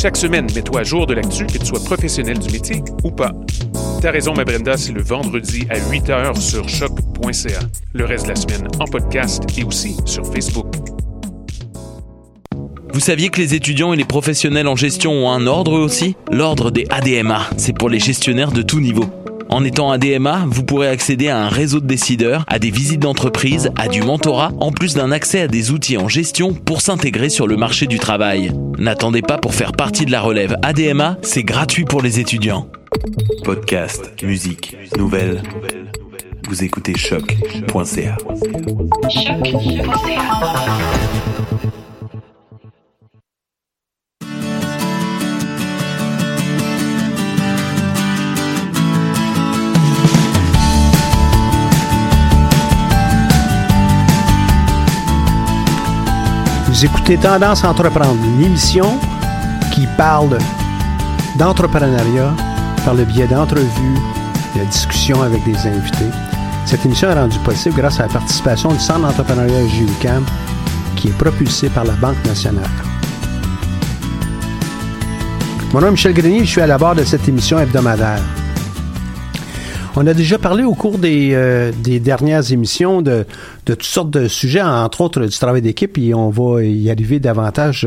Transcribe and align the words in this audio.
Chaque 0.00 0.16
semaine, 0.16 0.46
mets-toi 0.54 0.80
à 0.80 0.84
jour 0.84 1.08
de 1.08 1.14
l'actu, 1.14 1.44
que 1.44 1.58
tu 1.58 1.66
sois 1.66 1.82
professionnel 1.82 2.38
du 2.38 2.52
métier 2.52 2.84
ou 3.02 3.10
pas. 3.10 3.32
T'as 4.00 4.12
raison, 4.12 4.32
ma 4.32 4.44
Brenda, 4.44 4.76
c'est 4.76 4.92
le 4.92 5.02
vendredi 5.02 5.66
à 5.70 5.78
8h 5.80 6.40
sur 6.40 6.68
choc.ca. 6.68 7.58
Le 7.94 8.04
reste 8.04 8.26
de 8.26 8.28
la 8.28 8.36
semaine 8.36 8.68
en 8.78 8.84
podcast 8.84 9.42
et 9.58 9.64
aussi 9.64 9.96
sur 10.04 10.24
Facebook. 10.32 10.72
Vous 12.92 13.00
saviez 13.00 13.28
que 13.28 13.40
les 13.40 13.54
étudiants 13.54 13.92
et 13.92 13.96
les 13.96 14.04
professionnels 14.04 14.68
en 14.68 14.76
gestion 14.76 15.12
ont 15.12 15.30
un 15.32 15.48
ordre 15.48 15.72
aussi? 15.72 16.14
L'ordre 16.30 16.70
des 16.70 16.86
ADMA, 16.90 17.48
c'est 17.56 17.76
pour 17.76 17.88
les 17.88 17.98
gestionnaires 17.98 18.52
de 18.52 18.62
tout 18.62 18.80
niveau. 18.80 19.04
En 19.50 19.64
étant 19.64 19.90
ADMA, 19.90 20.44
vous 20.46 20.62
pourrez 20.62 20.88
accéder 20.88 21.28
à 21.28 21.38
un 21.38 21.48
réseau 21.48 21.80
de 21.80 21.86
décideurs, 21.86 22.44
à 22.48 22.58
des 22.58 22.70
visites 22.70 23.00
d'entreprise, 23.00 23.70
à 23.76 23.88
du 23.88 24.02
mentorat, 24.02 24.52
en 24.60 24.72
plus 24.72 24.94
d'un 24.94 25.10
accès 25.10 25.40
à 25.40 25.48
des 25.48 25.70
outils 25.70 25.96
en 25.96 26.08
gestion 26.08 26.52
pour 26.52 26.82
s'intégrer 26.82 27.30
sur 27.30 27.46
le 27.46 27.56
marché 27.56 27.86
du 27.86 27.98
travail. 27.98 28.52
N'attendez 28.78 29.22
pas 29.22 29.38
pour 29.38 29.54
faire 29.54 29.72
partie 29.72 30.04
de 30.04 30.12
la 30.12 30.20
relève 30.20 30.56
ADMA, 30.62 31.16
c'est 31.22 31.44
gratuit 31.44 31.84
pour 31.84 32.02
les 32.02 32.20
étudiants. 32.20 32.68
Podcast, 33.44 34.12
musique, 34.22 34.76
nouvelles. 34.96 35.42
Vous 36.48 36.64
écoutez 36.64 36.96
choc.ca. 36.96 38.16
Vous 56.78 56.84
écoutez 56.84 57.16
Tendance 57.16 57.64
à 57.64 57.70
entreprendre, 57.70 58.24
une 58.24 58.44
émission 58.44 59.00
qui 59.72 59.88
parle 59.96 60.38
d'entrepreneuriat 61.36 62.32
par 62.84 62.94
le 62.94 63.04
biais 63.04 63.26
d'entrevues, 63.26 63.98
de 64.54 64.64
discussions 64.64 65.20
avec 65.20 65.42
des 65.42 65.56
invités. 65.66 66.06
Cette 66.66 66.86
émission 66.86 67.10
est 67.10 67.14
rendue 67.14 67.40
possible 67.40 67.74
grâce 67.74 67.98
à 67.98 68.04
la 68.04 68.12
participation 68.12 68.70
du 68.70 68.78
Centre 68.78 69.00
d'entrepreneuriat 69.00 69.66
JUCAM 69.66 70.24
qui 70.94 71.08
est 71.08 71.18
propulsé 71.18 71.68
par 71.68 71.82
la 71.82 71.94
Banque 71.94 72.24
nationale. 72.24 72.70
Mon 75.72 75.80
nom 75.80 75.88
est 75.88 75.90
Michel 75.90 76.14
Grenier, 76.14 76.44
je 76.44 76.50
suis 76.50 76.60
à 76.60 76.68
la 76.68 76.78
barre 76.78 76.94
de 76.94 77.02
cette 77.02 77.28
émission 77.28 77.58
hebdomadaire. 77.58 78.22
On 79.96 80.06
a 80.06 80.14
déjà 80.14 80.38
parlé 80.38 80.64
au 80.64 80.74
cours 80.74 80.98
des, 80.98 81.30
euh, 81.32 81.72
dernières 81.82 82.52
émissions 82.52 83.02
de, 83.02 83.24
toutes 83.64 83.82
sortes 83.82 84.10
de 84.10 84.28
sujets, 84.28 84.62
entre 84.62 85.00
autres 85.00 85.24
du 85.24 85.36
travail 85.36 85.62
d'équipe, 85.62 85.98
et 85.98 86.14
on 86.14 86.30
va 86.30 86.62
y 86.62 86.90
arriver 86.90 87.18
davantage 87.18 87.86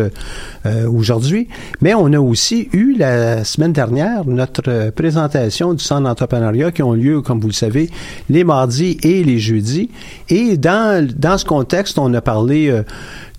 euh, 0.66 0.90
aujourd'hui. 0.90 1.48
Mais 1.82 1.94
on 1.94 2.12
a 2.14 2.20
aussi 2.20 2.70
eu 2.74 2.96
la 2.98 3.44
semaine 3.44 3.74
dernière 3.74 4.26
notre 4.26 4.90
présentation 4.92 5.74
du 5.74 5.84
centre 5.84 6.04
d'entrepreneuriat 6.04 6.72
qui 6.72 6.84
ont 6.84 6.94
lieu, 6.94 7.22
comme 7.22 7.40
vous 7.40 7.48
le 7.48 7.54
savez, 7.54 7.90
les 8.30 8.44
mardis 8.44 8.98
et 9.04 9.24
les 9.24 9.40
jeudis. 9.40 9.90
Et 10.30 10.58
dans, 10.58 11.08
dans 11.16 11.38
ce 11.38 11.46
contexte, 11.46 11.98
on 12.00 12.14
a 12.14 12.22
parlé 12.22 12.70
euh, 12.70 12.84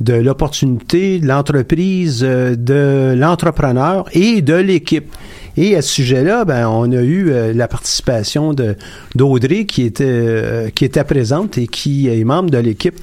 de 0.00 0.14
l'opportunité, 0.14 1.18
de 1.18 1.26
l'entreprise, 1.26 2.20
de 2.20 3.14
l'entrepreneur 3.16 4.06
et 4.12 4.42
de 4.42 4.54
l'équipe. 4.54 5.12
Et 5.56 5.76
à 5.76 5.82
ce 5.82 5.90
sujet-là, 5.90 6.44
ben, 6.44 6.66
on 6.68 6.90
a 6.92 7.02
eu 7.02 7.30
euh, 7.30 7.52
la 7.52 7.68
participation 7.68 8.54
de 8.54 8.76
d'Audrey 9.14 9.66
qui 9.66 9.82
était 9.82 10.04
euh, 10.06 10.70
qui 10.70 10.84
était 10.84 11.04
présente 11.04 11.58
et 11.58 11.66
qui 11.66 12.08
est 12.08 12.24
membre 12.24 12.50
de 12.50 12.58
l'équipe 12.58 12.98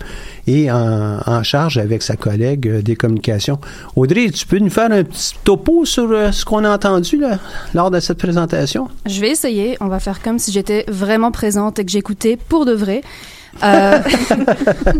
et 0.47 0.71
en, 0.71 1.43
charge 1.43 1.77
avec 1.77 2.01
sa 2.01 2.15
collègue 2.15 2.67
euh, 2.67 2.81
des 2.81 2.95
communications. 2.95 3.59
Audrey, 3.95 4.31
tu 4.31 4.47
peux 4.47 4.57
nous 4.57 4.71
faire 4.71 4.91
un 4.91 5.03
petit 5.03 5.35
topo 5.43 5.85
sur 5.85 6.09
ce 6.33 6.43
qu'on 6.43 6.63
a 6.63 6.73
entendu 6.73 7.21
lors 7.75 7.91
de 7.91 7.99
cette 7.99 8.17
présentation? 8.17 8.87
Je 9.05 9.21
vais 9.21 9.29
essayer. 9.29 9.77
On 9.79 9.87
va 9.87 9.99
faire 9.99 10.21
comme 10.21 10.39
si 10.39 10.51
j'étais 10.51 10.85
vraiment 10.87 11.31
présente 11.31 11.77
et 11.77 11.85
que 11.85 11.91
j'écoutais 11.91 12.37
pour 12.37 12.65
de 12.65 12.73
vrai. 12.73 13.01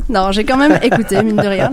Non, 0.10 0.32
j'ai 0.32 0.44
quand 0.44 0.58
même 0.58 0.80
écouté, 0.82 1.22
mine 1.24 1.36
de 1.36 1.48
rien. 1.48 1.72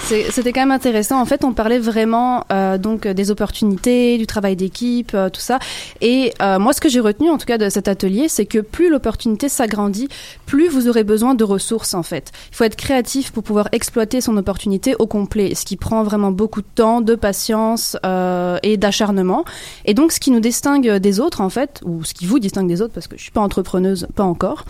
C'était 0.00 0.52
quand 0.52 0.60
même 0.60 0.70
intéressant. 0.70 1.20
En 1.20 1.24
fait, 1.24 1.44
on 1.44 1.52
parlait 1.52 1.78
vraiment 1.78 2.44
euh, 2.52 2.78
donc 2.78 3.06
des 3.06 3.30
opportunités, 3.30 4.18
du 4.18 4.26
travail 4.26 4.56
d'équipe, 4.56 5.12
euh, 5.14 5.28
tout 5.28 5.40
ça. 5.40 5.58
Et 6.00 6.32
euh, 6.40 6.58
moi, 6.58 6.72
ce 6.72 6.80
que 6.80 6.88
j'ai 6.88 7.00
retenu, 7.00 7.30
en 7.30 7.38
tout 7.38 7.46
cas, 7.46 7.58
de 7.58 7.68
cet 7.68 7.88
atelier, 7.88 8.28
c'est 8.28 8.46
que 8.46 8.58
plus 8.58 8.90
l'opportunité 8.90 9.48
s'agrandit, 9.48 10.08
plus 10.46 10.68
vous 10.68 10.88
aurez 10.88 11.04
besoin 11.04 11.34
de 11.34 11.44
ressources. 11.44 11.94
En 11.94 12.02
fait, 12.02 12.32
il 12.50 12.56
faut 12.56 12.64
être 12.64 12.76
créatif 12.76 13.32
pour 13.32 13.42
pouvoir 13.42 13.68
exploiter 13.72 14.20
son 14.20 14.36
opportunité 14.36 14.94
au 14.98 15.06
complet, 15.06 15.54
ce 15.54 15.64
qui 15.64 15.76
prend 15.76 16.02
vraiment 16.02 16.30
beaucoup 16.30 16.62
de 16.62 16.66
temps, 16.74 17.00
de 17.00 17.14
patience 17.14 17.96
euh, 18.04 18.58
et 18.62 18.76
d'acharnement. 18.76 19.44
Et 19.84 19.94
donc, 19.94 20.12
ce 20.12 20.20
qui 20.20 20.30
nous 20.30 20.40
distingue 20.40 20.90
des 20.96 21.20
autres, 21.20 21.40
en 21.40 21.50
fait, 21.50 21.80
ou 21.84 22.04
ce 22.04 22.14
qui 22.14 22.26
vous 22.26 22.38
distingue 22.38 22.68
des 22.68 22.82
autres, 22.82 22.94
parce 22.94 23.08
que 23.08 23.16
je 23.16 23.22
suis 23.22 23.30
pas 23.30 23.40
entrepreneuse, 23.40 24.06
pas 24.14 24.24
encore. 24.24 24.64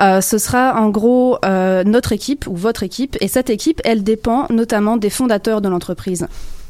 Euh, 0.00 0.20
ce 0.20 0.38
sera 0.38 0.80
en 0.80 0.90
gros 0.90 1.38
euh, 1.44 1.84
notre 1.84 2.12
équipe 2.12 2.46
ou 2.46 2.56
votre 2.56 2.82
équipe. 2.82 3.16
Et 3.20 3.28
cette 3.28 3.50
équipe, 3.50 3.80
elle 3.84 4.02
dépend 4.02 4.46
notamment 4.64 4.96
des 4.96 5.10
fondateurs 5.10 5.60
de 5.60 5.68
l'entreprise. 5.68 6.26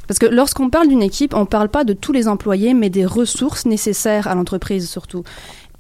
Parce 0.09 0.19
que 0.19 0.27
lorsqu'on 0.27 0.69
parle 0.69 0.89
d'une 0.89 1.03
équipe, 1.03 1.33
on 1.33 1.43
ne 1.43 1.45
parle 1.47 1.69
pas 1.69 1.85
de 1.85 1.93
tous 1.93 2.13
les 2.13 2.27
employés, 2.27 2.75
mais 2.75 2.91
des 2.91 3.07
ressources 3.07 3.67
nécessaires 3.67 4.27
à 4.27 4.35
l'entreprise 4.35 4.91
surtout. 4.91 5.23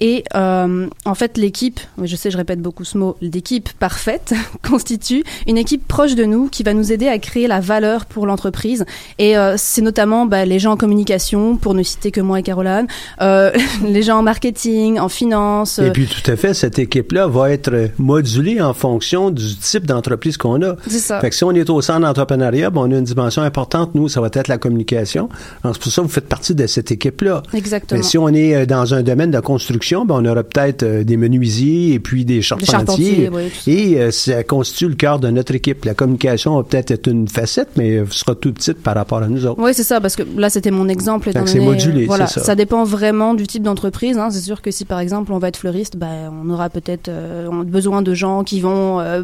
Et 0.01 0.25
euh, 0.35 0.89
en 1.05 1.15
fait, 1.15 1.39
l'équipe, 1.39 1.79
je 2.03 2.17
sais, 2.17 2.31
je 2.31 2.37
répète 2.37 2.61
beaucoup 2.61 2.85
ce 2.85 2.99
mot, 2.99 3.17
l'équipe 3.21 3.69
parfaite 3.79 4.35
constitue 4.69 5.23
une 5.47 5.57
équipe 5.57 5.87
proche 5.87 6.17
de 6.17 6.25
nous 6.25 6.49
qui 6.49 6.63
va 6.65 6.75
nous 6.75 6.93
aider 6.93 7.07
à 7.07 7.19
créer 7.19 7.47
la 7.47 7.61
valeur 7.61 8.05
pour 8.05 8.27
l'entreprise. 8.27 8.85
Et 9.19 9.37
euh, 9.37 9.55
c'est 9.57 9.83
notamment 9.83 10.27
bah, 10.27 10.45
les 10.45 10.59
gens 10.59 10.73
en 10.73 10.77
communication, 10.77 11.57
pour 11.57 11.75
ne 11.75 11.83
citer 11.83 12.11
que 12.11 12.21
moi 12.21 12.41
et 12.41 12.43
Caroline, 12.43 12.87
euh, 13.21 13.53
les 13.85 14.03
gens 14.03 14.19
en 14.19 14.23
marketing, 14.23 14.99
en 14.99 15.09
finance. 15.09 15.79
Et 15.79 15.91
puis 15.91 16.07
tout 16.07 16.29
à 16.29 16.37
fait, 16.37 16.55
cette 16.55 16.79
équipe-là 16.79 17.29
va 17.29 17.51
être 17.53 17.91
modulée 17.99 18.61
en 18.61 18.75
fonction 18.75 19.31
du 19.31 19.57
type 19.57 19.87
d'entreprise 19.87 20.37
qu'on 20.37 20.61
a. 20.63 20.75
C'est 20.89 20.99
ça. 20.99 21.21
Fait 21.21 21.31
que 21.31 21.37
si 21.37 21.45
on 21.45 21.53
est 21.53 21.71
au 21.71 21.81
centre 21.81 22.01
d'entrepreneuriat, 22.01 22.71
ben, 22.71 22.81
on 22.81 22.91
a 22.91 22.97
une 22.97 23.05
dimension 23.05 23.43
importante. 23.43 23.95
Nous, 23.95 24.09
ça 24.09 24.21
va 24.21 24.29
être 24.33 24.49
la 24.49 24.59
communication. 24.59 25.29
C'est 25.63 25.79
pour 25.79 25.93
ça 25.93 26.03
que 26.03 26.07
vous 26.07 26.13
faites 26.13 26.29
partie 26.29 26.55
de 26.55 26.67
cette 26.67 26.91
équipe-là. 26.91 27.43
Exactement. 27.53 27.99
Mais 27.99 28.05
si 28.05 28.19
on 28.19 28.29
est 28.29 28.67
dans 28.67 28.93
un 28.93 29.03
domaine 29.03 29.31
de 29.31 29.41
construction 29.41 29.94
ben, 30.05 30.17
on 30.19 30.25
aura 30.25 30.43
peut-être 30.43 30.83
euh, 30.83 31.05
des 31.05 31.17
menuisiers 31.17 31.93
et 31.95 31.99
puis 32.01 32.25
des 32.25 32.43
charpentiers. 32.43 32.73
charpentiers, 32.73 33.31
oui, 33.33 33.51
ça. 33.51 33.71
et 33.71 34.01
euh, 34.01 34.11
ça 34.11 34.43
constitue 34.43 34.89
le 34.89 34.95
cœur 34.97 35.19
de 35.21 35.31
notre 35.31 35.55
équipe. 35.55 35.85
La 35.85 35.95
communication 35.95 36.57
va 36.57 36.63
peut-être 36.65 36.91
être 36.91 37.07
une 37.07 37.29
facette, 37.29 37.69
mais 37.77 37.99
euh, 37.99 38.07
sera 38.11 38.35
tout 38.35 38.53
petite 38.53 38.83
par 38.83 38.95
rapport 38.95 39.19
à 39.23 39.29
nous 39.29 39.47
autres. 39.47 39.61
Oui, 39.63 39.73
c'est 39.75 39.85
ça, 39.85 40.01
parce 40.01 40.17
que 40.17 40.23
là, 40.37 40.51
c'était 40.51 40.71
mon 40.71 40.89
exemple. 40.89 41.29
étant 41.29 41.45
donné, 41.45 41.61
modulé, 41.61 42.07
Voilà, 42.07 42.27
c'est 42.27 42.41
ça. 42.41 42.55
dépend 42.55 42.83
vraiment 42.85 43.35
du 43.35 43.47
type 43.47 43.63
d'entreprise. 43.63 44.19
hein. 44.19 44.31
C'est 44.31 44.41
sûr 44.41 44.61
que 44.63 44.71
si, 44.71 44.85
par 44.85 44.99
exemple, 44.99 45.33
on 45.33 45.39
va 45.39 45.49
être 45.49 45.57
fleuriste, 45.59 45.97
ben, 45.97 46.33
on 46.43 46.51
aura 46.51 46.69
peut-être 46.71 47.09
euh, 47.09 47.49
besoin 47.65 48.03
de 48.03 48.15
gens 48.15 48.43
qui 48.45 48.61
vont 48.61 49.01
euh, 49.01 49.23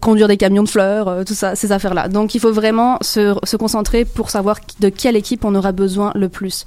conduire 0.00 0.28
des 0.28 0.36
camions 0.36 0.62
de 0.62 0.68
fleurs, 0.68 1.24
tout 1.26 1.34
ça, 1.34 1.56
ces 1.56 1.72
affaires-là. 1.72 2.08
Donc, 2.08 2.34
il 2.34 2.40
faut 2.40 2.52
vraiment 2.52 2.98
se, 3.00 3.34
se 3.42 3.56
concentrer 3.56 4.04
pour 4.04 4.30
savoir 4.30 4.58
de 4.80 4.88
quelle 4.88 5.16
équipe 5.16 5.44
on 5.44 5.54
aura 5.54 5.72
besoin 5.72 6.12
le 6.14 6.28
plus. 6.28 6.64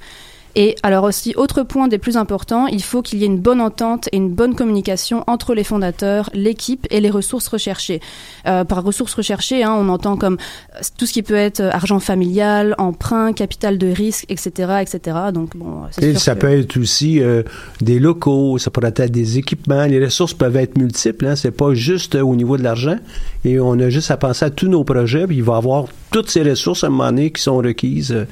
Et 0.54 0.76
alors 0.82 1.04
aussi, 1.04 1.34
autre 1.36 1.62
point 1.62 1.88
des 1.88 1.98
plus 1.98 2.16
importants, 2.16 2.66
il 2.66 2.82
faut 2.82 3.00
qu'il 3.02 3.18
y 3.20 3.22
ait 3.22 3.26
une 3.26 3.38
bonne 3.38 3.60
entente 3.60 4.08
et 4.12 4.16
une 4.16 4.28
bonne 4.30 4.54
communication 4.54 5.24
entre 5.26 5.54
les 5.54 5.64
fondateurs, 5.64 6.28
l'équipe 6.34 6.86
et 6.90 7.00
les 7.00 7.10
ressources 7.10 7.48
recherchées. 7.48 8.00
Euh, 8.46 8.64
par 8.64 8.82
ressources 8.84 9.14
recherchées, 9.14 9.62
hein, 9.64 9.74
on 9.78 9.88
entend 9.88 10.16
comme 10.16 10.36
euh, 10.76 10.80
tout 10.98 11.06
ce 11.06 11.12
qui 11.12 11.22
peut 11.22 11.34
être 11.36 11.60
euh, 11.60 11.70
argent 11.72 12.00
familial, 12.00 12.74
emprunt, 12.78 13.32
capital 13.32 13.78
de 13.78 13.86
risque, 13.86 14.26
etc., 14.28 14.82
etc. 14.82 15.16
Donc 15.32 15.56
bon, 15.56 15.82
c'est 15.90 16.02
Et 16.04 16.14
ça 16.16 16.34
que- 16.34 16.40
peut 16.40 16.50
être 16.52 16.76
aussi 16.76 17.20
euh, 17.22 17.42
des 17.80 17.98
locaux, 17.98 18.58
ça 18.58 18.70
pourrait 18.70 18.92
être 18.96 19.10
des 19.10 19.38
équipements. 19.38 19.84
Les 19.86 20.04
ressources 20.04 20.34
peuvent 20.34 20.56
être 20.56 20.76
multiples. 20.76 21.26
Hein, 21.26 21.36
c'est 21.36 21.50
pas 21.50 21.72
juste 21.74 22.14
euh, 22.16 22.22
au 22.22 22.36
niveau 22.36 22.56
de 22.58 22.62
l'argent. 22.62 22.96
Et 23.44 23.58
on 23.58 23.72
a 23.80 23.88
juste 23.88 24.10
à 24.10 24.16
penser 24.16 24.44
à 24.44 24.50
tous 24.50 24.68
nos 24.68 24.84
projets. 24.84 25.26
Puis 25.26 25.36
il 25.36 25.42
va 25.42 25.54
y 25.54 25.56
avoir 25.56 25.86
toutes 26.10 26.28
ces 26.28 26.42
ressources 26.42 26.84
à 26.84 26.88
un 26.88 26.90
moment 26.90 27.06
donné 27.06 27.30
qui 27.30 27.40
sont 27.42 27.56
requises. 27.56 28.12
Euh, 28.12 28.24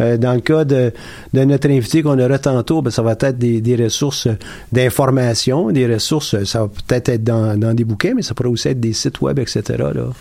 euh, 0.00 0.16
dans 0.16 0.32
le 0.34 0.40
cas 0.40 0.64
de, 0.64 0.92
de 1.34 1.44
notre 1.44 1.65
invité 1.70 2.02
qu'on 2.02 2.18
aura 2.18 2.38
tantôt, 2.38 2.82
ben, 2.82 2.90
ça 2.90 3.02
va 3.02 3.12
être 3.12 3.38
des, 3.38 3.60
des 3.60 3.76
ressources 3.76 4.28
d'information, 4.72 5.70
des 5.70 5.86
ressources, 5.92 6.42
ça 6.44 6.60
va 6.60 6.68
peut-être 6.68 7.08
être 7.08 7.24
dans, 7.24 7.58
dans 7.58 7.74
des 7.74 7.84
bouquins, 7.84 8.12
mais 8.14 8.22
ça 8.22 8.34
pourrait 8.34 8.48
aussi 8.50 8.68
être 8.68 8.80
des 8.80 8.92
sites 8.92 9.20
web, 9.20 9.38
etc. 9.38 9.62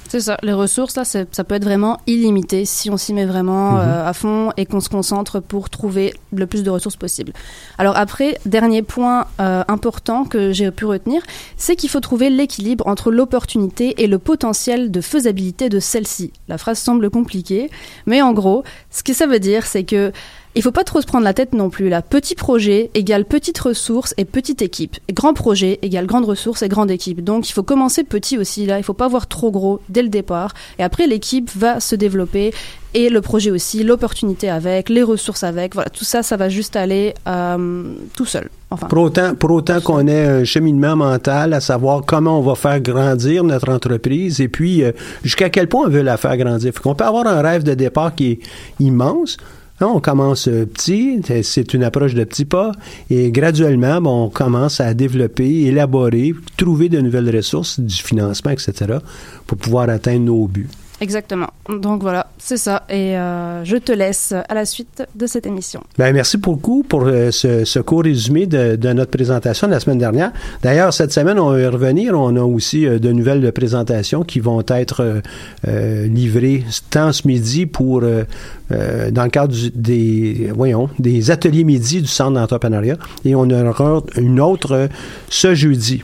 C'est 0.10 0.22
ça. 0.22 0.38
Les 0.44 0.54
ressources, 0.54 0.96
là, 0.96 1.04
ça 1.06 1.44
peut 1.44 1.56
être 1.56 1.64
vraiment 1.64 2.00
illimité 2.08 2.66
si 2.66 2.90
on 2.90 2.98
s'y 2.98 3.14
met 3.14 3.26
vraiment 3.26 3.74
Mhm. 3.74 3.80
euh, 3.82 4.10
à 4.10 4.14
fond 4.14 4.52
et 4.58 4.66
qu'on 4.66 4.80
se 4.80 4.90
concentre 4.90 5.40
pour 5.40 5.70
trouver 5.70 6.14
le 6.34 6.46
plus 6.48 6.64
de 6.64 6.70
ressources 6.70 6.96
possible. 6.96 7.32
Alors 7.78 7.96
après, 7.98 8.38
dernier 8.46 8.82
point 8.82 9.26
euh, 9.40 9.64
important 9.68 10.24
que 10.26 10.52
j'ai 10.52 10.72
pu 10.72 10.86
retenir, 10.86 11.22
c'est 11.58 11.76
qu'il 11.76 11.90
faut 11.90 12.00
trouver 12.00 12.30
l'équilibre 12.30 12.88
entre 12.88 13.12
l'opportunité 13.12 14.02
et 14.04 14.08
le 14.08 14.18
potentiel 14.20 14.92
de 14.92 15.02
faisabilité 15.02 15.70
de 15.70 15.80
celle-ci. 15.80 16.32
La 16.48 16.58
phrase 16.58 16.80
semble 16.80 17.10
compliquée, 17.10 17.70
mais 18.06 18.22
en 18.22 18.34
gros, 18.34 18.64
ce 18.92 19.04
que 19.04 19.14
ça 19.14 19.28
veut 19.28 19.40
dire, 19.40 19.66
c'est 19.66 19.84
que 19.84 20.12
il 20.56 20.62
faut 20.62 20.72
pas 20.72 20.84
trop 20.84 21.02
se 21.02 21.06
prendre 21.06 21.24
la 21.24 21.34
tête 21.34 21.54
non 21.54 21.70
plus. 21.70 21.90
Là, 21.90 22.02
petit 22.02 22.36
projet 22.36 22.90
égale 22.94 23.26
petite 23.26 23.60
ressource 23.60 24.14
et 24.18 24.26
petite 24.26 24.62
équipe. 24.62 24.96
Et 25.08 25.14
grand 25.14 25.34
projet 25.34 25.80
égale 25.82 26.06
grande 26.06 26.26
ressource 26.26 26.62
et 26.64 26.70
grande 26.70 26.92
équipe. 26.92 27.24
Donc, 27.24 27.50
il 27.50 27.52
faut 27.52 27.64
commencer 27.64 28.04
petit 28.04 28.38
aussi. 28.38 28.66
Là, 28.66 28.78
il 28.78 28.84
faut 28.84 28.94
pas 28.94 29.08
voir 29.08 29.28
trop 29.28 29.52
gros 29.52 29.82
dès 29.90 30.02
le 30.02 30.10
départ. 30.10 30.54
Et 30.80 30.84
après, 30.84 31.08
l'équipe 31.08 31.50
va 31.56 31.80
se 31.80 31.96
développer 31.96 32.54
et 32.94 33.10
le 33.10 33.20
projet 33.20 33.52
aussi, 33.52 33.84
l'opportunité 33.84 34.50
avec, 34.50 34.88
les 34.88 35.04
ressources 35.04 35.44
avec. 35.44 35.74
Voilà, 35.74 35.90
tout 35.90 36.06
ça, 36.06 36.24
ça 36.24 36.38
va 36.38 36.48
juste 36.48 36.78
aller 36.78 37.14
euh, 37.28 37.84
tout 38.16 38.26
seul. 38.26 38.50
Enfin, 38.72 38.88
Pour 38.88 39.04
autant, 39.04 39.36
pour 39.36 39.52
autant 39.52 39.82
qu'on 39.82 40.08
ait 40.08 40.26
un 40.26 40.44
cheminement 40.46 40.96
mental 40.96 41.54
à 41.54 41.60
savoir 41.60 42.04
comment 42.06 42.40
on 42.40 42.42
va 42.42 42.56
faire 42.56 42.80
grandir 42.80 43.44
notre 43.44 43.70
entreprise 43.70 44.40
et 44.40 44.48
puis 44.48 44.84
euh, 44.84 44.94
jusqu'à 45.24 45.50
quel 45.50 45.68
point 45.68 45.88
on 45.88 45.90
veut 45.90 46.02
la 46.04 46.16
faire 46.16 46.38
grandir. 46.38 46.74
Fait 46.74 46.80
qu'on 46.80 46.96
peut 46.96 47.04
avoir 47.04 47.28
un 47.28 47.42
rêve 47.42 47.64
de 47.64 47.74
départ 47.74 48.16
qui 48.16 48.32
est 48.32 48.40
immense. 48.80 49.38
On 49.82 50.00
commence 50.00 50.48
euh, 50.48 50.66
petit, 50.66 51.22
c'est 51.44 51.74
une 51.74 51.84
approche 51.84 52.14
de 52.14 52.24
petits 52.24 52.46
pas, 52.46 52.72
et 53.10 53.30
graduellement, 53.32 54.00
on 54.26 54.30
commence 54.30 54.80
à 54.80 54.94
développer, 54.94 55.64
élaborer, 55.64 56.34
trouver 56.56 56.88
de 56.88 57.02
nouvelles 57.02 57.36
ressources, 57.36 57.82
du 57.82 57.96
financement, 57.96 58.52
etc., 58.52 59.00
pour 59.46 59.58
pouvoir 59.58 59.90
atteindre 59.90 60.26
nos 60.26 60.48
buts. 60.48 60.70
Exactement. 61.02 61.50
Donc 61.70 62.02
voilà, 62.02 62.28
c'est 62.38 62.58
ça. 62.58 62.84
Et 62.90 63.18
euh, 63.18 63.64
je 63.66 63.78
te 63.78 63.92
laisse 63.92 64.34
à 64.48 64.54
la 64.54 64.66
suite 64.66 65.04
de 65.16 65.28
cette 65.28 65.46
émission. 65.46 65.82
Ben, 65.98 66.14
merci 66.14 66.38
beaucoup 66.38 66.84
pour 66.84 67.04
euh, 67.06 67.32
ce, 67.32 67.66
ce 67.66 67.80
court 67.80 68.04
résumé 68.04 68.46
de, 68.46 68.76
de 68.76 68.94
notre 68.94 69.12
présentation 69.12 69.68
de 69.68 69.74
la 69.74 69.80
semaine 69.80 69.98
dernière. 69.98 70.32
D'ailleurs, 70.62 70.94
cette 70.94 71.12
semaine, 71.12 71.40
on 71.40 71.52
va 71.52 71.70
revenir. 71.70 72.14
On 72.20 72.36
a 72.36 72.42
aussi 72.42 72.86
euh, 72.86 73.00
de 73.00 73.12
nouvelles 73.12 73.52
présentations 73.52 74.24
qui 74.24 74.40
vont 74.40 74.64
être 74.68 75.22
euh, 75.68 76.08
livrées 76.08 76.64
tant 76.90 77.12
ce 77.12 77.28
midi 77.28 77.66
pour 77.66 78.02
dans 78.02 79.24
le 79.24 79.30
cadre 79.30 79.54
du- 79.54 79.70
des 79.72 80.52
voyons 80.56 80.90
des 80.98 81.30
ateliers 81.32 81.64
midi 81.64 82.02
du 82.02 82.08
centre 82.08 82.32
d'entrepreneuriat 82.34 82.98
et 83.24 83.36
on 83.36 83.50
aura 83.50 84.02
une 84.18 84.40
autre 84.40 84.90
ce 85.30 85.54
jeudi. 85.54 86.02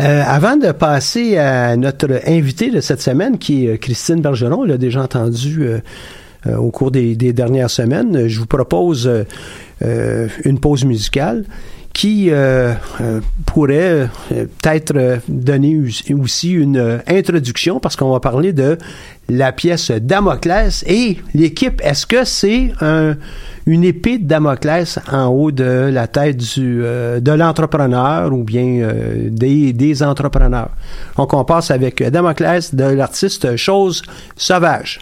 Euh, 0.00 0.22
avant 0.26 0.56
de 0.56 0.72
passer 0.72 1.36
à 1.36 1.76
notre 1.76 2.20
invité 2.26 2.70
de 2.70 2.80
cette 2.80 3.02
semaine, 3.02 3.38
qui 3.38 3.66
est 3.66 3.74
euh, 3.74 3.76
Christine 3.76 4.20
Bergeron, 4.20 4.60
on 4.60 4.64
l'a 4.64 4.78
déjà 4.78 5.02
entendu 5.02 5.62
euh, 5.62 5.78
euh, 6.46 6.56
au 6.56 6.70
cours 6.70 6.90
des, 6.90 7.14
des 7.14 7.32
dernières 7.32 7.70
semaines, 7.70 8.26
je 8.26 8.38
vous 8.40 8.46
propose 8.46 9.08
euh, 9.82 10.28
une 10.44 10.58
pause 10.58 10.84
musicale 10.84 11.44
qui 11.92 12.30
euh, 12.30 12.72
euh, 13.00 13.20
pourrait 13.44 14.08
peut-être 14.28 14.92
euh, 14.96 15.16
donner 15.28 15.70
us- 15.72 16.02
aussi 16.10 16.52
une 16.52 17.00
introduction 17.06 17.80
parce 17.80 17.96
qu'on 17.96 18.10
va 18.12 18.20
parler 18.20 18.52
de 18.52 18.78
la 19.28 19.52
pièce 19.52 19.90
Damoclès 19.90 20.84
et 20.86 21.18
l'équipe. 21.34 21.80
Est-ce 21.84 22.06
que 22.06 22.24
c'est 22.24 22.72
un- 22.80 23.14
une 23.66 23.84
épée 23.84 24.18
de 24.18 24.24
Damoclès 24.26 24.98
en 25.10 25.26
haut 25.26 25.50
de 25.52 25.90
la 25.92 26.06
tête 26.06 26.38
de 26.58 27.32
l'entrepreneur 27.32 28.32
ou 28.32 28.42
bien 28.42 28.88
des, 29.28 29.72
des 29.72 30.02
entrepreneurs? 30.02 30.70
Donc 31.16 31.32
on 31.34 31.44
passe 31.44 31.70
avec 31.70 32.02
Damoclès 32.02 32.74
de 32.74 32.84
l'artiste 32.84 33.56
Chose 33.56 34.02
Sauvage. 34.36 35.00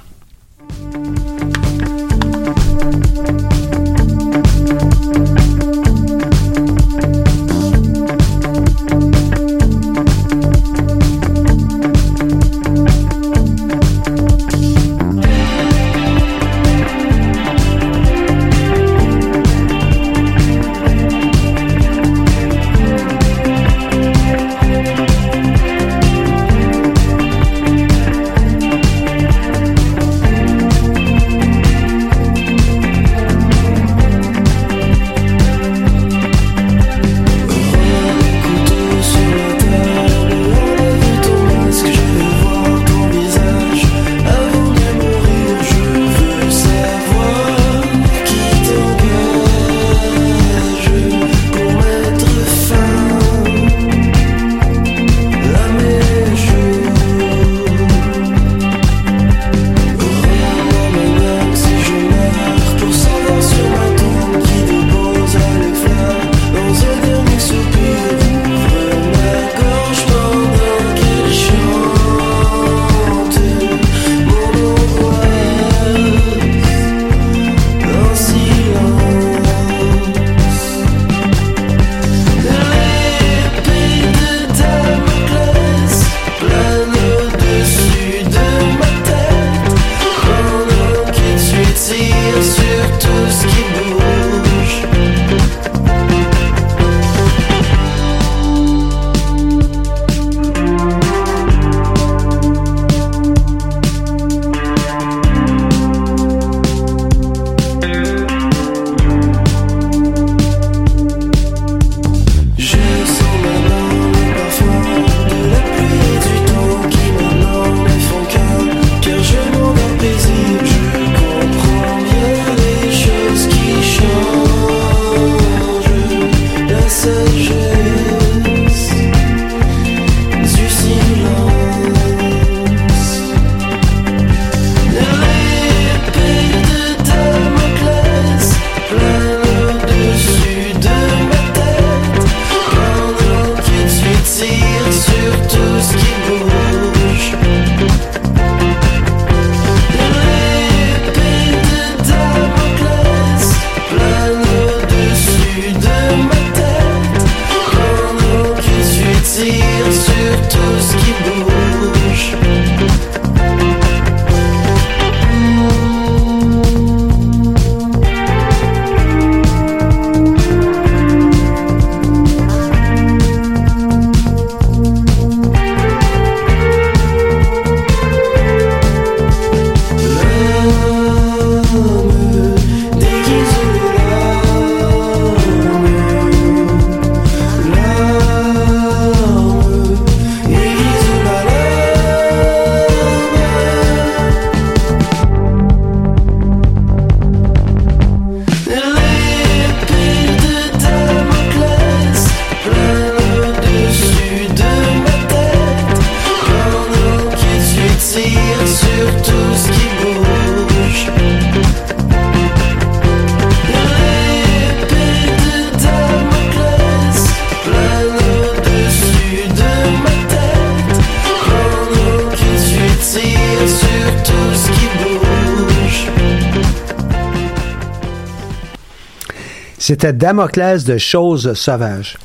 C'était 229.91 230.13
Damoclès 230.13 230.85
de 230.85 230.99
Choses 230.99 231.53
Sauvages. 231.55 232.17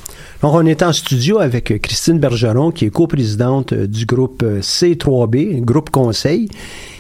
Donc, 0.44 0.54
on 0.54 0.68
est 0.68 0.84
en 0.84 0.94
studio 0.94 1.40
avec 1.40 1.82
Christine 1.82 2.20
Bergeron, 2.20 2.70
qui 2.70 2.86
est 2.86 2.90
coprésidente 2.92 3.74
du 3.74 4.06
groupe 4.06 4.44
C3B, 4.44 5.62
groupe 5.62 5.90
conseil. 5.90 6.48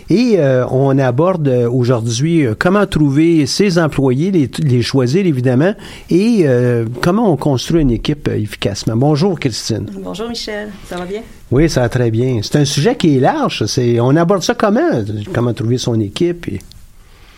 Et 0.09 0.39
euh, 0.39 0.65
on 0.71 0.97
aborde 0.97 1.47
aujourd'hui 1.71 2.47
euh, 2.47 2.55
comment 2.57 2.87
trouver 2.87 3.45
ses 3.45 3.77
employés, 3.77 4.31
les, 4.31 4.49
les 4.57 4.81
choisir 4.81 5.27
évidemment, 5.27 5.75
et 6.09 6.45
euh, 6.45 6.85
comment 7.03 7.31
on 7.31 7.37
construit 7.37 7.83
une 7.83 7.91
équipe 7.91 8.27
efficacement. 8.27 8.95
Bonjour 8.95 9.39
Christine. 9.39 9.85
Bonjour 10.03 10.29
Michel, 10.29 10.71
ça 10.89 10.97
va 10.97 11.05
bien? 11.05 11.21
Oui, 11.51 11.69
ça 11.69 11.81
va 11.81 11.89
très 11.89 12.09
bien. 12.09 12.39
C'est 12.41 12.57
un 12.57 12.65
sujet 12.65 12.95
qui 12.95 13.17
est 13.17 13.19
large. 13.19 13.65
C'est, 13.67 13.99
on 13.99 14.15
aborde 14.15 14.41
ça 14.41 14.55
comment? 14.55 15.03
Comment 15.31 15.53
trouver 15.53 15.77
son 15.77 15.99
équipe? 15.99 16.47
Et... 16.47 16.59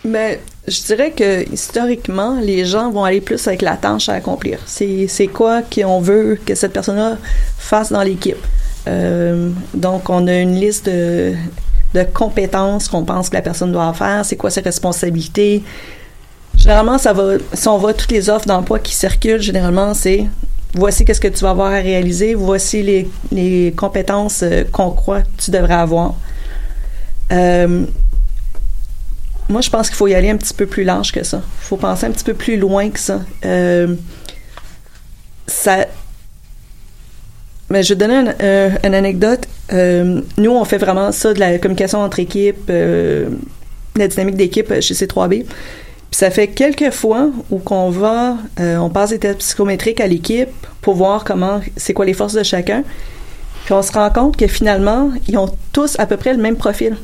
Ben, 0.02 0.38
je 0.70 0.82
dirais 0.84 1.10
que 1.10 1.50
historiquement, 1.52 2.38
les 2.40 2.64
gens 2.64 2.90
vont 2.90 3.04
aller 3.04 3.20
plus 3.20 3.46
avec 3.46 3.62
la 3.62 3.76
tâche 3.76 4.08
à 4.08 4.14
accomplir. 4.14 4.58
C'est, 4.66 5.08
quoi 5.32 5.62
qu'on 5.62 6.00
veut 6.00 6.38
que 6.44 6.54
cette 6.54 6.72
personne-là 6.72 7.16
fasse 7.58 7.92
dans 7.92 8.02
l'équipe. 8.02 8.36
Euh, 8.86 9.50
donc, 9.74 10.08
on 10.08 10.26
a 10.26 10.36
une 10.38 10.54
liste 10.54 10.86
de, 10.86 11.34
de 11.94 12.02
compétences 12.02 12.88
qu'on 12.88 13.04
pense 13.04 13.28
que 13.28 13.34
la 13.34 13.42
personne 13.42 13.72
doit 13.72 13.92
faire, 13.92 14.24
c'est 14.24 14.36
quoi 14.36 14.50
ses 14.50 14.60
responsabilités? 14.60 15.62
Généralement, 16.56 16.98
ça 16.98 17.12
va, 17.12 17.34
si 17.52 17.68
on 17.68 17.78
voit 17.78 17.94
toutes 17.94 18.10
les 18.10 18.30
offres 18.30 18.46
d'emploi 18.46 18.78
qui 18.78 18.94
circulent, 18.94 19.40
généralement, 19.40 19.94
c'est 19.94 20.26
voici 20.74 21.04
qu'est-ce 21.04 21.20
que 21.20 21.28
tu 21.28 21.44
vas 21.44 21.50
avoir 21.50 21.72
à 21.72 21.76
réaliser, 21.76 22.34
voici 22.34 22.82
les, 22.82 23.08
les 23.30 23.72
compétences 23.76 24.42
euh, 24.42 24.64
qu'on 24.70 24.90
croit 24.90 25.22
que 25.22 25.28
tu 25.38 25.50
devrais 25.50 25.74
avoir. 25.74 26.14
Euh, 27.32 27.84
moi, 29.48 29.62
je 29.62 29.70
pense 29.70 29.88
qu'il 29.88 29.96
faut 29.96 30.08
y 30.08 30.14
aller 30.14 30.28
un 30.28 30.36
petit 30.36 30.54
peu 30.54 30.66
plus 30.66 30.84
large 30.84 31.12
que 31.12 31.22
ça. 31.22 31.40
Il 31.62 31.64
faut 31.64 31.76
penser 31.76 32.06
un 32.06 32.10
petit 32.10 32.24
peu 32.24 32.34
plus 32.34 32.58
loin 32.58 32.90
que 32.90 32.98
ça. 32.98 33.20
Euh, 33.44 33.94
ça 35.46 35.86
mais 37.70 37.82
je 37.82 37.90
vais 37.90 37.98
donner 37.98 38.14
une, 38.14 38.34
euh, 38.40 38.70
une 38.82 38.94
anecdote. 38.94 39.46
Euh, 39.74 40.22
nous, 40.38 40.50
on 40.50 40.64
fait 40.64 40.78
vraiment 40.78 41.12
ça 41.12 41.34
de 41.34 41.38
la 41.40 41.58
communication 41.58 42.00
entre 42.00 42.18
équipes, 42.18 42.70
la 42.70 44.08
dynamique 44.08 44.36
d'équipe 44.36 44.80
chez 44.80 44.94
C3B. 44.94 45.44
Puis 45.44 45.46
ça 46.12 46.30
fait 46.30 46.48
quelques 46.48 46.90
fois 46.90 47.30
où 47.50 47.58
qu'on 47.58 47.90
va, 47.90 48.38
on 48.58 48.88
passe 48.88 49.10
des 49.10 49.18
tests 49.18 49.40
psychométriques 49.40 50.00
à 50.00 50.06
l'équipe 50.06 50.48
pour 50.80 50.94
voir 50.94 51.24
comment, 51.24 51.60
c'est 51.76 51.92
quoi 51.92 52.06
les 52.06 52.14
forces 52.14 52.32
de 52.32 52.42
chacun. 52.42 52.84
Puis 53.66 53.74
on 53.74 53.82
se 53.82 53.92
rend 53.92 54.08
compte 54.08 54.38
que 54.38 54.46
finalement, 54.46 55.10
ils 55.26 55.36
ont 55.36 55.50
tous 55.74 55.98
à 55.98 56.06
peu 56.06 56.16
près 56.16 56.32
le 56.32 56.40
même 56.40 56.56
profil. 56.56 56.96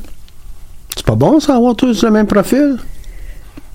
C'est 1.05 1.11
pas 1.11 1.17
bon, 1.17 1.39
ça, 1.39 1.57
avoir 1.57 1.77
tous 1.77 2.03
le 2.03 2.11
même 2.11 2.27
profil? 2.27 2.79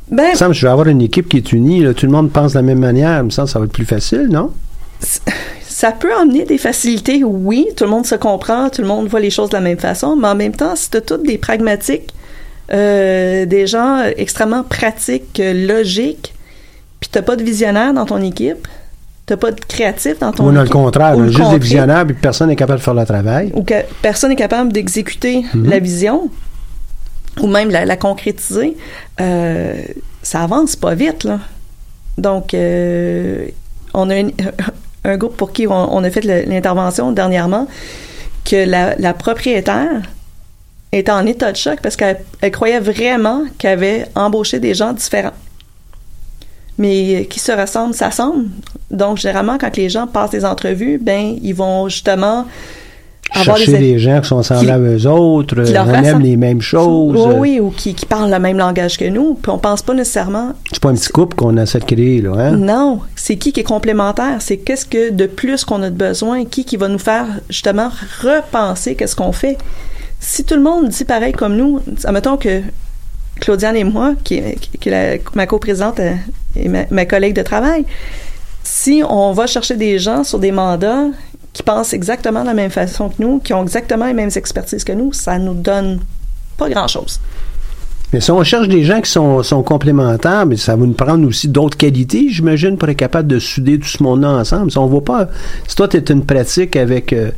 Ben, 0.10 0.24
Ça 0.24 0.30
me 0.32 0.36
semble 0.36 0.52
que 0.54 0.58
je 0.58 0.66
vais 0.66 0.72
avoir 0.72 0.88
une 0.88 1.02
équipe 1.04 1.30
qui 1.30 1.38
est 1.38 1.52
unie, 1.54 1.84
là, 1.84 1.94
tout 1.94 2.08
le 2.08 2.12
monde 2.12 2.32
pense 2.32 2.54
de 2.54 2.58
la 2.58 2.64
même 2.64 2.80
manière, 2.80 3.20
il 3.20 3.26
me 3.26 3.30
semble 3.30 3.48
que 3.48 3.52
ça 3.52 3.60
va 3.60 3.66
être 3.66 3.72
plus 3.72 3.86
facile, 3.86 4.28
non? 4.32 4.52
ça 5.62 5.92
peut 5.92 6.10
emmener 6.14 6.44
des 6.46 6.58
facilités, 6.58 7.24
oui, 7.24 7.68
tout 7.78 7.84
le 7.84 7.90
monde 7.92 8.06
se 8.08 8.16
comprend, 8.16 8.70
tout 8.70 8.82
le 8.82 8.88
monde 8.88 9.08
voit 9.08 9.20
les 9.20 9.30
choses 9.30 9.50
de 9.50 9.56
la 9.56 9.62
même 9.62 9.78
façon, 9.78 10.16
mais 10.16 10.28
en 10.28 10.36
même 10.36 10.54
temps, 10.56 10.76
si 10.76 10.90
tu 10.90 11.00
toutes 11.02 11.24
des 11.24 11.38
pragmatiques, 11.38 12.14
euh, 12.74 13.46
des 13.46 13.68
gens 13.68 14.04
extrêmement 14.18 14.64
pratiques, 14.64 15.40
logiques, 15.42 16.34
puis 17.00 17.10
t'as 17.12 17.22
pas 17.22 17.36
de 17.36 17.44
visionnaire 17.44 17.94
dans 17.94 18.06
ton 18.06 18.22
équipe, 18.22 18.68
t'as 19.28 19.38
pas 19.38 19.52
de 19.52 19.60
créatif 19.62 20.18
dans 20.20 20.32
ton 20.32 20.44
Ou 20.44 20.52
non, 20.52 20.62
le 20.62 20.62
équipe, 20.66 20.74
contraire, 20.74 21.16
ou 21.16 21.22
le 21.22 21.26
juste 21.28 21.38
des 21.38 21.44
contraire, 21.44 21.60
visionnaires, 21.62 22.06
puis 22.06 22.16
personne 22.16 22.50
n'est 22.50 22.56
capable 22.56 22.80
de 22.80 22.84
faire 22.84 22.96
le 22.96 23.06
travail. 23.06 23.52
ou 23.54 23.64
que 23.64 23.76
personne 24.02 24.32
n'est 24.32 24.36
capable 24.36 24.74
d'exécuter 24.74 25.46
Mhm. 25.54 25.70
la 25.70 25.80
vision, 25.80 26.30
ou 27.40 27.48
même 27.48 27.70
la, 27.70 27.98
concrétiser, 27.98 28.76
euh, 29.22 29.82
ça 30.24 30.42
avance 30.42 30.76
pas 30.76 30.96
vite, 30.96 31.24
là. 31.24 31.40
Donc, 32.18 32.54
euh, 32.54 33.48
on 33.94 34.10
a 34.10 34.16
un 35.06 35.18
groupe 35.18 35.38
pour 35.38 35.54
qui 35.54 35.68
on, 35.68 36.04
a 36.04 36.10
fait 36.10 36.22
l'intervention 36.22 37.12
dernièrement, 37.12 37.68
que 38.46 38.66
la, 38.66 38.96
la 38.98 39.14
propriétaire 39.14 40.02
était 40.92 41.12
en 41.12 41.26
état 41.26 41.52
de 41.52 41.58
choc 41.58 41.80
parce 41.82 41.96
qu'elle 41.96 42.20
elle 42.42 42.52
croyait 42.52 42.80
vraiment 42.80 43.44
qu'elle 43.58 43.74
avait 43.74 44.06
embauché 44.16 44.60
des 44.60 44.74
gens 44.74 44.94
différents. 44.94 45.34
Mais 46.78 47.28
qui 47.30 47.40
se 47.40 47.52
ressemblent, 47.52 47.94
s'assemblent. 47.94 48.50
Donc, 48.90 49.18
généralement, 49.18 49.58
quand 49.58 49.76
les 49.76 49.90
gens 49.90 50.08
passent 50.08 50.32
des 50.32 50.46
entrevues, 50.46 50.98
ben, 50.98 51.38
ils 51.42 51.54
vont 51.54 51.90
justement 51.90 52.46
Chercher 53.32 53.72
des 53.74 53.78
des 53.80 54.00
gens 54.00 54.22
qui 54.22 54.28
sont 54.28 54.42
semblables 54.44 54.86
à 54.88 54.90
eux 54.90 55.08
autres, 55.08 55.56
qui 55.64 55.72
euh, 55.72 55.74
leur 55.74 55.88
on 55.88 55.94
aime 56.04 56.20
les 56.22 56.36
mêmes 56.36 56.62
choses. 56.62 57.16
Oui, 57.16 57.36
oui, 57.38 57.60
ou 57.60 57.70
qui, 57.70 57.94
qui 57.94 58.06
parlent 58.06 58.32
le 58.32 58.40
même 58.40 58.58
langage 58.58 58.98
que 58.98 59.06
nous, 59.06 59.36
puis 59.36 59.52
on 59.52 59.58
pense 59.60 59.82
pas 59.82 59.94
nécessairement 59.94 60.54
C'est 60.72 60.82
pas 60.82 60.90
un 60.90 60.96
petit 60.96 61.10
couple 61.10 61.36
qu'on 61.36 61.56
essaie 61.58 61.80
de 61.80 61.86
créer, 61.86 62.22
là, 62.22 62.32
hein? 62.38 62.52
non, 62.58 63.02
c'est 63.16 63.36
qui 63.38 63.54
qui 63.54 63.60
est 63.60 63.64
complémentaire, 63.64 64.38
c'est 64.40 64.58
qu'est-ce 64.58 64.86
que 64.86 65.12
de 65.12 65.26
plus 65.28 65.64
qu'on 65.64 65.82
a 65.84 65.90
de 65.90 65.96
besoin, 65.96 66.46
qui 66.46 66.66
qui 66.66 66.76
va 66.78 66.88
nous 66.88 67.00
faire 67.00 67.26
justement 67.50 67.90
repenser 68.24 68.96
qu'est-ce 68.96 69.16
qu'on 69.16 69.32
fait? 69.32 69.58
Si 70.20 70.44
tout 70.44 70.56
le 70.56 70.62
monde 70.64 70.90
dit 70.90 71.06
pareil 71.06 71.32
comme 71.34 71.56
nous, 71.56 71.80
admettons 72.04 72.36
que 72.38 72.62
Claudiane 73.40 73.78
et 73.78 73.84
moi, 73.86 74.16
qui 74.24 74.36
est, 74.36 74.58
qui 74.80 74.90
est 74.90 74.92
la- 74.92 75.22
ma 75.34 75.46
coprésidente 75.48 76.00
euh, 76.00 76.14
et 76.58 76.68
ma, 76.68 76.80
ma 76.92 77.06
collègue 77.06 77.36
de 77.36 77.42
travail, 77.42 77.86
si 78.64 79.02
on 79.08 79.32
va 79.32 79.48
chercher 79.48 79.76
des 79.78 79.98
gens 79.98 80.24
sur 80.26 80.40
des 80.40 80.52
mandats 80.52 81.06
qui 81.54 81.64
pensent 81.64 81.94
exactement 81.94 82.44
la 82.44 82.54
même 82.54 82.72
façon 82.72 83.10
que 83.10 83.16
nous, 83.20 83.40
qui 83.40 83.54
ont 83.54 83.64
exactement 83.64 84.06
les 84.06 84.14
mêmes 84.14 84.32
expertises 84.36 84.84
que 84.84 84.94
nous, 84.94 85.14
ça 85.14 85.38
nous 85.40 85.54
donne 85.54 86.00
pas 86.58 86.70
grand-chose. 86.70 87.20
Mais 88.12 88.22
si 88.22 88.32
on 88.32 88.44
cherche 88.44 88.68
des 88.68 88.84
gens 88.84 89.02
qui 89.02 89.12
sont, 89.12 89.44
sont 89.44 89.62
complémentaires, 89.62 90.48
mais 90.48 90.58
ça 90.58 90.76
va 90.76 90.84
nous 90.84 90.94
prendre 90.94 91.28
aussi 91.28 91.48
d'autres 91.48 91.78
qualités, 91.78 92.28
j'imagine, 92.30 92.76
pour 92.76 92.90
être 92.90 92.98
capable 92.98 93.28
de 93.28 93.38
souder 93.38 93.78
tout 93.78 93.88
ce 93.88 94.02
monde-là 94.02 94.32
ensemble. 94.32 94.72
Si 94.72 94.80
on 94.80 94.88
voit 94.88 95.04
pas, 95.04 95.30
si 95.68 95.76
toi, 95.76 95.88
tu 95.88 95.98
es 95.98 96.00
une 96.10 96.26
pratique 96.26 96.76
avec, 96.76 97.14
euh, 97.14 97.30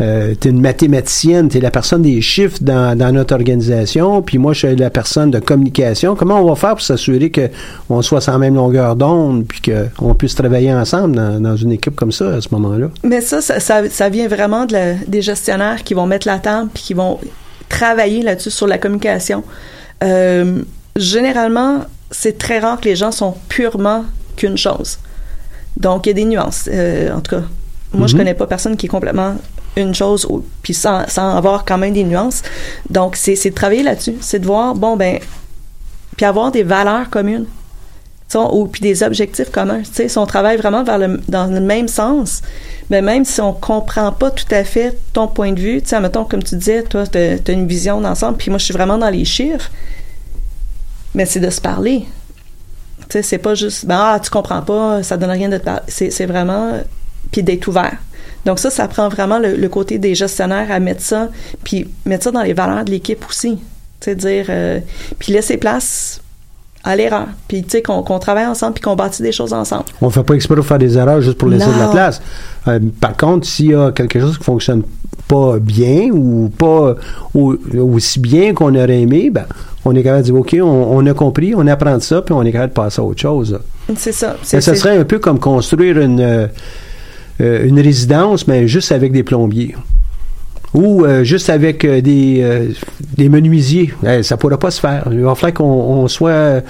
euh, 0.00 0.34
tu 0.40 0.48
es 0.48 0.50
une 0.50 0.62
mathématicienne, 0.62 1.50
tu 1.50 1.58
es 1.58 1.60
la 1.60 1.70
personne 1.70 2.00
des 2.00 2.22
chiffres 2.22 2.56
dans, 2.62 2.96
dans 2.96 3.12
notre 3.12 3.34
organisation, 3.34 4.22
puis 4.22 4.38
moi, 4.38 4.54
je 4.54 4.66
suis 4.66 4.76
la 4.76 4.88
personne 4.88 5.30
de 5.30 5.40
communication, 5.40 6.14
comment 6.16 6.40
on 6.40 6.46
va 6.48 6.54
faire 6.54 6.70
pour 6.70 6.80
s'assurer 6.80 7.30
qu'on 7.30 8.00
soit 8.00 8.22
sur 8.22 8.32
la 8.32 8.38
même 8.38 8.54
longueur 8.54 8.96
d'onde, 8.96 9.44
puis 9.46 9.60
qu'on 9.98 10.14
puisse 10.14 10.34
travailler 10.34 10.72
ensemble 10.72 11.16
dans, 11.16 11.38
dans 11.38 11.56
une 11.56 11.72
équipe 11.72 11.96
comme 11.96 12.12
ça 12.12 12.36
à 12.36 12.40
ce 12.40 12.48
moment-là? 12.52 12.86
Mais 13.02 13.20
ça, 13.20 13.42
ça, 13.42 13.60
ça, 13.60 13.82
ça 13.90 14.08
vient 14.08 14.28
vraiment 14.28 14.64
de 14.64 14.72
la- 14.72 14.94
des 15.06 15.20
gestionnaires 15.20 15.84
qui 15.84 15.92
vont 15.92 16.06
mettre 16.06 16.26
la 16.26 16.38
table 16.38 16.70
puis 16.72 16.82
qui 16.82 16.94
vont 16.94 17.18
travailler 17.68 18.22
là-dessus 18.22 18.50
sur 18.50 18.66
la 18.66 18.78
communication. 18.78 19.42
Euh, 20.02 20.62
généralement, 20.96 21.84
c'est 22.10 22.38
très 22.38 22.58
rare 22.58 22.80
que 22.80 22.86
les 22.86 22.96
gens 22.96 23.12
sont 23.12 23.34
purement 23.48 24.04
qu'une 24.36 24.56
chose. 24.58 24.98
Donc, 25.76 26.06
il 26.06 26.10
y 26.10 26.12
a 26.12 26.14
des 26.14 26.24
nuances. 26.24 26.68
Euh, 26.72 27.12
en 27.12 27.20
tout 27.20 27.36
cas, 27.36 27.42
moi, 27.92 28.06
je 28.06 28.14
Mhm. 28.14 28.20
connais 28.20 28.34
pas 28.34 28.46
personne 28.46 28.76
qui 28.76 28.86
est 28.86 28.88
complètement 28.88 29.36
une 29.76 29.94
chose, 29.94 30.26
puis 30.62 30.72
sans, 30.74 31.08
sans 31.08 31.36
avoir 31.36 31.64
quand 31.64 31.78
même 31.78 31.92
des 31.94 32.04
nuances. 32.04 32.42
Donc, 32.90 33.16
c'est 33.16 33.34
c'est 33.34 33.50
de 33.50 33.54
travailler 33.54 33.82
là-dessus. 33.82 34.14
C'est 34.20 34.38
de 34.38 34.46
voir, 34.46 34.74
bon, 34.74 34.96
ben, 34.96 35.18
puis 36.16 36.24
avoir 36.26 36.52
des 36.52 36.62
valeurs 36.62 37.10
communes. 37.10 37.46
Ou 38.34 38.66
puis 38.66 38.80
des 38.80 39.04
objectifs 39.04 39.50
communs. 39.50 39.82
Si 39.84 40.18
on 40.18 40.26
travaille 40.26 40.56
vraiment 40.56 40.82
dans 40.82 41.46
le 41.46 41.60
même 41.60 41.86
sens, 41.86 42.42
mais 42.90 43.00
même 43.00 43.24
si 43.24 43.40
on 43.40 43.52
comprend 43.52 44.12
pas 44.12 44.30
tout 44.30 44.46
à 44.50 44.64
fait 44.64 44.96
ton 45.12 45.26
point 45.28 45.52
de 45.52 45.60
vue, 45.60 45.82
tu 45.82 45.98
mettons, 45.98 46.24
comme 46.24 46.42
tu 46.42 46.56
disais, 46.56 46.82
toi, 46.82 47.06
tu 47.06 47.18
as, 47.18 47.52
une 47.52 47.66
vision 47.66 48.00
d'ensemble, 48.00 48.36
puis 48.36 48.50
moi, 48.50 48.58
je 48.58 48.64
suis 48.64 48.74
vraiment 48.74 48.98
dans 48.98 49.08
les 49.08 49.24
chiffres, 49.24 49.70
mais 51.14 51.26
c'est 51.26 51.40
de 51.40 51.50
se 51.50 51.60
parler. 51.60 52.04
Tu 53.08 53.22
c'est 53.22 53.38
pas 53.38 53.54
juste, 53.54 53.86
ben, 53.86 53.98
ah, 53.98 54.20
tu 54.22 54.30
comprends 54.30 54.62
pas, 54.62 55.02
ça 55.02 55.16
donne 55.16 55.30
rien 55.30 55.48
de 55.48 55.58
te 55.58 55.64
parler. 55.64 55.82
C'est 55.88 56.26
vraiment, 56.26 56.72
puis 57.30 57.42
d'être 57.42 57.66
ouvert. 57.68 57.96
Donc 58.44 58.58
ça, 58.58 58.68
ça 58.68 58.88
prend 58.88 59.08
vraiment 59.08 59.38
le, 59.38 59.56
le 59.56 59.68
côté 59.68 59.98
des 59.98 60.14
gestionnaires 60.14 60.70
à 60.70 60.80
mettre 60.80 61.02
ça, 61.02 61.28
puis 61.62 61.88
mettre 62.04 62.24
ça 62.24 62.30
dans 62.30 62.42
les 62.42 62.52
valeurs 62.52 62.84
de 62.84 62.90
l'équipe 62.90 63.24
aussi. 63.28 63.56
Tu 64.00 64.10
sais, 64.10 64.14
dire, 64.14 64.46
euh, 64.50 64.80
puis 65.18 65.32
laisser 65.32 65.56
place 65.56 66.20
à 66.84 66.96
l'erreur. 66.96 67.26
Puis, 67.48 67.62
tu 67.62 67.70
sais, 67.70 67.82
qu'on 67.82 68.02
travaille 68.18 68.46
ensemble 68.46 68.74
puis 68.74 68.82
qu'on 68.82 68.94
bâtit 68.96 69.22
des 69.22 69.32
choses 69.32 69.52
ensemble. 69.52 69.84
On 70.02 70.06
ne 70.06 70.10
fait 70.10 70.22
pas 70.22 70.34
exprès 70.34 70.54
pour 70.54 70.66
faire 70.66 70.78
des 70.78 70.96
erreurs 70.98 71.20
juste 71.22 71.38
pour 71.38 71.48
laisser 71.48 71.66
de 71.72 71.78
la 71.78 71.88
place. 71.88 72.20
Euh, 72.68 72.78
par 73.00 73.16
contre, 73.16 73.46
s'il 73.46 73.70
y 73.70 73.74
a 73.74 73.90
quelque 73.92 74.20
chose 74.20 74.36
qui 74.38 74.44
fonctionne 74.44 74.82
pas 75.26 75.58
bien 75.58 76.10
ou 76.12 76.50
pas 76.50 76.94
au- 77.34 77.56
aussi 77.78 78.20
bien 78.20 78.52
qu'on 78.52 78.74
aurait 78.74 79.00
aimé, 79.00 79.30
ben, 79.30 79.46
on 79.86 79.94
est 79.94 80.02
capable 80.02 80.22
de 80.22 80.26
dire, 80.26 80.34
OK, 80.36 80.56
on, 80.60 80.66
on 80.98 81.06
a 81.06 81.14
compris, 81.14 81.54
on 81.56 81.66
apprend 81.66 81.96
de 81.96 82.02
ça, 82.02 82.20
puis 82.20 82.34
on 82.34 82.42
est 82.42 82.52
capable 82.52 82.70
de 82.70 82.74
passer 82.74 83.00
à 83.00 83.04
autre 83.04 83.20
chose. 83.20 83.58
C'est 83.96 84.12
ça. 84.12 84.36
Ce 84.60 84.74
serait 84.76 84.98
un 84.98 85.04
peu 85.04 85.18
comme 85.18 85.38
construire 85.38 85.98
une, 85.98 86.20
euh, 86.20 86.46
une 87.66 87.80
résidence, 87.80 88.46
mais 88.46 88.68
juste 88.68 88.92
avec 88.92 89.12
des 89.12 89.22
plombiers. 89.22 89.74
Ou 90.74 91.04
euh, 91.04 91.22
juste 91.22 91.50
avec 91.50 91.84
euh, 91.84 92.00
des, 92.00 92.40
euh, 92.42 92.68
des 93.16 93.28
menuisiers. 93.28 93.94
Eh, 94.06 94.24
ça 94.24 94.34
ne 94.34 94.40
pourra 94.40 94.58
pas 94.58 94.72
se 94.72 94.80
faire. 94.80 95.08
Il 95.12 95.20
va 95.20 95.34
falloir 95.36 95.54
qu'on 95.54 95.64
on 95.64 96.08
soit 96.08 96.62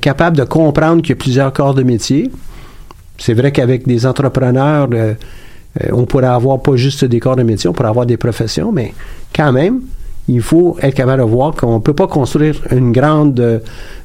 capable 0.00 0.36
de 0.36 0.44
comprendre 0.44 1.02
qu'il 1.02 1.10
y 1.10 1.12
a 1.12 1.16
plusieurs 1.16 1.52
corps 1.52 1.74
de 1.74 1.82
métier. 1.82 2.30
C'est 3.18 3.34
vrai 3.34 3.52
qu'avec 3.52 3.86
des 3.86 4.06
entrepreneurs, 4.06 4.88
on 5.92 6.06
pourrait 6.06 6.26
avoir 6.26 6.62
pas 6.62 6.76
juste 6.76 7.04
des 7.04 7.20
corps 7.20 7.36
de 7.36 7.42
métier, 7.42 7.68
on 7.68 7.74
pourrait 7.74 7.90
avoir 7.90 8.06
des 8.06 8.16
professions, 8.16 8.72
mais 8.72 8.94
quand 9.34 9.52
même, 9.52 9.82
il 10.26 10.40
faut 10.40 10.78
être 10.80 10.94
capable 10.94 11.22
de 11.22 11.28
voir 11.28 11.54
qu'on 11.54 11.74
ne 11.74 11.80
peut 11.80 11.92
pas 11.92 12.06
construire 12.06 12.62
une 12.70 12.92
grande 12.92 13.60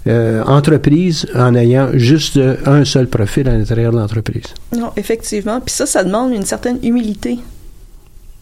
entreprise 0.06 1.28
en 1.34 1.56
ayant 1.56 1.90
juste 1.94 2.38
un 2.66 2.84
seul 2.84 3.08
profil 3.08 3.48
à 3.48 3.58
l'intérieur 3.58 3.94
de 3.94 3.98
l'entreprise. 4.00 4.48
Non, 4.78 4.92
effectivement. 4.98 5.62
Puis 5.62 5.74
ça, 5.74 5.86
ça 5.86 6.04
demande 6.04 6.34
une 6.34 6.44
certaine 6.46 6.80
humilité 6.84 7.40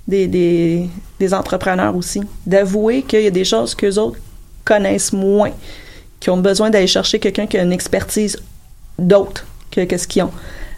des, 0.07 0.27
des, 0.27 0.89
des 1.19 1.33
entrepreneurs 1.33 1.95
aussi. 1.95 2.21
D'avouer 2.45 3.03
qu'il 3.03 3.21
y 3.21 3.27
a 3.27 3.31
des 3.31 3.45
choses 3.45 3.75
qu'eux 3.75 3.95
autres 3.97 4.17
connaissent 4.65 5.13
moins, 5.13 5.51
qui 6.19 6.29
ont 6.29 6.37
besoin 6.37 6.69
d'aller 6.69 6.87
chercher 6.87 7.19
quelqu'un 7.19 7.47
qui 7.47 7.57
a 7.57 7.63
une 7.63 7.73
expertise 7.73 8.37
d'autre 8.99 9.45
que, 9.71 9.85
que 9.85 9.97
ce 9.97 10.07
qu'ils 10.07 10.23
ont. 10.23 10.31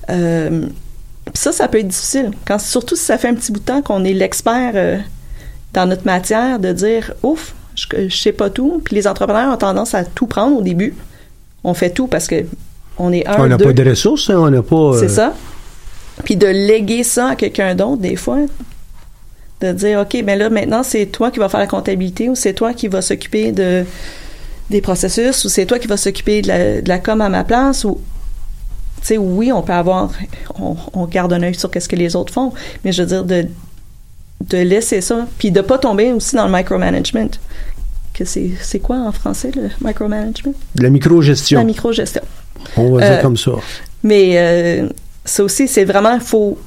Euh, 0.09 0.65
ça, 1.33 1.51
ça 1.51 1.67
peut 1.67 1.79
être 1.79 1.87
difficile. 1.87 2.31
Quand, 2.45 2.59
surtout 2.59 2.95
si 2.95 3.03
ça 3.05 3.17
fait 3.17 3.29
un 3.29 3.33
petit 3.35 3.51
bout 3.51 3.59
de 3.59 3.65
temps 3.65 3.81
qu'on 3.81 4.03
est 4.03 4.13
l'expert 4.13 4.71
euh, 4.75 4.97
dans 5.73 5.85
notre 5.85 6.05
matière, 6.05 6.59
de 6.59 6.71
dire 6.73 7.13
ouf, 7.23 7.53
je, 7.75 7.85
je 8.09 8.15
sais 8.15 8.31
pas 8.33 8.49
tout. 8.49 8.81
Puis 8.85 8.95
les 8.95 9.07
entrepreneurs 9.07 9.53
ont 9.53 9.57
tendance 9.57 9.93
à 9.95 10.03
tout 10.03 10.27
prendre 10.27 10.57
au 10.57 10.61
début. 10.61 10.93
On 11.63 11.73
fait 11.73 11.89
tout 11.89 12.07
parce 12.07 12.27
que 12.27 12.43
on 12.97 13.11
est 13.11 13.25
un. 13.27 13.39
On 13.39 13.47
n'a 13.47 13.57
pas 13.57 13.73
de 13.73 13.89
ressources, 13.89 14.29
hein, 14.29 14.35
on 14.37 14.49
n'a 14.51 14.61
pas. 14.61 14.75
euh, 14.75 14.99
C'est 14.99 15.09
ça. 15.09 15.33
Puis 16.23 16.35
de 16.35 16.45
léguer 16.47 17.03
ça 17.03 17.29
à 17.29 17.35
quelqu'un 17.35 17.73
d'autre, 17.73 18.01
des 18.01 18.15
fois. 18.15 18.39
De 19.63 19.71
dire, 19.71 19.99
OK, 20.01 20.21
ben 20.25 20.37
là, 20.37 20.49
maintenant, 20.49 20.83
c'est 20.83 21.05
toi 21.05 21.31
qui 21.31 21.39
vas 21.39 21.47
faire 21.47 21.61
la 21.61 21.67
comptabilité 21.67 22.27
ou 22.27 22.35
c'est 22.35 22.53
toi 22.53 22.73
qui 22.73 22.89
vas 22.89 23.01
s'occuper 23.01 23.53
de, 23.53 23.85
des 24.69 24.81
processus 24.81 25.45
ou 25.45 25.49
c'est 25.49 25.65
toi 25.65 25.79
qui 25.79 25.87
vas 25.87 25.95
s'occuper 25.95 26.41
de 26.41 26.49
la, 26.49 26.81
de 26.81 26.89
la 26.89 26.99
com 26.99 27.21
à 27.21 27.29
ma 27.29 27.45
place 27.45 27.85
ou. 27.85 27.99
Tu 29.01 29.07
sais, 29.07 29.17
oui, 29.17 29.51
on 29.53 29.61
peut 29.61 29.71
avoir. 29.73 30.11
On, 30.59 30.75
on 30.93 31.05
garde 31.05 31.31
un 31.31 31.43
œil 31.43 31.55
sur 31.55 31.71
qu'est-ce 31.71 31.87
que 31.87 31.95
les 31.95 32.15
autres 32.17 32.33
font, 32.33 32.51
mais 32.83 32.91
je 32.91 33.03
veux 33.03 33.07
dire, 33.07 33.23
de, 33.23 33.45
de 34.49 34.57
laisser 34.57 34.99
ça. 34.99 35.27
Puis 35.37 35.51
de 35.51 35.61
pas 35.61 35.77
tomber 35.77 36.11
aussi 36.11 36.35
dans 36.35 36.45
le 36.47 36.53
micromanagement. 36.53 37.29
Que 38.13 38.25
c'est, 38.25 38.79
quoi 38.79 38.97
en 38.97 39.11
français, 39.11 39.49
le 39.55 39.69
micromanagement? 39.85 40.53
La 40.75 40.89
microgestion. 40.89 41.57
La 41.57 41.63
microgestion. 41.65 42.21
on 42.77 42.91
va 42.97 43.03
Euh, 43.03 43.09
dire 43.13 43.21
comme 43.21 43.37
ça. 43.37 43.53
Mais 44.03 44.33
euh, 44.37 44.89
ça 45.25 45.43
aussi, 45.43 45.67
c'est 45.67 45.85
vraiment, 45.85 46.19
faut, 46.19 46.59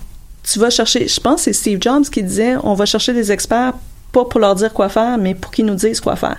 tu 0.50 0.58
vas 0.58 0.70
chercher, 0.70 1.08
je 1.08 1.20
pense 1.20 1.36
que 1.36 1.40
c'est 1.44 1.52
Steve 1.52 1.78
Jobs 1.80 2.04
qui 2.04 2.22
disait, 2.22 2.54
on 2.62 2.74
va 2.74 2.86
chercher 2.86 3.12
des 3.12 3.32
experts, 3.32 3.72
pas 4.12 4.24
pour 4.24 4.38
leur 4.40 4.54
dire 4.54 4.72
quoi 4.72 4.88
faire, 4.88 5.18
mais 5.18 5.34
pour 5.34 5.50
qu'ils 5.50 5.66
nous 5.66 5.74
disent 5.74 6.00
quoi 6.00 6.16
faire. 6.16 6.36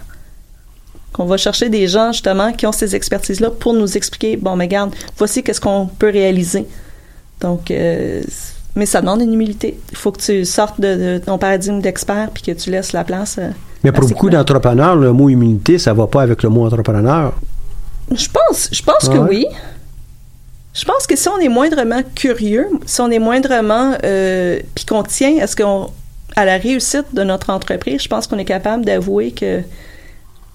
Qu'on 1.14 1.26
va 1.26 1.38
chercher 1.38 1.70
des 1.70 1.88
gens, 1.88 2.12
justement, 2.12 2.52
qui 2.54 2.66
ont 2.66 2.72
ces 2.72 2.96
expertises-là 2.96 3.52
pour 3.52 3.74
nous 3.74 3.98
expliquer, 3.98 4.38
bon, 4.38 4.56
mais 4.56 4.66
regarde, 4.66 4.94
voici 5.18 5.44
qu'est-ce 5.44 5.60
qu'on 5.62 5.88
peut 5.88 6.10
réaliser. 6.10 6.66
Donc, 7.42 7.70
euh, 7.72 8.22
mais 8.76 8.86
ça 8.86 9.02
demande 9.02 9.22
une 9.22 9.34
humilité. 9.34 9.80
Il 9.92 9.98
faut 9.98 10.12
que 10.12 10.22
tu 10.22 10.46
sortes 10.46 10.80
de, 10.80 10.96
de 10.96 11.18
ton 11.26 11.38
paradigme 11.38 11.82
d'expert 11.82 12.30
puis 12.34 12.44
que 12.44 12.52
tu 12.52 12.70
laisses 12.72 12.94
la 12.94 13.04
place. 13.04 13.38
euh, 13.40 13.50
Mais 13.84 13.92
pour 13.92 14.08
beaucoup 14.08 14.30
d'entrepreneurs, 14.30 14.96
le 14.96 15.12
mot 15.14 15.30
humilité, 15.30 15.78
ça 15.80 15.94
va 15.94 16.08
pas 16.08 16.22
avec 16.22 16.44
le 16.44 16.50
mot 16.50 16.66
entrepreneur. 16.66 17.34
Je 18.12 18.28
pense, 18.30 18.70
je 18.72 18.82
pense 18.84 19.10
que 19.10 19.18
Ouais? 19.18 19.30
oui. 19.30 19.46
Je 20.78 20.86
pense 20.86 21.08
que 21.08 21.16
si 21.16 21.28
on 21.30 21.40
est 21.40 21.50
moindrement 21.50 22.02
curieux, 22.16 22.68
si 22.86 23.02
on 23.02 23.10
est 23.10 23.20
moindrement 23.20 23.94
euh, 24.04 24.60
puis 24.76 24.86
qu'on 24.86 25.04
tient 25.04 25.38
à 25.42 25.48
ce 25.48 25.56
qu'on 25.56 25.90
à 26.36 26.46
la 26.46 26.58
réussite 26.58 27.06
de 27.14 27.24
notre 27.24 27.50
entreprise, 27.50 28.04
je 28.04 28.08
pense 28.08 28.28
qu'on 28.28 28.38
est 28.38 28.46
capable 28.46 28.86
d'avouer 28.86 29.32
que 29.32 29.62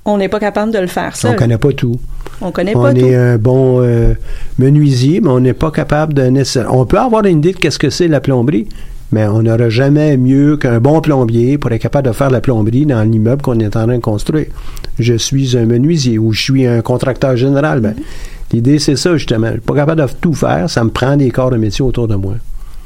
on 0.05 0.19
n'est 0.19 0.29
pas 0.29 0.39
capable 0.41 0.73
de 0.73 0.79
le 0.79 0.87
faire 0.87 1.13
On 1.15 1.17
seul. 1.29 1.37
connaît 1.37 1.59
pas 1.59 1.73
tout. 1.73 1.99
On 2.41 2.51
connaît 2.53 2.75
on 2.77 2.83
pas 2.83 2.93
est 2.93 3.01
tout. 3.01 3.07
un 3.15 3.37
bon 3.37 3.81
euh, 3.83 4.15
menuisier, 4.59 5.21
mais 5.21 5.29
on 5.31 5.41
n'est 5.41 5.53
pas 5.55 5.71
capable 5.71 6.13
de 6.15 6.23
nécessaire- 6.23 6.73
On 6.75 6.85
peut 6.87 6.99
avoir 6.99 7.25
une 7.25 7.39
idée 7.39 7.53
de 7.53 7.59
qu'est-ce 7.59 7.79
que 7.79 7.91
c'est 7.91 8.09
la 8.09 8.21
plomberie, 8.21 8.69
mais 9.13 9.27
on 9.27 9.43
n'aura 9.43 9.69
jamais 9.71 10.17
mieux 10.17 10.57
qu'un 10.57 10.79
bon 10.81 11.01
plombier 11.01 11.57
pour 11.59 11.71
être 11.73 11.83
capable 11.83 12.09
de 12.09 12.13
faire 12.13 12.31
la 12.31 12.41
plomberie 12.41 12.85
dans 12.87 13.03
l'immeuble 13.03 13.43
qu'on 13.43 13.59
est 13.61 13.67
en 13.77 13.87
train 13.87 13.87
de 13.87 13.97
construire. 13.99 14.47
Je 14.99 15.15
suis 15.15 15.57
un 15.57 15.67
menuisier 15.67 16.19
ou 16.19 16.33
je 16.33 16.43
suis 16.43 16.67
un 16.67 16.81
contracteur 16.81 17.37
général. 17.37 17.81
Ben, 17.81 17.95
L'idée, 18.53 18.79
c'est 18.79 18.97
ça, 18.97 19.17
justement. 19.17 19.49
Je 19.49 19.53
suis 19.53 19.61
pas 19.61 19.75
capable 19.75 20.03
de 20.03 20.13
tout 20.21 20.35
faire. 20.35 20.69
Ça 20.69 20.85
me 20.85 20.91
prend 20.91 21.17
des 21.17 21.31
corps 21.31 21.51
de 21.51 21.57
métier 21.57 21.85
autour 21.85 22.09
de 22.09 22.15
moi. 22.15 22.35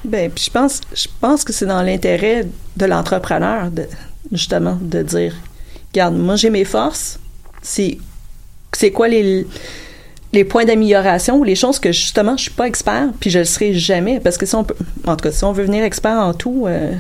Ben, 0.04 0.30
puis 0.30 0.44
je 0.44 0.50
pense, 0.50 0.80
je 0.94 1.08
pense 1.20 1.42
que 1.42 1.52
c'est 1.52 1.66
dans 1.66 1.82
l'intérêt 1.82 2.46
de 2.76 2.86
l'entrepreneur, 2.86 3.70
de, 3.70 3.84
justement, 4.30 4.78
de 4.80 5.02
dire, 5.02 5.34
regarde, 5.92 6.14
moi 6.16 6.36
j'ai 6.36 6.50
mes 6.50 6.64
forces, 6.64 7.18
c'est, 7.60 7.98
c'est 8.72 8.92
quoi 8.92 9.08
les, 9.08 9.46
les 10.32 10.44
points 10.44 10.64
d'amélioration 10.64 11.38
ou 11.38 11.44
les 11.44 11.56
choses 11.56 11.80
que 11.80 11.90
justement 11.90 12.36
je 12.36 12.42
suis 12.42 12.52
pas 12.52 12.66
expert, 12.68 13.08
puis 13.18 13.30
je 13.30 13.40
le 13.40 13.44
serai 13.44 13.74
jamais, 13.74 14.20
parce 14.20 14.38
que 14.38 14.46
si 14.46 14.54
on 14.54 14.62
peut, 14.62 14.76
en 15.06 15.16
tout 15.16 15.24
cas, 15.24 15.32
si 15.32 15.42
on 15.42 15.52
veut 15.52 15.64
venir 15.64 15.82
expert 15.82 16.18
en 16.18 16.34
tout, 16.34 16.66
euh, 16.68 16.92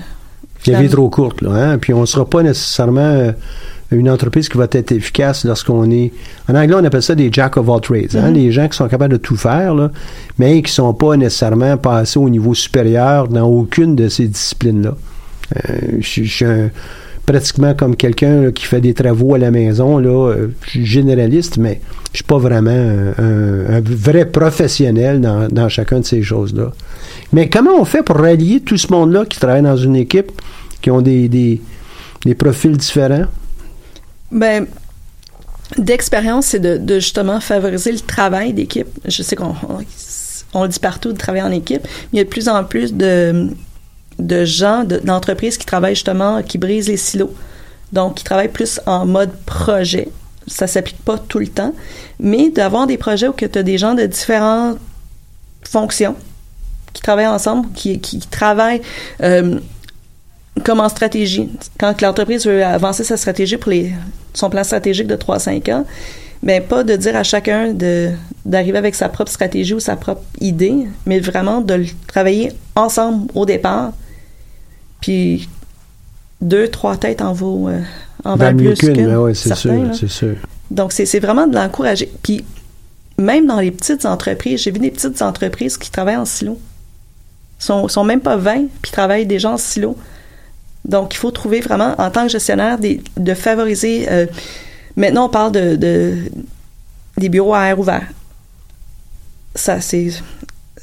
La 0.66 0.80
vie 0.80 0.86
est 0.86 0.88
trop 0.88 1.08
courte, 1.08 1.42
là. 1.42 1.50
Hein? 1.52 1.78
Puis 1.78 1.94
on 1.94 2.00
ne 2.00 2.06
sera 2.06 2.28
pas 2.28 2.42
nécessairement 2.42 3.00
euh, 3.00 3.32
une 3.92 4.10
entreprise 4.10 4.48
qui 4.48 4.58
va 4.58 4.66
être 4.70 4.92
efficace 4.92 5.44
lorsqu'on 5.44 5.90
est. 5.90 6.12
En 6.48 6.54
anglais, 6.54 6.74
on 6.78 6.84
appelle 6.84 7.02
ça 7.02 7.14
des 7.14 7.28
jack 7.32 7.56
of 7.56 7.68
all 7.70 7.80
trades. 7.80 8.16
Hein? 8.16 8.32
Les 8.32 8.50
gens 8.50 8.68
qui 8.68 8.76
sont 8.76 8.88
capables 8.88 9.12
de 9.12 9.18
tout 9.18 9.36
faire, 9.36 9.74
là, 9.74 9.90
mais 10.38 10.54
qui 10.62 10.70
ne 10.70 10.74
sont 10.74 10.94
pas 10.94 11.16
nécessairement 11.16 11.76
passés 11.76 12.18
au 12.18 12.28
niveau 12.28 12.52
supérieur 12.54 13.28
dans 13.28 13.46
aucune 13.48 13.94
de 13.94 14.08
ces 14.08 14.26
disciplines-là. 14.28 14.94
Euh, 15.56 15.78
je 16.00 16.06
suis 16.24 16.44
pratiquement 17.24 17.74
comme 17.74 17.96
quelqu'un 17.96 18.52
qui 18.52 18.64
fait 18.66 18.80
des 18.80 18.94
travaux 18.94 19.34
à 19.34 19.38
la 19.38 19.50
maison. 19.50 19.98
Là, 19.98 20.30
euh, 20.30 20.48
je 20.64 20.70
suis 20.70 20.86
généraliste, 20.86 21.56
mais 21.58 21.80
je 22.12 22.18
suis 22.18 22.24
pas 22.24 22.38
vraiment 22.38 22.70
un, 22.70 23.22
un- 23.22 23.76
un 23.76 23.80
vrai 23.84 24.26
professionnel 24.26 25.20
dans, 25.20 25.48
dans 25.48 25.68
chacun 25.68 26.00
de 26.00 26.04
ces 26.04 26.22
choses-là. 26.22 26.72
Mais 27.32 27.48
comment 27.48 27.80
on 27.80 27.84
fait 27.84 28.02
pour 28.04 28.16
rallier 28.16 28.60
tout 28.60 28.76
ce 28.76 28.92
monde-là 28.92 29.24
qui 29.26 29.38
travaille 29.40 29.62
dans 29.62 29.76
une 29.76 29.96
équipe, 29.96 30.30
qui 30.82 30.90
ont 30.90 31.02
des, 31.02 31.28
des, 31.28 31.60
des 32.24 32.34
profils 32.34 32.76
différents? 32.76 33.26
Ben, 34.30 34.66
d'expérience, 35.78 36.46
c'est 36.46 36.60
de, 36.60 36.94
justement 36.98 37.40
favoriser 37.40 37.92
le 37.92 38.00
travail 38.00 38.52
d'équipe. 38.52 38.88
Je 39.04 39.22
sais 39.22 39.36
qu'on 39.36 39.54
on, 40.54 40.62
le 40.62 40.68
dit 40.68 40.78
partout 40.78 41.12
de 41.12 41.18
travailler 41.18 41.44
en 41.44 41.52
équipe, 41.52 41.82
mais 41.84 42.08
il 42.14 42.16
y 42.18 42.20
a 42.20 42.24
de 42.24 42.28
plus 42.28 42.48
en 42.48 42.64
plus 42.64 42.94
de, 42.94 43.48
de 44.18 44.44
gens, 44.44 44.84
de- 44.84 44.98
d'entreprises 44.98 45.58
qui 45.58 45.66
travaillent 45.66 45.94
justement, 45.94 46.42
qui 46.42 46.58
brisent 46.58 46.88
les 46.88 46.96
silos. 46.96 47.34
Donc, 47.92 48.16
qui 48.16 48.24
travaillent 48.24 48.48
plus 48.48 48.80
en 48.86 49.06
mode 49.06 49.30
projet. 49.44 50.08
Ça 50.48 50.66
s'applique 50.66 51.02
pas 51.04 51.18
tout 51.18 51.38
le 51.38 51.48
temps, 51.48 51.74
mais 52.20 52.50
d'avoir 52.50 52.86
des 52.86 52.96
projets 52.98 53.28
où 53.28 53.32
tu 53.32 53.44
as 53.44 53.62
des 53.62 53.78
gens 53.78 53.94
de 53.94 54.06
différentes 54.06 54.78
fonctions 55.64 56.14
qui 56.92 57.02
travaillent 57.02 57.26
ensemble, 57.26 57.70
qui, 57.72 58.00
qui 58.00 58.20
travaillent 58.20 58.80
euh, 59.22 59.58
comme 60.64 60.80
en 60.80 60.88
stratégie. 60.88 61.48
Quand 61.78 62.00
l'entreprise 62.00 62.46
veut 62.46 62.64
avancer 62.64 63.04
sa 63.04 63.16
stratégie 63.16 63.56
pour 63.56 63.70
les, 63.70 63.92
son 64.34 64.50
plan 64.50 64.64
stratégique 64.64 65.06
de 65.06 65.16
3-5 65.16 65.72
ans, 65.72 65.84
mais 66.42 66.60
pas 66.60 66.84
de 66.84 66.94
dire 66.96 67.16
à 67.16 67.22
chacun 67.22 67.72
de 67.72 68.10
d'arriver 68.44 68.78
avec 68.78 68.94
sa 68.94 69.08
propre 69.08 69.30
stratégie 69.30 69.74
ou 69.74 69.80
sa 69.80 69.96
propre 69.96 70.22
idée, 70.40 70.86
mais 71.04 71.18
vraiment 71.18 71.60
de 71.60 71.74
le 71.74 71.86
travailler 72.06 72.52
ensemble 72.76 73.30
au 73.34 73.44
départ. 73.46 73.92
Puis 75.00 75.48
deux, 76.40 76.68
trois 76.68 76.96
têtes 76.96 77.22
en 77.22 77.32
vaut, 77.32 77.68
euh, 77.68 77.80
en 78.24 78.36
plus 78.36 78.74
qu'une, 78.74 79.16
ouais, 79.16 79.34
c'est 79.34 79.54
sûr, 79.54 79.72
là. 79.72 79.92
c'est 79.92 80.08
sûr. 80.08 80.36
Donc, 80.70 80.92
c'est 80.92 81.06
c'est 81.06 81.20
vraiment 81.20 81.46
de 81.46 81.54
l'encourager. 81.54 82.10
Puis, 82.22 82.44
même 83.18 83.46
dans 83.46 83.60
les 83.60 83.70
petites 83.70 84.04
entreprises, 84.04 84.62
j'ai 84.62 84.70
vu 84.70 84.78
des 84.78 84.90
petites 84.90 85.22
entreprises 85.22 85.78
qui 85.78 85.90
travaillent 85.90 86.16
en 86.16 86.24
silo. 86.24 86.58
Ils 87.60 87.64
sont, 87.64 87.88
sont 87.88 88.04
même 88.04 88.20
pas 88.20 88.36
20, 88.36 88.66
puis 88.82 88.92
travaillent 88.92 89.26
déjà 89.26 89.50
en 89.50 89.56
silo. 89.56 89.96
Donc, 90.86 91.14
il 91.14 91.18
faut 91.18 91.30
trouver 91.30 91.60
vraiment, 91.60 91.94
en 91.98 92.10
tant 92.10 92.24
que 92.26 92.32
gestionnaire, 92.32 92.78
de 92.78 93.34
favoriser. 93.34 94.06
euh, 94.10 94.26
maintenant, 94.96 95.26
on 95.26 95.28
parle 95.28 95.52
de, 95.52 95.76
de- 95.76 96.16
des 97.18 97.28
bureaux 97.28 97.54
à 97.54 97.66
air 97.66 97.78
ouvert. 97.78 98.06
Ça, 99.54 99.80
c'est 99.80 100.08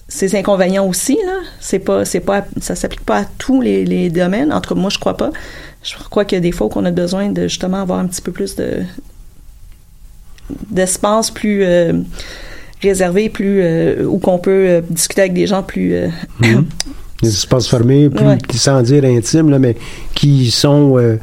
ces 0.09 0.35
inconvénients 0.35 0.85
aussi 0.85 1.17
là 1.25 1.39
c'est 1.59 1.79
pas 1.79 2.05
c'est 2.05 2.19
pas 2.19 2.45
ça 2.61 2.75
s'applique 2.75 3.03
pas 3.05 3.19
à 3.19 3.25
tous 3.37 3.61
les, 3.61 3.83
les 3.85 4.09
domaines 4.11 4.51
en 4.53 4.61
tout 4.61 4.73
cas 4.75 4.79
moi 4.79 4.91
je 4.91 4.99
crois 4.99 5.17
pas 5.17 5.31
je 5.81 5.95
crois 6.09 6.23
qu'il 6.25 6.35
y 6.35 6.37
a 6.37 6.41
des 6.41 6.51
fois 6.51 6.69
qu'on 6.69 6.85
a 6.85 6.91
besoin 6.91 7.29
de 7.29 7.43
justement 7.43 7.81
avoir 7.81 7.97
un 7.99 8.05
petit 8.07 8.21
peu 8.21 8.31
plus 8.31 8.55
de 8.55 8.83
d'espace 10.69 11.31
plus 11.31 11.63
euh, 11.63 11.93
réservé 12.81 13.29
plus 13.29 13.61
euh, 13.63 14.03
où 14.05 14.19
qu'on 14.19 14.37
peut 14.39 14.83
discuter 14.89 15.21
avec 15.21 15.33
des 15.33 15.47
gens 15.47 15.63
plus 15.63 15.95
Mhm. 16.41 16.65
Des 17.23 17.29
espaces 17.29 17.67
fermés, 17.67 18.09
plus, 18.09 18.25
Ouais. 18.25 18.37
sans 18.53 18.81
dire 18.81 19.03
intimes, 19.05 19.49
là, 19.49 19.59
mais 19.59 19.75
qui 20.15 20.51
sont 20.51 20.97
euh, 20.97 21.17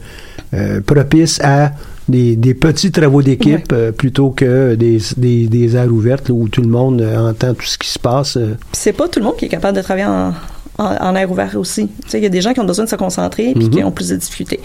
euh, 0.54 0.80
propices 0.80 1.40
à 1.42 1.72
des, 2.08 2.34
des 2.36 2.54
petits 2.54 2.90
travaux 2.90 3.22
d'équipe 3.22 3.72
euh, 3.72 3.92
plutôt 3.92 4.30
que 4.30 4.74
des, 4.74 4.98
des, 5.16 5.46
des 5.46 5.76
aires 5.76 5.92
ouvertes 5.92 6.28
là, 6.28 6.34
où 6.34 6.48
tout 6.48 6.62
le 6.62 6.68
monde 6.68 7.00
entend 7.02 7.54
tout 7.54 7.66
ce 7.66 7.78
qui 7.78 7.88
se 7.88 7.98
passe. 7.98 8.36
c'est 8.72 8.92
pas 8.92 9.06
tout 9.08 9.20
le 9.20 9.26
monde 9.26 9.36
qui 9.36 9.44
est 9.44 9.48
capable 9.48 9.76
de 9.76 9.82
travailler 9.82 10.06
en, 10.06 10.32
en, 10.78 10.96
en 11.08 11.14
air 11.14 11.30
ouvert 11.30 11.54
aussi. 11.56 11.86
Tu 12.04 12.10
sais, 12.10 12.18
il 12.18 12.22
y 12.24 12.26
a 12.26 12.30
des 12.30 12.40
gens 12.40 12.52
qui 12.52 12.58
ont 12.60 12.64
besoin 12.64 12.84
de 12.86 12.90
se 12.90 12.96
concentrer 12.96 13.52
puis 13.54 13.68
qui 13.70 13.78
Mhm. 13.78 13.86
ont 13.86 13.92
plus 13.92 14.08
de 14.08 14.16
difficultés. 14.16 14.60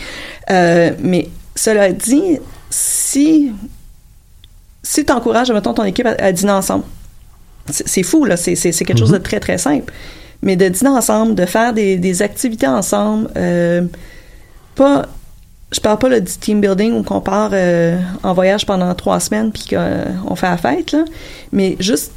Mais 0.50 1.30
cela 1.56 1.92
dit, 1.92 2.40
si 2.72 3.52
si 4.82 5.04
tu 5.06 5.12
encourages, 5.12 5.52
mettons, 5.52 5.74
ton 5.74 5.84
équipe 5.84 6.06
à, 6.06 6.16
à 6.20 6.32
dîner 6.32 6.52
ensemble, 6.52 6.84
c'est 7.70 8.04
fou, 8.04 8.26
là. 8.26 8.38
C'est 8.38 8.56
quelque 8.56 8.98
chose 9.00 9.12
de 9.12 9.18
très, 9.18 9.40
très 9.40 9.58
simple. 9.58 9.92
Mais 10.46 10.56
de 10.56 10.70
dîner 10.70 10.92
ensemble, 10.92 11.36
de 11.36 11.46
faire 11.46 11.74
des, 11.74 11.98
des 11.98 12.22
activités 12.22 12.68
ensemble, 12.68 13.30
euh, 13.36 13.82
pas 14.76 15.08
je 15.72 15.82
parle 15.82 15.98
pas 15.98 16.08
là, 16.08 16.20
du 16.22 16.32
team 16.32 16.62
building 16.62 16.94
où 16.94 17.04
qu'on 17.04 17.20
part 17.20 17.50
euh, 17.52 17.98
en 18.24 18.34
voyage 18.34 18.66
pendant 18.66 18.94
trois 18.96 19.20
semaines 19.20 19.52
puis 19.52 19.66
qu'on 19.70 20.36
fait 20.36 20.48
la 20.48 20.58
fête, 20.58 20.94
là, 20.94 21.04
mais 21.52 21.76
juste 21.80 22.14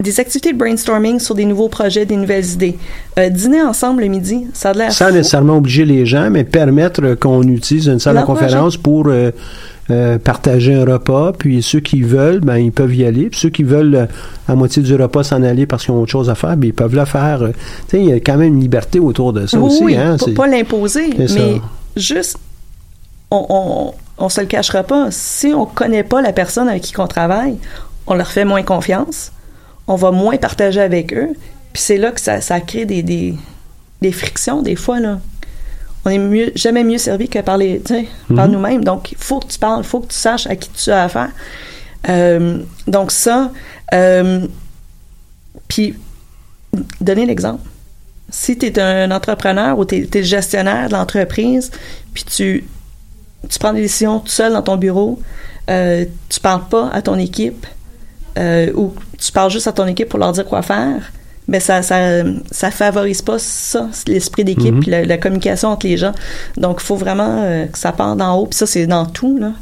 des 0.00 0.20
activités 0.20 0.52
de 0.52 0.58
brainstorming 0.58 1.18
sur 1.18 1.34
des 1.34 1.44
nouveaux 1.44 1.68
projets, 1.68 2.04
des 2.04 2.16
nouvelles 2.16 2.44
idées. 2.52 2.76
Euh, 3.18 3.30
dîner 3.30 3.62
ensemble 3.62 4.02
le 4.02 4.08
midi, 4.08 4.46
ça 4.52 4.70
a 4.70 4.72
l'air 4.74 4.92
Sans 4.92 5.08
fou. 5.08 5.14
nécessairement 5.14 5.56
obliger 5.56 5.84
les 5.84 6.04
gens, 6.04 6.30
mais 6.30 6.44
permettre 6.44 7.14
qu'on 7.14 7.42
utilise 7.42 7.86
une 7.86 7.98
salle 7.98 8.18
de 8.18 8.22
conférence 8.22 8.76
pour 8.76 9.06
euh, 9.08 9.30
euh, 9.90 10.18
partager 10.18 10.74
un 10.74 10.84
repas. 10.84 11.32
Puis 11.38 11.62
ceux 11.62 11.80
qui 11.80 12.02
veulent, 12.02 12.40
ben, 12.40 12.56
ils 12.56 12.72
peuvent 12.72 12.94
y 12.94 13.04
aller. 13.04 13.28
Puis 13.30 13.38
ceux 13.40 13.50
qui 13.50 13.62
veulent, 13.62 13.94
euh, 13.94 14.06
à 14.48 14.54
moitié 14.54 14.82
du 14.82 14.94
repas, 14.94 15.22
s'en 15.24 15.42
aller 15.42 15.66
parce 15.66 15.84
qu'ils 15.84 15.92
ont 15.94 16.00
autre 16.00 16.10
chose 16.12 16.30
à 16.30 16.34
faire, 16.34 16.56
ben, 16.56 16.68
ils 16.68 16.74
peuvent 16.74 16.94
le 16.94 17.04
faire. 17.04 17.42
Euh, 17.42 17.48
Tu 17.88 17.96
sais, 17.98 18.00
il 18.00 18.06
y 18.08 18.12
a 18.12 18.16
quand 18.16 18.36
même 18.36 18.54
une 18.54 18.60
liberté 18.60 18.98
autour 19.00 19.32
de 19.32 19.46
ça 19.46 19.58
oui, 19.58 19.64
aussi. 19.66 19.84
oui, 19.84 19.96
hein, 19.96 20.16
pas, 20.18 20.24
c'est- 20.24 20.32
pas 20.34 20.46
l'imposer, 20.46 21.26
ça. 21.28 21.34
mais 21.38 21.60
juste, 21.96 22.38
on, 23.30 23.44
on, 23.48 23.94
on 24.24 24.28
se 24.28 24.40
le 24.40 24.46
cachera 24.46 24.82
pas. 24.82 25.08
Si 25.10 25.48
on 25.54 25.66
connaît 25.66 26.04
pas 26.04 26.22
la 26.22 26.32
personne 26.32 26.68
avec 26.68 26.82
qui 26.82 26.98
on 26.98 27.06
travaille, 27.06 27.56
on 28.06 28.14
leur 28.14 28.28
fait 28.30 28.44
moins 28.44 28.62
confiance, 28.62 29.32
on 29.86 29.96
va 29.96 30.10
moins 30.12 30.36
partager 30.36 30.80
avec 30.80 31.12
eux, 31.12 31.28
puis 31.72 31.82
c'est 31.82 31.98
là 31.98 32.10
que 32.12 32.20
ça, 32.20 32.40
ça 32.40 32.60
crée 32.60 32.84
des, 32.86 33.02
des, 33.02 33.34
des 34.00 34.12
frictions 34.12 34.62
des 34.62 34.76
fois 34.76 35.00
là. 35.00 35.20
On 36.04 36.10
est 36.10 36.18
mieux, 36.18 36.52
jamais 36.54 36.84
mieux 36.84 36.98
servi 36.98 37.28
que 37.28 37.38
par 37.40 37.56
les, 37.56 37.78
par 37.78 38.46
Mhm. 38.46 38.52
nous-mêmes. 38.52 38.84
Donc, 38.84 39.12
il 39.12 39.18
faut 39.18 39.40
que 39.40 39.46
tu 39.46 39.58
parles, 39.58 39.80
il 39.80 39.86
faut 39.86 40.00
que 40.00 40.08
tu 40.08 40.16
saches 40.16 40.46
à 40.46 40.56
qui 40.56 40.68
tu 40.70 40.90
as 40.90 41.04
affaire. 41.04 41.30
Euh, 42.08 42.58
donc 42.86 43.10
ça, 43.10 43.50
euh, 43.94 44.46
puis 45.68 45.94
donner 47.00 47.24
l'exemple 47.24 47.66
si 48.30 48.58
tu 48.58 48.66
es 48.66 48.78
un 48.80 49.10
entrepreneur 49.10 49.78
ou 49.78 49.84
tu 49.84 49.96
es, 49.96 50.08
le 50.12 50.22
gestionnaire 50.22 50.88
de 50.88 50.94
l'entreprise, 50.94 51.70
puis 52.12 52.24
tu, 52.24 52.64
tu 53.48 53.58
prends 53.58 53.72
des 53.72 53.80
décisions 53.82 54.18
tout 54.18 54.28
seul 54.28 54.52
dans 54.52 54.62
ton 54.62 54.76
bureau, 54.76 55.20
euh, 55.70 56.04
tu 56.28 56.40
parles 56.40 56.66
pas 56.68 56.88
à 56.88 57.00
ton 57.00 57.16
équipe, 57.18 57.64
euh, 58.38 58.72
ou 58.74 58.92
tu 59.18 59.30
parles 59.30 59.50
juste 59.50 59.68
à 59.68 59.72
ton 59.72 59.86
équipe 59.86 60.08
pour 60.08 60.18
leur 60.18 60.32
dire 60.32 60.44
quoi 60.46 60.62
faire, 60.62 61.12
ben 61.46 61.60
ça 61.60 61.82
ça 61.82 62.22
ça 62.50 62.70
favorise 62.70 63.22
pas 63.22 63.38
ça, 63.38 63.88
l'esprit 64.06 64.44
d'équipe 64.44 64.80
puis 64.80 64.90
la, 64.90 65.04
la 65.04 65.18
communication 65.18 65.68
entre 65.70 65.86
les 65.86 65.96
gens. 65.96 66.12
Donc 66.56 66.78
il 66.80 66.84
faut 66.84 66.96
vraiment 66.96 67.42
euh, 67.42 67.66
que 67.66 67.78
ça 67.78 67.92
parte 67.92 68.16
d'en 68.18 68.36
haut, 68.38 68.46
puis 68.46 68.56
ça 68.56 68.66
c'est 68.66 68.86
dans 68.86 69.06
tout 69.06 69.38
là. 69.38 69.52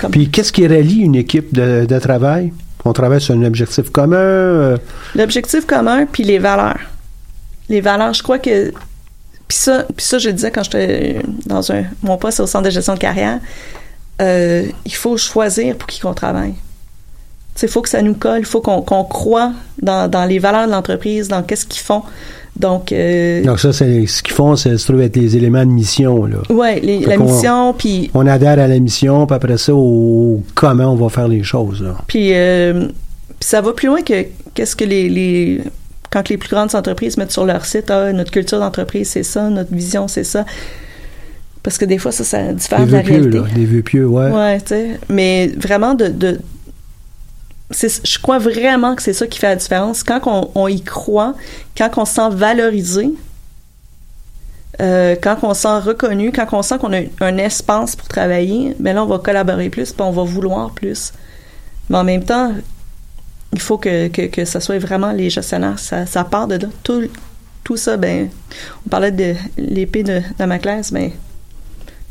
Comme 0.00 0.10
Puis 0.10 0.30
qu'est-ce 0.30 0.52
qui 0.52 0.66
relie 0.66 1.00
une 1.00 1.16
équipe 1.16 1.52
de, 1.54 1.84
de 1.84 1.98
travail? 1.98 2.52
On 2.84 2.92
travaille 2.92 3.20
sur 3.20 3.34
un 3.34 3.42
objectif 3.44 3.90
commun. 3.90 4.16
euh, 4.16 4.78
L'objectif 5.14 5.66
commun, 5.66 6.06
puis 6.06 6.22
les 6.24 6.38
valeurs. 6.38 6.80
Les 7.68 7.80
valeurs, 7.80 8.14
je 8.14 8.22
crois 8.22 8.38
que. 8.38 8.70
Puis 9.48 9.58
ça, 9.58 9.84
puis 9.94 10.04
ça, 10.04 10.18
je 10.18 10.28
le 10.28 10.34
disais 10.34 10.50
quand 10.50 10.62
j'étais 10.62 11.20
dans 11.46 11.70
un, 11.72 11.84
mon 12.02 12.16
poste 12.16 12.40
au 12.40 12.46
centre 12.46 12.64
de 12.64 12.70
gestion 12.70 12.94
de 12.94 12.98
carrière, 12.98 13.38
euh, 14.22 14.64
il 14.86 14.94
faut 14.94 15.16
choisir 15.18 15.76
pour 15.76 15.86
qui 15.86 16.00
qu'on 16.00 16.14
travaille. 16.14 16.54
Il 17.62 17.68
faut 17.68 17.82
que 17.82 17.88
ça 17.88 18.02
nous 18.02 18.14
colle, 18.14 18.40
il 18.40 18.44
faut 18.46 18.60
qu'on 18.60 19.04
croit 19.04 19.52
dans, 19.80 20.08
dans 20.10 20.24
les 20.24 20.38
valeurs 20.38 20.66
de 20.66 20.72
l'entreprise, 20.72 21.28
dans 21.28 21.42
qu'est-ce 21.42 21.66
qu'ils 21.66 21.82
font. 21.82 22.02
Donc, 22.54 22.92
euh, 22.92 23.42
Donc 23.44 23.60
ça, 23.60 23.72
c'est 23.72 24.06
ce 24.06 24.22
qu'ils 24.22 24.34
font, 24.34 24.56
c'est 24.56 24.76
se 24.76 24.86
trouve 24.86 25.00
être 25.00 25.16
les 25.16 25.36
éléments 25.36 25.64
de 25.64 25.70
mission. 25.70 26.26
Fait 26.26 26.80
la 27.06 27.16
mission, 27.16 27.72
puis 27.72 28.10
On 28.14 28.26
adhère 28.26 28.58
à 28.58 28.66
la 28.68 28.78
mission, 28.78 29.26
puis 29.26 29.36
après 29.36 29.56
ça, 29.56 29.74
au 29.74 30.42
comment 30.54 30.92
on 30.92 30.96
va 30.96 31.08
faire 31.08 31.28
les 31.28 31.42
choses. 31.42 31.84
Puis, 32.06 32.34
euh, 32.34 32.88
ça 33.40 33.60
va 33.60 33.72
plus 33.72 33.88
loin 33.88 34.02
que 34.02 34.26
qu'est-ce 34.54 34.76
que 34.76 34.84
les, 34.84 35.08
les 35.08 35.62
quand 36.10 36.28
les 36.28 36.36
plus 36.36 36.50
grandes 36.50 36.74
entreprises 36.74 37.16
mettent 37.16 37.32
sur 37.32 37.46
leur 37.46 37.64
site, 37.64 37.90
ah, 37.90 38.12
notre 38.12 38.30
culture 38.30 38.60
d'entreprise 38.60 39.08
c'est 39.08 39.22
ça, 39.22 39.48
notre 39.48 39.74
vision 39.74 40.08
c'est 40.08 40.24
ça. 40.24 40.44
Parce 41.62 41.78
que 41.78 41.84
des 41.84 41.98
fois 41.98 42.12
ça, 42.12 42.22
ça 42.22 42.52
diffère 42.52 42.80
Des 42.80 42.86
de 42.86 42.92
la 42.92 42.98
vœux 42.98 43.04
pieux, 43.04 43.14
réalité. 43.16 43.38
là. 43.38 43.44
Des 43.54 43.64
vœux 43.64 43.82
pieux, 43.82 44.06
ouais. 44.06 44.30
Ouais, 44.30 44.60
tu 44.60 44.66
sais. 44.68 44.86
Mais 45.08 45.50
vraiment 45.56 45.94
de, 45.94 46.38
je 47.72 48.18
crois 48.18 48.38
vraiment 48.38 48.94
que 48.94 49.02
c'est 49.02 49.12
ça 49.12 49.26
qui 49.26 49.38
fait 49.38 49.48
la 49.48 49.56
différence. 49.56 50.02
Quand 50.02 50.50
on, 50.54 50.68
y 50.68 50.82
croit, 50.82 51.34
quand 51.76 51.90
on 51.96 52.04
se 52.04 52.14
sent 52.14 52.30
valorisé, 52.30 53.10
euh, 54.80 55.16
quand 55.20 55.38
on 55.42 55.54
se 55.54 55.62
sent 55.62 55.78
reconnu, 55.78 56.32
quand 56.32 56.46
on 56.52 56.62
sent 56.62 56.78
qu'on 56.78 56.92
a 56.92 57.02
un 57.20 57.38
espace 57.38 57.96
pour 57.96 58.08
travailler, 58.08 58.74
mais 58.78 58.92
là, 58.92 59.04
on 59.04 59.06
va 59.06 59.18
collaborer 59.18 59.70
plus, 59.70 59.92
puis 59.92 60.02
on 60.02 60.12
va 60.12 60.22
vouloir 60.22 60.70
plus. 60.72 61.12
Mais 61.88 61.98
en 61.98 62.04
même 62.04 62.24
temps, 62.24 62.52
il 63.52 63.60
faut 63.60 63.78
que, 63.78 64.08
que, 64.08 64.22
que 64.22 64.44
ce 64.44 64.60
soit 64.60 64.78
vraiment 64.78 65.12
les 65.12 65.30
gestionnaires. 65.30 65.78
Ça, 65.78 66.06
ça 66.06 66.24
part 66.24 66.46
de 66.46 66.56
là. 66.56 66.68
Tout, 66.82 67.08
tout 67.64 67.76
ça, 67.76 67.96
ben, 67.96 68.28
on 68.86 68.88
parlait 68.88 69.12
de 69.12 69.34
l'épée 69.56 70.02
de 70.02 70.22
Damoclès, 70.38 70.90
mais 70.90 71.12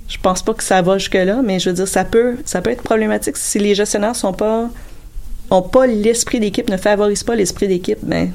je 0.08 0.18
pense 0.18 0.42
pas 0.42 0.54
que 0.54 0.64
ça 0.64 0.82
va 0.82 0.98
jusque-là, 0.98 1.42
mais 1.44 1.60
je 1.60 1.70
veux 1.70 1.76
dire, 1.76 1.88
ça 1.88 2.04
peut, 2.04 2.38
ça 2.46 2.62
peut 2.62 2.70
être 2.70 2.84
problématique 2.84 3.38
si 3.38 3.60
les 3.60 3.76
gestionnaires 3.76 4.16
sont 4.16 4.34
pas, 4.34 4.70
ont 5.52 5.62
pas 5.62 5.86
l'esprit 5.86 6.40
d'équipe, 6.40 6.70
ne 6.70 6.78
favorisent 6.78 7.24
pas 7.24 7.36
l'esprit 7.36 7.68
d'équipe, 7.68 8.00
ben, 8.02 8.30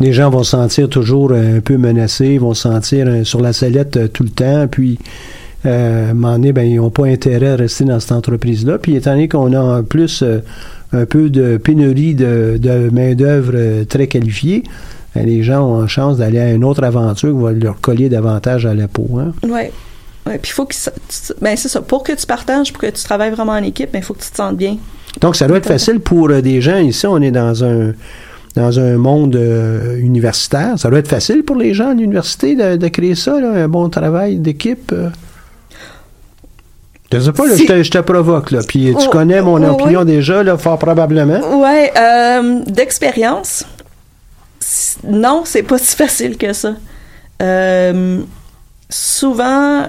Les 0.00 0.12
gens 0.12 0.30
vont 0.30 0.42
se 0.42 0.50
sentir 0.50 0.88
toujours 0.88 1.30
euh, 1.30 1.58
un 1.58 1.60
peu 1.60 1.76
menacés, 1.76 2.38
vont 2.38 2.54
se 2.54 2.62
sentir 2.62 3.06
euh, 3.06 3.24
sur 3.24 3.40
la 3.40 3.52
sellette 3.52 3.96
euh, 3.96 4.08
tout 4.08 4.24
le 4.24 4.30
temps, 4.30 4.66
puis 4.68 4.98
euh, 5.66 6.08
à 6.08 6.10
un 6.10 6.14
moment 6.14 6.32
donné, 6.32 6.52
ben, 6.52 6.62
ils 6.62 6.76
n'ont 6.76 6.90
pas 6.90 7.06
intérêt 7.06 7.48
à 7.48 7.56
rester 7.56 7.84
dans 7.84 8.00
cette 8.00 8.12
entreprise-là. 8.12 8.78
Puis 8.78 8.96
étant 8.96 9.12
donné 9.12 9.28
qu'on 9.28 9.52
a 9.52 9.60
en 9.60 9.82
plus 9.82 10.22
euh, 10.22 10.38
un 10.92 11.04
peu 11.04 11.28
de 11.30 11.58
pénurie 11.58 12.14
de, 12.14 12.58
de 12.60 12.90
main-d'œuvre 12.90 13.52
euh, 13.54 13.84
très 13.84 14.06
qualifiée, 14.06 14.62
ben, 15.14 15.26
les 15.26 15.42
gens 15.42 15.62
ont 15.62 15.86
chance 15.86 16.18
d'aller 16.18 16.38
à 16.38 16.50
une 16.52 16.64
autre 16.64 16.82
aventure 16.82 17.34
qui 17.34 17.42
va 17.42 17.52
leur 17.52 17.80
coller 17.80 18.08
davantage 18.08 18.64
à 18.64 18.74
la 18.74 18.88
peau. 18.88 19.08
Hein? 19.18 19.32
ouais. 19.48 19.72
Ouais, 20.26 20.36
puis 20.36 20.50
il 20.50 20.54
faut 20.54 20.66
que 20.66 20.74
ben 21.40 21.56
c'est 21.56 21.68
ça, 21.68 21.80
pour 21.80 22.02
que 22.02 22.12
tu 22.12 22.26
partages, 22.26 22.74
pour 22.74 22.82
que 22.82 22.88
tu 22.88 23.02
travailles 23.02 23.30
vraiment 23.30 23.52
en 23.52 23.62
équipe, 23.62 23.90
ben 23.90 24.00
il 24.00 24.04
faut 24.04 24.12
que 24.12 24.22
tu 24.22 24.30
te 24.30 24.36
sentes 24.36 24.58
bien. 24.58 24.76
Donc, 25.20 25.36
ça 25.36 25.46
doit 25.48 25.58
être 25.58 25.66
facile 25.66 26.00
pour 26.00 26.30
euh, 26.30 26.40
des 26.40 26.60
gens. 26.60 26.78
Ici, 26.78 27.06
on 27.06 27.20
est 27.20 27.30
dans 27.30 27.64
un 27.64 27.92
dans 28.56 28.80
un 28.80 28.96
monde 28.96 29.36
euh, 29.36 29.96
universitaire. 29.98 30.76
Ça 30.76 30.90
doit 30.90 30.98
être 30.98 31.08
facile 31.08 31.44
pour 31.44 31.54
les 31.56 31.72
gens 31.72 31.90
à 31.90 31.94
l'université 31.94 32.56
de, 32.56 32.76
de 32.76 32.88
créer 32.88 33.14
ça, 33.14 33.38
là, 33.40 33.50
un 33.50 33.68
bon 33.68 33.88
travail 33.88 34.38
d'équipe. 34.38 34.90
euh. 34.92 35.08
Je 37.12 37.20
sais 37.20 37.32
pas, 37.32 37.46
là, 37.46 37.54
je, 37.56 37.64
te, 37.64 37.82
je 37.82 37.90
te 37.90 37.98
provoque, 37.98 38.50
là. 38.50 38.60
Puis 38.66 38.92
tu 38.98 39.06
Oh, 39.06 39.10
connais 39.10 39.40
mon 39.42 39.62
oh, 39.62 39.74
opinion 39.74 40.04
déjà, 40.04 40.42
là, 40.42 40.56
fort 40.58 40.78
probablement. 40.78 41.60
Ouais, 41.60 41.92
euh, 41.96 42.60
d'expérience, 42.66 43.64
non, 45.08 45.42
c'est 45.44 45.62
pas 45.64 45.78
si 45.78 45.94
facile 45.96 46.36
que 46.36 46.52
ça. 46.52 46.74
Souvent, 48.88 49.86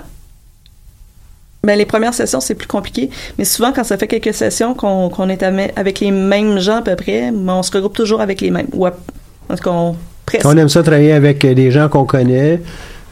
ben, 1.64 1.78
les 1.78 1.86
premières 1.86 2.14
sessions, 2.14 2.40
c'est 2.42 2.56
plus 2.56 2.68
compliqué, 2.68 3.10
mais 3.38 3.46
souvent, 3.46 3.72
quand 3.72 3.84
ça 3.84 3.98
fait 3.98 4.08
quelques 4.08 4.34
sessions 4.34 4.74
qu'on 4.74 5.10
qu'on 5.10 5.30
est 5.30 5.44
avec 5.76 6.00
les 6.00 6.12
mêmes 6.12 6.60
gens 6.60 6.78
à 6.78 6.82
peu 6.82 6.96
près, 6.96 7.32
ben, 7.32 7.54
on 7.54 7.64
se 7.64 7.72
regroupe 7.72 7.94
toujours 7.96 8.22
avec 8.22 8.42
les 8.42 8.50
mêmes. 8.52 8.68
Ou 8.74 8.86
à- 8.88 8.94
en 9.50 9.56
tout 9.56 9.64
cas, 9.64 9.72
on, 9.72 9.96
presque. 10.26 10.46
On 10.46 10.58
aime 10.58 10.70
ça 10.70 10.82
travailler 10.82 11.12
avec 11.12 11.44
euh, 11.46 11.54
des 11.54 11.72
gens 11.72 11.88
qu'on 11.90 12.06
connaît, 12.06 12.62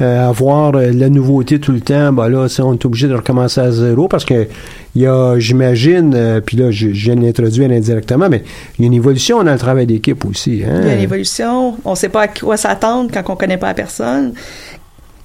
euh, 0.01 0.29
avoir 0.29 0.75
euh, 0.75 0.91
la 0.93 1.09
nouveauté 1.09 1.59
tout 1.59 1.73
le 1.73 1.81
temps. 1.81 2.11
Ben 2.13 2.29
là, 2.29 2.47
on 2.63 2.73
est 2.73 2.85
obligé 2.85 3.07
de 3.07 3.13
recommencer 3.15 3.59
à 3.61 3.71
zéro 3.71 4.07
parce 4.07 4.25
que 4.25 4.47
il 4.95 5.03
y 5.03 5.05
a, 5.05 5.37
j'imagine, 5.37 6.13
euh, 6.15 6.41
puis 6.41 6.57
là, 6.57 6.71
je, 6.71 6.87
je 6.93 7.05
viens 7.05 7.15
de 7.15 7.21
l'introduire 7.21 7.69
indirectement, 7.69 8.27
mais 8.29 8.41
il 8.77 8.81
y 8.81 8.85
a 8.85 8.87
une 8.87 8.93
évolution 8.95 9.43
dans 9.43 9.51
le 9.51 9.59
travail 9.59 9.85
d'équipe 9.85 10.25
aussi. 10.25 10.63
Hein? 10.65 10.79
Il 10.81 10.87
y 10.87 10.91
a 10.91 10.95
une 10.95 11.01
évolution. 11.01 11.77
On 11.85 11.91
ne 11.91 11.95
sait 11.95 12.09
pas 12.09 12.21
à 12.23 12.27
quoi 12.27 12.57
s'attendre 12.57 13.11
quand 13.13 13.21
on 13.27 13.33
ne 13.33 13.37
connaît 13.37 13.57
pas 13.57 13.67
la 13.67 13.73
personne, 13.75 14.33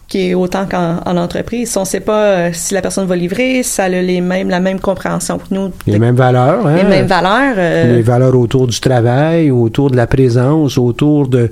qui 0.08 0.30
est 0.30 0.34
autant 0.34 0.66
qu'en 0.66 0.98
en 1.04 1.16
entreprise. 1.16 1.76
On 1.76 1.80
ne 1.80 1.86
sait 1.86 2.00
pas 2.00 2.22
euh, 2.24 2.50
si 2.52 2.74
la 2.74 2.82
personne 2.82 3.06
va 3.06 3.16
livrer, 3.16 3.62
si 3.62 3.80
elle 3.80 3.94
a 3.94 4.02
les 4.02 4.20
mêmes, 4.20 4.50
la 4.50 4.60
même 4.60 4.78
compréhension 4.80 5.38
que 5.38 5.44
nous. 5.50 5.70
Les 5.86 5.98
mêmes 5.98 6.14
valeurs. 6.16 6.66
Hein? 6.66 6.76
les 6.76 6.84
mêmes 6.84 7.06
valeurs. 7.06 7.54
euh, 7.56 7.96
Les 7.96 8.02
valeurs 8.02 8.36
autour 8.38 8.66
du 8.66 8.78
travail, 8.80 9.50
autour 9.50 9.90
de 9.90 9.96
la 9.96 10.06
présence, 10.06 10.76
autour 10.78 11.26
de 11.28 11.50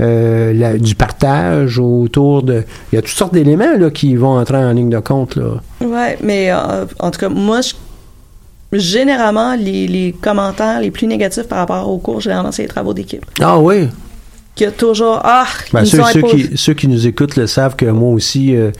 euh, 0.00 0.52
la- 0.54 0.78
du 0.78 0.94
partage, 0.94 1.78
autour 1.80 2.44
de... 2.44 2.62
Il 2.92 2.96
y 2.96 2.98
a 2.98 3.02
toutes 3.02 3.10
sortes 3.10 3.34
d'éléments 3.34 3.76
là, 3.76 3.90
qui 3.90 4.14
vont 4.14 4.38
entrer 4.38 4.58
en 4.58 4.72
ligne 4.72 4.90
de 4.90 5.00
compte. 5.00 5.34
Là. 5.34 5.54
Ouais, 5.80 6.16
mais 6.22 6.52
euh, 6.52 6.84
en 7.00 7.10
tout 7.10 7.18
cas, 7.18 7.28
moi, 7.28 7.60
je- 7.62 7.74
généralement, 8.78 9.54
les, 9.56 9.88
les 9.88 10.12
commentaires 10.12 10.80
les 10.80 10.90
plus 10.90 11.06
négatifs 11.06 11.48
par 11.48 11.58
rapport 11.58 11.88
au 11.90 11.98
cours, 11.98 12.20
généralement, 12.20 12.52
c'est 12.52 12.62
les 12.62 12.68
travaux 12.68 12.94
d'équipe. 12.94 13.24
Ah 13.40 13.58
oui, 13.58 13.88
Il 14.60 14.64
y 14.64 14.66
a 14.66 14.72
toujours, 14.72 15.20
ah, 15.24 15.46
Ben, 15.72 15.84
ceux, 15.84 16.02
ceux 16.12 16.22
qui, 16.22 16.50
ceux 16.56 16.74
qui 16.74 16.88
nous 16.88 17.06
écoutent 17.06 17.36
le 17.36 17.46
savent 17.46 17.76
que 17.76 17.86
moi 17.86 18.12
aussi, 18.12 18.56
euh, 18.56 18.70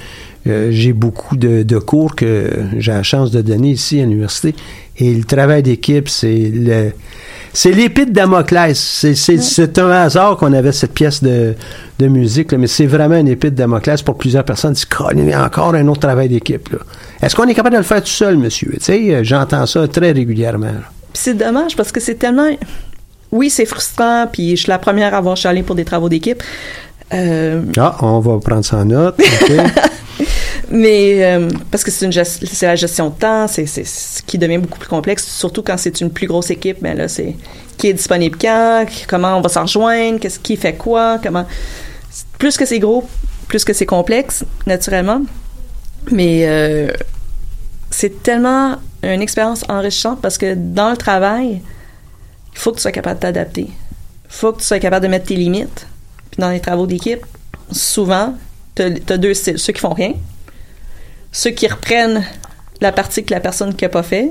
euh, 0.46 0.68
j'ai 0.70 0.92
beaucoup 0.92 1.36
de, 1.36 1.62
de 1.62 1.78
cours 1.78 2.14
que 2.14 2.50
j'ai 2.78 2.92
la 2.92 3.02
chance 3.02 3.30
de 3.30 3.40
donner 3.42 3.70
ici 3.70 4.00
à 4.00 4.04
l'université. 4.04 4.54
Et 4.96 5.14
le 5.14 5.24
travail 5.24 5.62
d'équipe, 5.62 6.08
c'est 6.08 6.50
le 6.52 6.92
c'est 7.52 7.72
l'épée 7.72 8.06
de 8.06 8.12
Damoclès. 8.12 8.78
C'est, 8.78 9.14
c'est, 9.14 9.38
c'est 9.38 9.78
un 9.78 9.90
hasard 9.90 10.36
qu'on 10.36 10.52
avait 10.52 10.72
cette 10.72 10.92
pièce 10.92 11.22
de, 11.22 11.54
de 11.98 12.06
musique, 12.06 12.52
là, 12.52 12.58
mais 12.58 12.66
c'est 12.66 12.86
vraiment 12.86 13.16
une 13.16 13.28
épée 13.28 13.50
de 13.50 13.56
Damoclès 13.56 14.02
pour 14.02 14.18
plusieurs 14.18 14.44
personnes. 14.44 14.74
A 15.00 15.44
encore 15.44 15.74
un 15.74 15.88
autre 15.88 16.00
travail 16.00 16.28
d'équipe. 16.28 16.68
Est-ce 17.22 17.34
qu'on 17.34 17.48
est 17.48 17.54
capable 17.54 17.74
de 17.74 17.78
le 17.80 17.84
faire 17.84 18.02
tout 18.02 18.08
seul, 18.08 18.36
monsieur? 18.36 18.76
Euh, 18.90 19.20
j'entends 19.22 19.66
ça 19.66 19.88
très 19.88 20.12
régulièrement. 20.12 20.74
c'est 21.14 21.34
dommage 21.34 21.74
parce 21.76 21.90
que 21.90 22.00
c'est 22.00 22.16
tellement. 22.16 22.48
Oui, 23.32 23.50
c'est 23.50 23.66
frustrant, 23.66 24.26
puis 24.32 24.50
je 24.56 24.62
suis 24.62 24.70
la 24.70 24.78
première 24.78 25.14
à 25.14 25.18
avoir 25.18 25.36
chialé 25.36 25.62
pour 25.62 25.74
des 25.74 25.84
travaux 25.84 26.08
d'équipe. 26.08 26.42
Euh, 27.14 27.62
Ah, 27.78 27.96
on 28.00 28.20
va 28.20 28.38
prendre 28.38 28.64
ça 28.64 28.78
en 28.78 28.84
note. 28.86 29.20
Mais 30.70 31.24
euh, 31.24 31.48
parce 31.70 31.82
que 31.82 31.90
c'est 31.90 32.06
gest- 32.10 32.62
la 32.66 32.76
gestion 32.76 33.08
de 33.08 33.14
temps, 33.14 33.46
c'est 33.48 33.66
ce 33.66 34.22
qui 34.22 34.36
devient 34.36 34.58
beaucoup 34.58 34.78
plus 34.78 34.88
complexe, 34.88 35.26
surtout 35.26 35.62
quand 35.62 35.78
c'est 35.78 36.00
une 36.02 36.10
plus 36.10 36.26
grosse 36.26 36.50
équipe. 36.50 36.78
Mais 36.82 36.94
là, 36.94 37.08
c'est 37.08 37.36
qui 37.78 37.88
est 37.88 37.94
disponible 37.94 38.36
quand, 38.38 38.84
comment 39.08 39.38
on 39.38 39.40
va 39.40 39.48
s'en 39.48 39.62
rejoindre, 39.62 40.18
qu'est-ce 40.20 40.38
qui 40.40 40.56
fait 40.56 40.74
quoi, 40.74 41.18
comment. 41.22 41.46
Plus 42.38 42.56
que 42.56 42.66
c'est 42.66 42.78
gros, 42.80 43.08
plus 43.46 43.64
que 43.64 43.72
c'est 43.72 43.86
complexe, 43.86 44.44
naturellement. 44.66 45.22
Mais 46.10 46.42
euh, 46.46 46.90
c'est 47.90 48.22
tellement 48.22 48.76
une 49.02 49.22
expérience 49.22 49.64
enrichissante 49.68 50.20
parce 50.20 50.36
que 50.36 50.54
dans 50.54 50.90
le 50.90 50.96
travail, 50.96 51.46
il 51.54 51.62
faut 52.60 52.70
que 52.72 52.76
tu 52.76 52.82
sois 52.82 52.92
capable 52.92 53.16
de 53.16 53.22
t'adapter. 53.22 53.66
Il 53.68 53.70
faut 54.28 54.52
que 54.52 54.58
tu 54.60 54.64
sois 54.66 54.78
capable 54.78 55.04
de 55.06 55.10
mettre 55.10 55.26
tes 55.26 55.36
limites. 55.36 55.86
Puis 56.30 56.40
dans 56.40 56.50
les 56.50 56.60
travaux 56.60 56.86
d'équipe, 56.86 57.24
souvent, 57.70 58.34
tu 58.74 58.82
as, 58.82 59.18
deux 59.18 59.34
styles. 59.34 59.58
Ceux 59.58 59.72
qui 59.72 59.80
font 59.80 59.94
rien, 59.94 60.12
ceux 61.32 61.50
qui 61.50 61.66
reprennent 61.66 62.24
la 62.80 62.92
partie 62.92 63.24
que 63.24 63.32
la 63.34 63.40
personne 63.40 63.74
qui 63.74 63.84
n'a 63.84 63.88
pas 63.88 64.02
fait, 64.02 64.30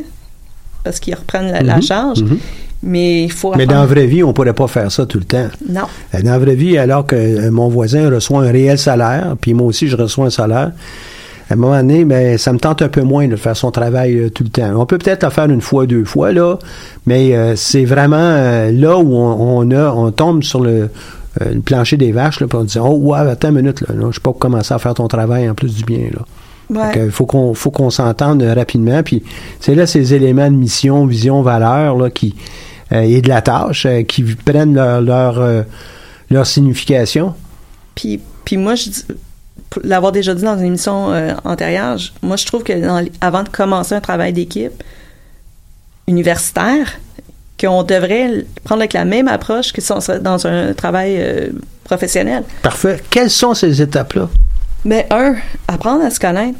parce 0.83 0.99
qu'ils 0.99 1.15
reprennent 1.15 1.51
la, 1.51 1.61
la 1.61 1.75
Mhm, 1.77 1.81
charge. 1.81 2.21
mhm. 2.23 2.37
Mais 2.83 3.23
il 3.23 3.31
faut 3.31 3.55
Mais 3.55 3.65
dans 3.65 3.79
la 3.79 3.85
vraie 3.87 4.05
vie, 4.05 4.23
on 4.23 4.33
pourrait 4.33 4.53
pas 4.53 4.67
faire 4.67 4.91
ça 4.91 5.05
tout 5.07 5.17
le 5.17 5.23
temps. 5.25 5.47
Non. 5.67 5.81
Dans 6.13 6.23
la 6.31 6.37
vraie 6.37 6.53
vie, 6.55 6.77
alors 6.77 7.07
que 7.07 7.15
euh, 7.15 7.49
mon 7.49 7.69
voisin 7.69 8.07
reçoit 8.09 8.43
un 8.43 8.51
réel 8.51 8.77
salaire, 8.77 9.35
puis 9.41 9.55
moi 9.55 9.65
aussi 9.65 9.87
je 9.87 9.95
reçois 9.97 10.27
un 10.27 10.29
salaire, 10.29 10.71
à 11.49 11.53
un 11.53 11.55
moment 11.57 11.77
donné, 11.77 12.03
ben, 12.03 12.37
ça 12.37 12.51
me 12.51 12.59
tente 12.59 12.81
un 12.81 12.89
peu 12.89 13.01
moins 13.01 13.27
de 13.27 13.35
faire 13.35 13.55
son 13.55 13.71
travail 13.71 14.15
euh, 14.17 14.29
tout 14.29 14.43
le 14.43 14.49
temps. 14.49 14.69
On 14.75 14.85
peut 14.85 14.97
peut-être 14.97 15.23
le 15.23 15.29
faire 15.29 15.45
une 15.45 15.61
fois, 15.61 15.85
deux 15.85 16.03
fois, 16.03 16.31
là, 16.33 16.57
mais 17.05 17.35
euh, 17.35 17.55
c'est 17.55 17.85
vraiment 17.85 18.17
euh, 18.17 18.71
là 18.71 18.97
où 18.97 19.15
on, 19.15 19.59
on 19.59 19.71
a, 19.71 19.91
on 19.91 20.11
tombe 20.11 20.43
sur 20.43 20.61
le, 20.61 20.89
euh, 21.41 21.53
le 21.53 21.61
plancher 21.61 21.95
des 21.95 22.11
vaches, 22.11 22.41
là, 22.41 22.47
on 22.53 22.63
dit, 22.63 22.79
oh, 22.79 22.95
ouais, 22.97 23.19
attends 23.19 23.49
une 23.49 23.55
minute, 23.55 23.81
là, 23.87 23.95
là, 23.95 24.07
je 24.09 24.15
sais 24.15 24.21
pas 24.21 24.33
commencer 24.33 24.73
à 24.73 24.79
faire 24.79 24.93
ton 24.93 25.07
travail 25.07 25.49
en 25.49 25.53
plus 25.55 25.75
du 25.75 25.83
bien, 25.85 26.09
là. 26.13 26.21
Ouais. 26.69 26.91
Fait 26.91 26.99
que 26.99 27.09
faut 27.11 27.25
qu'on 27.25 27.53
faut 27.53 27.71
qu'on 27.71 27.89
s'entende 27.89 28.43
euh, 28.43 28.53
rapidement. 28.53 29.01
Puis 29.01 29.23
c'est 29.61 29.73
là 29.73 29.87
ces 29.87 30.13
éléments 30.13 30.51
de 30.51 30.57
mission, 30.57 31.05
vision, 31.05 31.41
valeur 31.41 31.95
là, 31.95 32.09
qui 32.09 32.35
euh, 32.91 32.99
et 32.99 33.21
de 33.21 33.29
la 33.29 33.41
tâche 33.41 33.87
qui 34.05 34.23
prennent 34.23 34.73
leur 34.73 34.99
leur, 34.99 35.63
leur 36.29 36.45
signification. 36.45 37.33
Puis, 37.95 38.19
puis 38.43 38.57
moi, 38.57 38.75
je 38.75 38.89
dis- 38.89 39.03
pour 39.05 39.15
l'avoir 39.83 40.11
déjà 40.11 40.33
dit 40.33 40.43
dans 40.43 40.57
une 40.57 40.65
émission 40.65 41.11
euh, 41.11 41.33
antérieure, 41.43 41.97
je- 41.97 42.11
moi, 42.21 42.35
je 42.37 42.45
trouve 42.45 42.63
que 42.63 42.73
dans 42.73 43.03
avant 43.21 43.43
de 43.43 43.49
commencer 43.49 43.95
un 43.95 44.01
travail 44.01 44.33
d'équipe 44.33 44.83
universitaire, 46.07 46.99
qu'on 47.59 47.83
devrait 47.83 48.45
prendre 48.63 48.81
avec 48.81 48.93
la 48.93 49.03
même 49.05 49.27
approche 49.27 49.73
que 49.73 49.81
si 49.81 49.91
on 49.91 49.99
serait 49.99 50.19
dans 50.19 50.45
un 50.45 50.73
travail 50.73 51.15
euh, 51.19 51.49
professionnel. 51.83 52.43
Parfait. 52.61 53.01
Quelles 53.09 53.31
sont 53.31 53.53
ces 53.55 53.81
étapes-là? 53.81 54.29
Mais 54.85 55.07
un, 55.09 55.35
apprendre 55.67 56.05
à 56.05 56.09
se 56.11 56.19
connaître. 56.19 56.59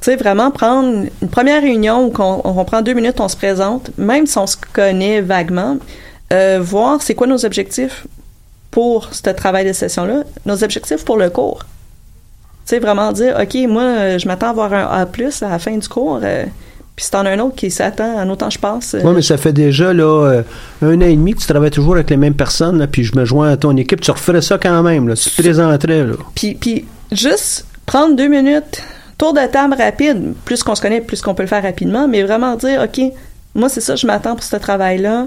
Tu 0.00 0.06
sais, 0.06 0.16
vraiment 0.16 0.50
prendre 0.50 1.06
une 1.22 1.28
première 1.28 1.60
réunion 1.60 2.06
où 2.06 2.12
on, 2.18 2.40
on 2.44 2.64
prend 2.64 2.82
deux 2.82 2.94
minutes, 2.94 3.20
on 3.20 3.28
se 3.28 3.36
présente, 3.36 3.90
même 3.98 4.26
si 4.26 4.38
on 4.38 4.46
se 4.46 4.56
connaît 4.72 5.20
vaguement, 5.20 5.76
euh, 6.32 6.58
voir 6.62 7.02
c'est 7.02 7.14
quoi 7.14 7.26
nos 7.26 7.44
objectifs 7.44 8.06
pour 8.70 9.08
ce 9.12 9.30
travail 9.30 9.66
de 9.66 9.72
session-là, 9.72 10.22
nos 10.46 10.62
objectifs 10.64 11.04
pour 11.04 11.16
le 11.18 11.30
cours. 11.30 11.64
Tu 12.68 12.74
sais, 12.74 12.80
vraiment 12.80 13.12
dire, 13.12 13.34
OK, 13.40 13.56
moi, 13.66 13.82
euh, 13.82 14.18
je 14.18 14.28
m'attends 14.28 14.48
à 14.48 14.50
avoir 14.50 14.72
un 14.74 14.84
A+, 14.84 15.06
à 15.06 15.48
la 15.48 15.58
fin 15.58 15.74
du 15.74 15.88
cours, 15.88 16.20
euh, 16.22 16.44
puis 16.94 17.04
si 17.06 17.10
t'en 17.10 17.24
as 17.24 17.30
un 17.30 17.38
autre 17.38 17.54
qui 17.56 17.70
s'attend, 17.70 18.20
en 18.20 18.28
autant 18.28 18.50
je 18.50 18.58
passe. 18.58 18.92
euh, 18.94 19.00
Oui, 19.04 19.12
mais 19.14 19.22
ça 19.22 19.38
fait 19.38 19.54
déjà 19.54 19.94
là 19.94 20.04
euh, 20.26 20.42
un 20.82 20.96
an 20.98 21.06
et 21.06 21.16
demi 21.16 21.32
que 21.32 21.40
tu 21.40 21.46
travailles 21.46 21.70
toujours 21.70 21.94
avec 21.94 22.10
les 22.10 22.18
mêmes 22.18 22.34
personnes, 22.34 22.78
là, 22.78 22.86
puis 22.86 23.04
je 23.04 23.16
me 23.16 23.24
joins 23.24 23.48
à 23.52 23.56
ton 23.56 23.74
équipe. 23.78 24.02
Tu 24.02 24.10
referais 24.10 24.42
ça 24.42 24.58
quand 24.58 24.82
même, 24.82 25.08
là. 25.08 25.14
Tu 25.16 25.30
te 25.30 25.40
présenterais, 25.40 26.04
là. 26.04 26.12
Puis, 26.34 26.56
puis 26.56 26.84
juste 27.10 27.64
prendre 27.86 28.14
deux 28.16 28.28
minutes, 28.28 28.82
tour 29.16 29.32
de 29.32 29.46
table 29.50 29.74
rapide, 29.78 30.34
plus 30.44 30.62
qu'on 30.62 30.74
se 30.74 30.82
connaît, 30.82 31.00
plus 31.00 31.22
qu'on 31.22 31.34
peut 31.34 31.44
le 31.44 31.48
faire 31.48 31.62
rapidement, 31.62 32.06
mais 32.06 32.22
vraiment 32.22 32.54
dire, 32.56 32.82
OK, 32.84 33.00
moi, 33.54 33.70
c'est 33.70 33.80
ça, 33.80 33.96
je 33.96 34.06
m'attends 34.06 34.34
pour 34.34 34.44
ce 34.44 34.56
travail-là, 34.56 35.26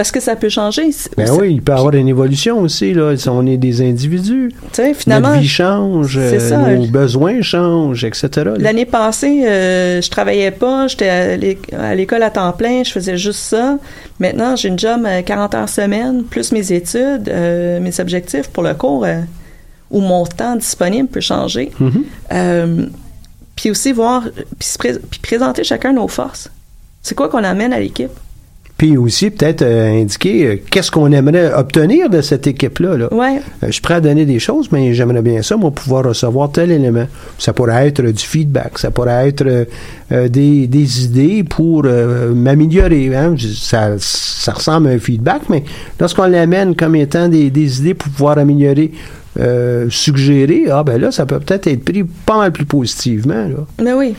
parce 0.00 0.12
que 0.12 0.20
ça 0.20 0.34
peut 0.34 0.48
changer. 0.48 0.88
Ben 1.18 1.30
oui, 1.38 1.52
il 1.56 1.60
peut 1.62 1.72
y 1.72 1.76
avoir 1.76 1.92
une 1.92 2.08
évolution 2.08 2.58
aussi, 2.60 2.94
là. 2.94 3.12
On 3.26 3.46
est 3.46 3.58
des 3.58 3.82
individus. 3.82 4.50
Finalement, 4.94 5.28
Notre 5.28 5.40
vie 5.42 5.46
change, 5.48 6.14
c'est 6.14 6.36
euh, 6.36 6.48
ça. 6.48 6.56
nos 6.56 6.86
besoins 6.86 7.42
changent, 7.42 8.02
etc. 8.04 8.30
l'année 8.56 8.86
passée, 8.86 9.42
euh, 9.46 10.00
je 10.00 10.08
travaillais 10.08 10.52
pas, 10.52 10.86
j'étais 10.88 11.08
à 11.10 11.36
l'é- 11.36 11.58
à 11.78 11.94
l'école 11.94 12.22
à 12.22 12.30
temps 12.30 12.50
plein, 12.52 12.82
je 12.82 12.90
faisais 12.92 13.18
juste 13.18 13.40
ça. 13.40 13.78
Maintenant, 14.20 14.56
j'ai 14.56 14.68
une 14.68 14.78
job 14.78 15.04
à 15.04 15.22
40 15.22 15.54
heures 15.54 15.68
semaine, 15.68 16.24
plus 16.24 16.50
mes 16.52 16.72
études, 16.72 17.28
euh, 17.28 17.78
mes 17.80 18.00
objectifs 18.00 18.48
pour 18.48 18.62
le 18.62 18.72
cours, 18.72 19.04
euh, 19.04 19.20
où 19.90 20.00
mon 20.00 20.24
temps 20.24 20.56
disponible 20.56 21.08
peut 21.10 21.20
changer. 21.20 21.72
Mhm. 21.78 22.04
Euh, 22.32 22.86
puis 23.54 23.70
aussi 23.70 23.92
voir, 23.92 24.22
puis, 24.58 24.66
se 24.66 24.78
pré- 24.78 24.98
puis 25.10 25.20
présenter 25.20 25.62
chacun 25.62 25.92
nos 25.92 26.08
forces. 26.08 26.48
C'est 27.02 27.14
quoi 27.14 27.28
qu'on 27.28 27.44
amène 27.44 27.74
à 27.74 27.80
l'équipe? 27.80 28.08
Puis 28.80 28.96
aussi, 28.96 29.28
peut-être 29.28 29.60
euh, 29.60 30.00
indiquer 30.00 30.46
euh, 30.46 30.56
qu'est-ce 30.70 30.90
qu'on 30.90 31.12
aimerait 31.12 31.52
obtenir 31.52 32.08
de 32.08 32.22
cette 32.22 32.46
équipe-là. 32.46 32.96
Là. 32.96 33.12
Ouais. 33.12 33.36
Euh, 33.62 33.66
je 33.66 33.72
suis 33.72 33.82
prêt 33.82 33.96
à 33.96 34.00
donner 34.00 34.24
des 34.24 34.38
choses, 34.38 34.72
mais 34.72 34.94
j'aimerais 34.94 35.20
bien 35.20 35.42
ça, 35.42 35.54
moi, 35.58 35.70
pouvoir 35.70 36.06
recevoir 36.06 36.50
tel 36.50 36.70
élément. 36.70 37.04
Ça 37.36 37.52
pourrait 37.52 37.88
être 37.88 38.00
du 38.00 38.24
feedback, 38.24 38.78
ça 38.78 38.90
pourrait 38.90 39.28
être 39.28 39.66
des, 40.10 40.66
des 40.66 41.04
idées 41.04 41.44
pour 41.44 41.82
m'améliorer. 41.82 43.14
Hein? 43.14 43.34
Ça, 43.54 43.96
ça 43.98 44.52
ressemble 44.52 44.88
à 44.88 44.92
un 44.92 44.98
feedback, 44.98 45.42
mais 45.50 45.62
lorsqu'on 46.00 46.28
l'amène 46.28 46.74
comme 46.74 46.96
étant 46.96 47.28
des, 47.28 47.50
des 47.50 47.80
idées 47.80 47.92
pour 47.92 48.10
pouvoir 48.10 48.38
améliorer, 48.38 48.92
euh, 49.38 49.88
suggérer, 49.90 50.64
ah 50.70 50.82
ben 50.84 51.00
là, 51.00 51.12
ça 51.12 51.24
peut 51.26 51.38
peut-être 51.38 51.66
être 51.66 51.84
pris 51.84 52.02
pas 52.02 52.38
mal 52.38 52.50
plus 52.50 52.64
positivement. 52.64 53.46
Là. 53.46 53.66
Mais 53.80 53.92
oui, 53.92 54.14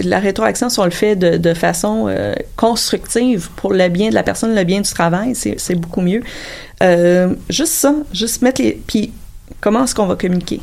la 0.00 0.18
rétroaction, 0.18 0.68
si 0.68 0.78
on 0.78 0.84
le 0.84 0.90
fait 0.90 1.16
de, 1.16 1.54
façon 1.54 2.06
euh, 2.08 2.34
constructive 2.56 3.48
pour 3.56 3.72
le 3.72 3.88
bien 3.88 4.10
de 4.10 4.14
la 4.14 4.22
personne, 4.22 4.54
le 4.54 4.64
bien 4.64 4.80
du 4.80 4.90
travail, 4.90 5.34
c'est 5.34 5.74
beaucoup 5.74 6.02
mieux. 6.02 6.22
Euh, 6.82 7.34
juste 7.48 7.72
ça, 7.72 7.94
juste 8.12 8.42
mettre 8.42 8.60
les. 8.60 8.72
Puis, 8.86 9.12
comment 9.60 9.84
est-ce 9.84 9.94
qu'on 9.94 10.06
va 10.06 10.16
communiquer? 10.16 10.60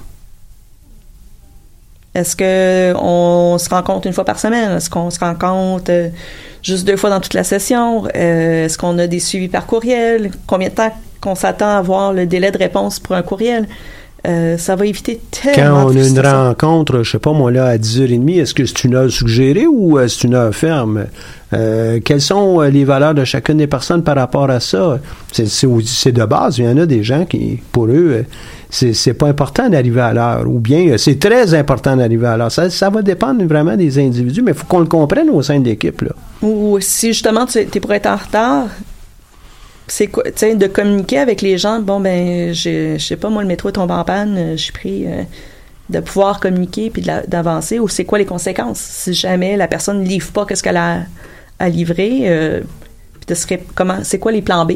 Est-ce 2.13 2.35
que 2.35 2.93
on 2.95 3.57
se 3.57 3.67
rencontre 3.69 4.05
une 4.05 4.13
fois 4.13 4.25
par 4.25 4.39
semaine? 4.39 4.77
Est-ce 4.77 4.91
qu'on 4.91 5.09
se 5.09 5.19
rencontre 5.19 5.89
euh, 5.89 6.09
juste 6.61 6.85
deux 6.85 6.97
fois 6.97 7.09
dans 7.09 7.19
toute 7.19 7.33
la 7.33 7.43
session? 7.43 8.07
Est-ce 8.09 8.77
qu'on 8.77 8.99
a 8.99 9.07
des 9.07 9.19
suivis 9.19 9.47
par 9.47 9.65
courriel? 9.65 10.29
Combien 10.45 10.69
de 10.69 10.75
temps 10.75 10.93
qu'on 11.19 11.33
s'attend 11.33 11.69
à 11.69 11.77
avoir 11.77 12.13
le 12.13 12.27
délai 12.27 12.51
de 12.51 12.59
réponse 12.59 12.99
pour 12.99 13.15
un 13.15 13.23
courriel? 13.23 13.67
Euh, 14.25 14.57
ça 14.57 14.77
va 14.77 14.85
éviter 14.85 15.19
tellement 15.31 15.87
Quand 15.87 15.93
on 15.93 15.97
a 15.97 16.07
une 16.07 16.19
rencontre, 16.19 17.03
je 17.03 17.11
sais 17.11 17.19
pas 17.19 17.33
moi 17.33 17.51
là, 17.51 17.65
à 17.65 17.77
10h30, 17.77 18.39
est-ce 18.39 18.53
que 18.53 18.65
c'est 18.65 18.85
une 18.85 18.95
heure 18.95 19.11
suggérée 19.11 19.67
ou 19.67 19.97
euh, 19.97 20.07
c'est 20.07 20.25
une 20.25 20.35
heure 20.35 20.55
ferme? 20.55 21.07
Euh, 21.53 21.99
quelles 22.03 22.21
sont 22.21 22.61
euh, 22.61 22.69
les 22.69 22.85
valeurs 22.85 23.13
de 23.13 23.25
chacune 23.25 23.57
des 23.57 23.67
personnes 23.67 24.01
par 24.01 24.15
rapport 24.15 24.49
à 24.49 24.61
ça? 24.61 24.99
C'est, 25.31 26.11
de 26.13 26.25
base. 26.25 26.57
Il 26.57 26.65
y 26.65 26.67
en 26.69 26.77
a 26.77 26.85
des 26.85 27.03
gens 27.03 27.25
qui, 27.25 27.59
pour 27.73 27.87
eux, 27.87 28.23
c'est, 28.69 29.13
pas 29.13 29.27
important 29.27 29.69
d'arriver 29.69 30.01
à 30.01 30.13
l'heure. 30.13 30.47
Ou 30.47 30.59
bien 30.59 30.97
c'est 30.97 31.19
très 31.19 31.53
important 31.53 31.97
d'arriver 31.97 32.27
à 32.27 32.37
l'heure. 32.37 32.51
Ça, 32.51 32.69
ça 32.69 32.89
va 32.89 33.01
dépendre 33.01 33.43
vraiment 33.43 33.75
des 33.75 33.99
individus, 33.99 34.41
mais 34.41 34.51
il 34.51 34.57
faut 34.57 34.65
qu'on 34.65 34.79
le 34.79 34.85
comprenne 34.85 35.29
au 35.29 35.41
sein 35.41 35.59
de 35.59 35.65
l'équipe. 35.65 36.01
Ou 36.41 36.77
si 36.79 37.07
justement 37.07 37.45
tu 37.45 37.59
es 37.59 37.65
pour 37.65 37.91
être 37.91 38.07
en 38.07 38.15
retard, 38.15 38.67
c'est 39.87 40.07
quoi, 40.07 40.23
de 40.23 40.67
communiquer 40.67 41.19
avec 41.19 41.41
les 41.41 41.57
gens. 41.57 41.79
Bon, 41.79 41.99
ben, 41.99 42.53
je 42.53 42.97
sais 42.97 43.17
pas, 43.17 43.29
moi, 43.29 43.41
le 43.41 43.47
métro 43.47 43.69
est 43.69 43.73
tombé 43.73 43.93
en 43.93 44.03
panne, 44.03 44.37
euh, 44.37 44.51
je 44.57 44.63
suis 44.63 44.73
pris. 44.73 45.05
euh, 45.05 45.23
de 45.89 45.99
pouvoir 45.99 46.39
communiquer 46.39 46.89
puis 46.89 47.01
d'avancer 47.27 47.79
ou 47.79 47.87
c'est 47.87 48.05
quoi 48.05 48.17
les 48.17 48.25
conséquences? 48.25 48.79
Si 48.79 49.13
jamais 49.13 49.57
la 49.57 49.67
personne 49.67 50.01
ne 50.01 50.07
livre 50.07 50.31
pas 50.31 50.45
qu'est-ce 50.45 50.63
qu'elle 50.63 50.77
a 50.77 51.01
à 51.59 51.69
livrer 51.69 52.23
euh, 52.23 52.61
puis 53.19 53.25
de 53.27 53.35
se 53.35 53.45
comment 53.75 53.99
c'est 54.03 54.19
quoi 54.19 54.31
les 54.31 54.41
plans 54.41 54.65
B? 54.65 54.73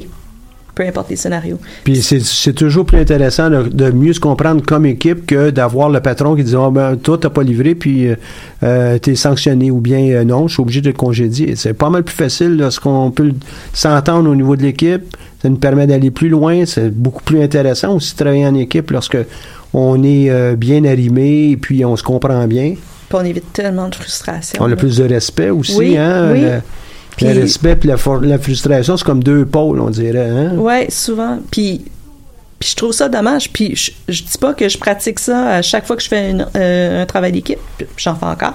Peu 0.78 0.86
importe 0.86 1.10
les 1.10 1.16
scénarios 1.16 1.58
Puis 1.84 2.04
c'est, 2.04 2.54
toujours 2.54 2.86
plus 2.86 3.00
intéressant 3.00 3.50
de, 3.50 3.64
de 3.64 3.90
mieux 3.90 4.14
se 4.14 4.20
comprendre 4.20 4.62
comme 4.64 4.86
équipe 4.86 5.26
que 5.26 5.50
d'avoir 5.50 5.90
le 5.90 6.02
patron 6.02 6.36
qui 6.36 6.44
dit 6.44 6.56
oh, 6.56 6.70
ben, 6.70 6.96
toi, 6.98 7.18
t'as 7.20 7.32
pas 7.32 7.42
livré, 7.42 7.74
puis 7.74 8.08
euh, 8.08 8.16
euh, 8.62 9.00
t'es 9.00 9.16
sanctionné, 9.16 9.72
ou 9.72 9.82
bien 9.82 10.00
euh, 10.00 10.24
non, 10.24 10.48
je 10.48 10.54
suis 10.54 10.62
obligé 10.62 10.82
de 10.82 10.92
te 10.92 10.98
congédier. 10.98 11.56
C'est 11.56 11.74
pas 11.74 11.90
mal 11.90 12.04
plus 12.04 12.16
facile 12.16 12.58
lorsqu'on 12.58 13.10
peut 13.10 13.32
s'entendre 13.74 14.30
au 14.30 14.36
niveau 14.36 14.56
de 14.56 14.62
l'équipe. 14.62 15.18
Ça 15.42 15.50
nous 15.50 15.58
permet 15.58 15.88
d'aller 15.88 16.12
plus 16.12 16.30
loin. 16.30 16.66
C'est 16.68 16.90
beaucoup 16.94 17.24
plus 17.24 17.42
intéressant 17.42 17.96
aussi 17.96 18.14
de 18.14 18.20
travailler 18.20 18.46
en 18.46 18.54
équipe 18.54 18.92
lorsque 18.92 19.18
on 19.74 20.04
est 20.04 20.30
euh, 20.30 20.56
bien 20.56 20.86
arrimé 20.86 21.50
et 21.52 21.58
puis 21.58 21.84
on 21.86 21.96
se 21.96 22.04
comprend 22.04 22.46
bien. 22.46 22.76
puis 23.10 23.18
on 23.20 23.26
évite 23.26 23.52
tellement 23.52 23.90
de 23.90 23.96
frustration 23.96 24.60
On 24.62 24.66
a 24.66 24.70
là. 24.70 24.76
plus 24.76 24.98
de 24.98 25.06
respect 25.06 25.50
aussi. 25.50 25.76
Oui, 25.76 25.98
hein? 25.98 26.30
oui. 26.34 26.42
Le, 26.42 26.62
le 27.26 27.40
respect 27.42 27.76
puis 27.76 27.90
la, 27.90 27.98
frustration, 28.38 28.98
c'est 28.98 29.06
comme 29.06 29.24
deux 29.24 29.46
pôles, 29.46 29.80
on 29.80 29.90
dirait. 29.90 30.30
Hein? 30.30 30.52
Ouais, 30.56 30.88
souvent. 30.90 31.40
Puis, 31.52 31.84
puis 32.60 32.70
je 32.70 32.76
trouve 32.76 32.92
ça 32.92 33.10
dommage. 33.10 33.52
Puis 33.52 33.76
je, 33.76 33.92
je 34.08 34.24
dis 34.24 34.38
pas 34.40 34.54
que 34.54 34.68
je 34.70 34.78
pratique 34.78 35.20
ça 35.20 35.56
à 35.56 35.62
chaque 35.62 35.86
fois 35.88 35.96
que 35.96 36.04
je 36.04 36.08
fais 36.08 36.32
une- 36.32 36.48
euh, 36.56 37.02
un 37.04 37.06
travail 37.06 37.32
d'équipe. 37.32 37.60
J'en 37.98 38.16
fais 38.16 38.26
encore. 38.26 38.54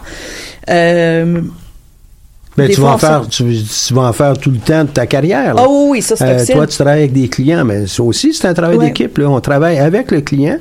Euh, 0.70 1.40
Ben, 2.56 2.68
tu, 2.68 2.80
vas 2.82 2.90
en 2.92 2.98
faire, 2.98 3.26
tu, 3.28 3.44
tu 3.64 3.94
vas 3.94 4.02
en 4.02 4.12
faire 4.12 4.36
tout 4.36 4.50
le 4.50 4.58
temps 4.58 4.84
de 4.84 4.90
ta 4.90 5.06
carrière. 5.06 5.54
là. 5.54 5.64
oh 5.66 5.88
oui, 5.90 6.02
ça 6.02 6.16
c'est 6.16 6.50
Euh, 6.50 6.54
toi, 6.54 6.66
tu 6.66 6.74
travailles 6.74 7.00
avec 7.00 7.12
des 7.14 7.28
clients, 7.28 7.64
mais 7.64 7.86
ça 7.86 8.02
aussi, 8.02 8.34
c'est 8.34 8.46
un 8.46 8.52
travail 8.54 8.76
Ouais. 8.76 8.86
d'équipe. 8.88 9.18
On 9.24 9.40
travaille 9.40 9.78
avec 9.78 10.10
le 10.10 10.20
client, 10.20 10.58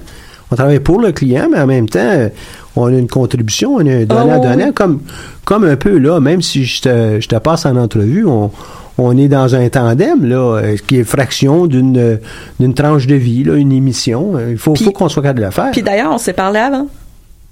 on 0.49 0.55
travaille 0.55 0.79
pour 0.79 1.01
le 1.01 1.11
client, 1.11 1.49
mais 1.51 1.59
en 1.59 1.67
même 1.67 1.89
temps, 1.89 2.29
on 2.75 2.85
a 2.87 2.91
une 2.91 3.07
contribution, 3.07 3.75
on 3.75 3.85
a 3.85 3.91
un 3.91 4.05
donnant-donnant, 4.05 4.67
oui. 4.67 4.73
comme, 4.73 5.01
comme 5.45 5.63
un 5.65 5.75
peu 5.75 5.97
là, 5.97 6.19
même 6.19 6.41
si 6.41 6.65
je 6.65 6.81
te, 6.81 7.19
je 7.19 7.27
te 7.27 7.35
passe 7.35 7.65
en 7.65 7.75
entrevue, 7.75 8.25
on, 8.25 8.51
on 8.97 9.17
est 9.17 9.27
dans 9.27 9.55
un 9.55 9.67
tandem, 9.69 10.25
là, 10.25 10.57
euh, 10.57 10.77
qui 10.87 10.97
est 10.97 11.03
fraction 11.03 11.65
d'une 11.65 12.19
d'une 12.59 12.73
tranche 12.73 13.07
de 13.07 13.15
vie, 13.15 13.43
là, 13.43 13.55
une 13.55 13.71
émission. 13.71 14.33
Il 14.49 14.57
faut, 14.57 14.75
faut 14.75 14.91
qu'on 14.91 15.09
soit 15.09 15.23
capable 15.23 15.39
de 15.39 15.45
le 15.45 15.51
faire. 15.51 15.71
Puis 15.71 15.83
d'ailleurs, 15.83 16.11
on 16.11 16.17
s'est 16.17 16.33
parlé 16.33 16.59
avant 16.59 16.87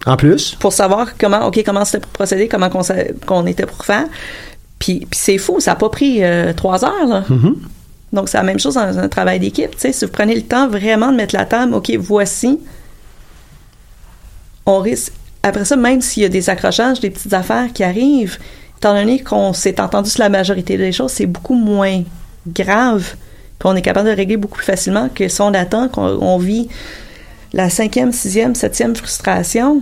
en 0.05 0.15
plus, 0.15 0.55
pour 0.55 0.73
savoir 0.73 1.17
comment, 1.17 1.45
OK, 1.47 1.61
comment 1.65 1.83
c'était 1.83 1.99
pour 1.99 2.11
procéder, 2.11 2.47
comment 2.47 2.69
qu'on, 2.69 2.81
qu'on 3.25 3.45
était 3.45 3.65
pour 3.65 3.83
faire. 3.83 4.05
Puis, 4.79 4.99
puis 4.99 5.19
c'est 5.19 5.37
fou, 5.37 5.59
ça 5.59 5.71
n'a 5.71 5.75
pas 5.75 5.89
pris 5.89 6.23
euh, 6.23 6.53
trois 6.53 6.85
heures, 6.85 7.07
là. 7.07 7.23
Mhm. 7.29 7.55
Donc, 8.13 8.29
c'est 8.29 8.37
la 8.37 8.43
même 8.43 8.59
chose 8.59 8.73
dans 8.75 8.97
un 8.97 9.07
travail 9.07 9.39
d'équipe. 9.39 9.71
Tu 9.71 9.79
sais, 9.79 9.91
si 9.91 10.05
vous 10.05 10.11
prenez 10.11 10.33
le 10.33 10.41
temps 10.41 10.67
vraiment 10.67 11.11
de 11.11 11.17
mettre 11.17 11.35
la 11.35 11.45
table, 11.45 11.73
OK, 11.75 11.91
voici, 11.99 12.59
on 14.69 14.79
risque. 14.79 15.11
Après 15.43 15.65
ça, 15.65 15.75
même 15.75 16.01
s'il 16.01 16.23
y 16.23 16.25
a 16.25 16.29
des 16.29 16.49
accrochages, 16.49 16.99
des 16.99 17.09
petites 17.09 17.33
affaires 17.33 17.71
qui 17.73 17.83
arrivent, 17.83 18.37
étant 18.77 18.93
donné 18.93 19.21
qu'on 19.21 19.53
s'est 19.53 19.79
entendu 19.79 20.09
sur 20.09 20.21
la 20.21 20.29
majorité 20.29 20.77
des 20.77 20.91
choses, 20.91 21.11
c'est 21.11 21.25
beaucoup 21.25 21.55
moins 21.55 22.03
grave. 22.47 23.15
Puis 23.57 23.67
on 23.69 23.75
est 23.75 23.81
capable 23.81 24.09
de 24.09 24.15
régler 24.15 24.37
beaucoup 24.37 24.57
plus 24.57 24.65
facilement 24.65 25.09
que 25.13 25.27
si 25.27 25.41
on 25.41 25.53
attend 25.53 25.89
qu'on 25.89 26.07
on 26.21 26.37
vit 26.37 26.69
la 27.53 27.69
cinquième, 27.69 28.11
sixième, 28.11 28.53
septième 28.55 28.95
frustration. 28.95 29.81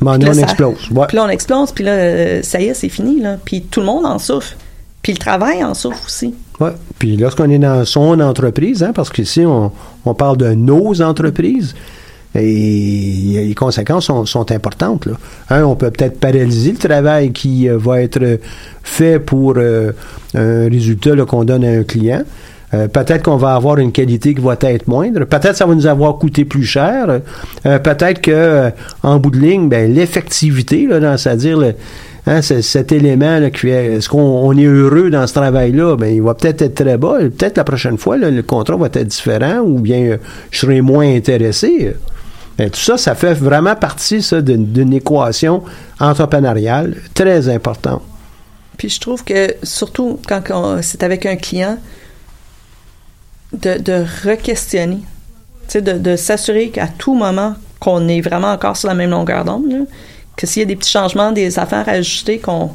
Là, 0.00 0.16
on 0.20 0.32
ça- 0.32 0.40
explose. 0.42 0.90
Ouais. 0.92 1.06
Puis 1.08 1.16
là, 1.16 1.24
on 1.24 1.28
explose, 1.28 1.72
puis 1.72 1.84
là, 1.84 1.92
euh, 1.92 2.42
ça 2.42 2.60
y 2.60 2.66
est, 2.66 2.74
c'est 2.74 2.88
fini. 2.88 3.20
Là. 3.20 3.36
Puis 3.44 3.62
tout 3.62 3.80
le 3.80 3.86
monde 3.86 4.06
en 4.06 4.18
souffre. 4.18 4.54
Puis 5.02 5.12
le 5.12 5.18
travail 5.18 5.64
en 5.64 5.74
souffre 5.74 6.04
aussi. 6.06 6.34
Ouais. 6.60 6.72
Puis 6.98 7.16
lorsqu'on 7.16 7.50
est 7.50 7.58
dans 7.58 7.84
son 7.84 8.20
entreprise, 8.20 8.82
hein, 8.82 8.92
parce 8.94 9.10
qu'ici, 9.10 9.44
on, 9.44 9.72
on 10.04 10.14
parle 10.14 10.36
de 10.36 10.52
nos 10.54 11.02
entreprises, 11.02 11.74
et 12.34 13.44
les 13.46 13.54
conséquences 13.54 14.06
sont, 14.06 14.52
importantes. 14.52 15.06
Là. 15.06 15.12
Un, 15.50 15.64
on 15.64 15.76
peut 15.76 15.90
peut-être 15.90 16.20
paralyser 16.20 16.72
le 16.72 16.78
travail 16.78 17.32
qui 17.32 17.68
euh, 17.68 17.78
va 17.78 18.02
être 18.02 18.38
fait 18.82 19.18
pour 19.18 19.54
euh, 19.56 19.92
un 20.34 20.68
résultat 20.68 21.16
qu'on 21.26 21.44
donne 21.44 21.64
à 21.64 21.70
un 21.70 21.84
client. 21.84 22.22
Euh, 22.74 22.86
peut-être 22.86 23.22
qu'on 23.22 23.36
va 23.36 23.54
avoir 23.54 23.78
une 23.78 23.92
qualité 23.92 24.34
qui 24.34 24.42
va 24.42 24.56
être 24.60 24.88
moindre. 24.88 25.24
Peut-être 25.24 25.56
ça 25.56 25.64
va 25.64 25.74
nous 25.74 25.86
avoir 25.86 26.18
coûté 26.18 26.44
plus 26.44 26.64
cher. 26.64 27.20
Euh, 27.64 27.78
peut-être 27.78 28.20
que 28.20 28.70
en 29.02 29.18
bout 29.18 29.30
de 29.30 29.38
ligne, 29.38 29.68
ben, 29.68 29.92
l'effectivité, 29.92 30.86
c'est-à-dire 31.16 31.72
hein, 32.26 32.42
cet 32.42 32.92
élément 32.92 33.38
là, 33.38 33.50
qui 33.50 33.60
fait 33.60 33.94
est-ce 33.94 34.08
qu'on 34.10 34.20
on 34.20 34.56
est 34.56 34.64
heureux 34.64 35.08
dans 35.08 35.26
ce 35.26 35.32
travail-là, 35.32 35.96
ben, 35.96 36.14
il 36.14 36.22
va 36.22 36.34
peut-être 36.34 36.60
être 36.60 36.74
très 36.74 36.98
bas. 36.98 37.18
Peut-être 37.20 37.56
la 37.56 37.64
prochaine 37.64 37.96
fois, 37.96 38.18
là, 38.18 38.30
le 38.30 38.42
contrat 38.42 38.76
va 38.76 38.86
être 38.86 39.02
différent 39.02 39.60
ou 39.60 39.78
bien 39.78 40.18
je 40.50 40.58
serai 40.58 40.82
moins 40.82 41.08
intéressé. 41.14 41.94
Ben, 42.58 42.68
tout 42.70 42.80
ça, 42.80 42.98
ça 42.98 43.14
fait 43.14 43.34
vraiment 43.34 43.76
partie 43.76 44.28
d'une, 44.42 44.92
équation 44.92 45.62
entrepreneuriale 46.00 46.96
très 47.14 47.48
importante. 47.48 48.02
Puis 48.76 48.90
je 48.90 49.00
trouve 49.00 49.24
que, 49.24 49.54
surtout 49.62 50.18
quand 50.26 50.82
c'est 50.82 51.02
avec 51.04 51.24
un 51.24 51.36
client, 51.36 51.78
de, 53.52 53.78
de 53.78 54.04
re-questionner. 54.24 54.98
De, 55.74 55.80
de 55.80 56.16
s'assurer 56.16 56.70
qu'à 56.70 56.88
tout 56.88 57.14
moment, 57.14 57.54
qu'on 57.78 58.08
est 58.08 58.22
vraiment 58.22 58.52
encore 58.52 58.76
sur 58.76 58.88
la 58.88 58.94
même 58.94 59.10
longueur 59.10 59.44
d'onde, 59.44 59.86
que 60.36 60.46
s'il 60.46 60.60
y 60.60 60.62
a 60.62 60.66
des 60.66 60.76
petits 60.76 60.90
changements, 60.90 61.30
des 61.30 61.58
affaires 61.58 61.88
à 61.88 61.92
ajuster, 61.92 62.38
qu'on 62.38 62.70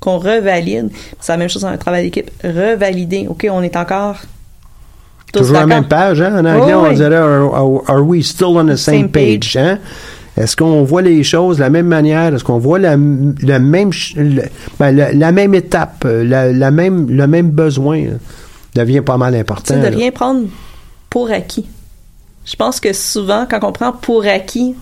qu'on 0.00 0.18
revalide. 0.18 0.90
C'est 1.20 1.32
la 1.32 1.38
même 1.38 1.48
chose 1.48 1.62
dans 1.62 1.68
un 1.68 1.76
travail 1.76 2.04
d'équipe. 2.04 2.30
Revalider. 2.44 3.26
OK, 3.28 3.46
on 3.50 3.62
est 3.62 3.76
encore 3.76 4.16
tous 5.36 5.44
Toujours 5.44 5.58
la 5.60 5.66
même 5.66 5.86
page, 5.86 6.20
hein? 6.20 6.32
En 6.34 6.44
anglais, 6.44 6.64
Oui, 6.66 6.72
on 6.74 6.88
oui. 6.88 6.94
dirait 6.94 7.16
are, 7.16 7.82
are- 7.88 8.02
we 8.06 8.24
still 8.26 8.46
on 8.56 8.64
the 8.66 8.76
same, 8.76 9.02
Same 9.02 9.08
page? 9.08 9.54
page. 9.54 9.56
Hein? 9.56 9.78
Est-ce 10.36 10.54
qu'on 10.56 10.82
voit 10.84 11.00
les 11.02 11.22
choses 11.24 11.56
de 11.56 11.62
la 11.62 11.70
même 11.70 11.86
manière? 11.86 12.34
Est-ce 12.34 12.44
qu'on 12.44 12.58
voit 12.58 12.78
la, 12.78 12.96
la 13.42 13.58
même 13.58 13.90
ben, 14.78 14.94
la, 14.94 15.12
la 15.12 15.32
même 15.32 15.54
étape, 15.54 16.04
euh, 16.04 16.24
la, 16.52 16.70
même, 16.70 17.08
le 17.08 17.26
même 17.26 17.50
besoin 17.50 18.00
euh, 18.00 18.10
devient 18.74 19.00
pas 19.00 19.16
mal 19.16 19.32
Tu 19.32 19.40
important. 19.40 19.74
sais, 19.74 19.80
de 19.80 19.86
là. 19.86 19.96
rien 19.96 20.10
prendre 20.10 20.42
pour 21.08 21.30
acquis. 21.30 21.66
Je 22.44 22.54
pense 22.54 22.80
que 22.80 22.92
souvent, 22.92 23.46
quand 23.50 23.64
on 23.64 23.72
prend 23.72 23.92
pour 23.92 24.24
acquis 24.26 24.74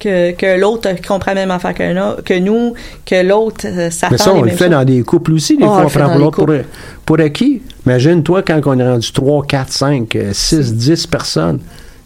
que, 0.00 0.32
que 0.32 0.58
l'autre 0.58 0.88
comprend 1.06 1.32
la 1.32 1.42
même 1.42 1.50
affaire 1.52 1.74
que, 1.74 2.20
que 2.22 2.38
nous, 2.38 2.74
que 3.06 3.22
l'autre 3.24 3.66
euh, 3.66 3.90
Mais 4.10 4.18
ça, 4.18 4.32
on 4.34 4.42
le 4.42 4.50
fait 4.50 4.56
choses. 4.64 4.70
dans 4.70 4.84
des 4.84 5.02
couples 5.02 5.32
aussi. 5.32 5.56
Des 5.56 5.64
Oh, 5.64 5.68
on 5.68 5.88
fois, 5.88 6.02
on 6.02 6.04
prend 6.06 6.10
pour 6.12 6.46
l'autre 6.46 6.64
pour, 7.06 7.20
acquis. 7.20 7.62
Imagine-toi 7.86 8.42
quand 8.42 8.60
on 8.66 8.78
est 8.78 8.88
rendu 8.88 9.12
3, 9.12 9.46
4, 9.46 9.72
5, 9.72 10.18
6, 10.32 10.74
10 10.74 11.06
personnes. 11.06 11.60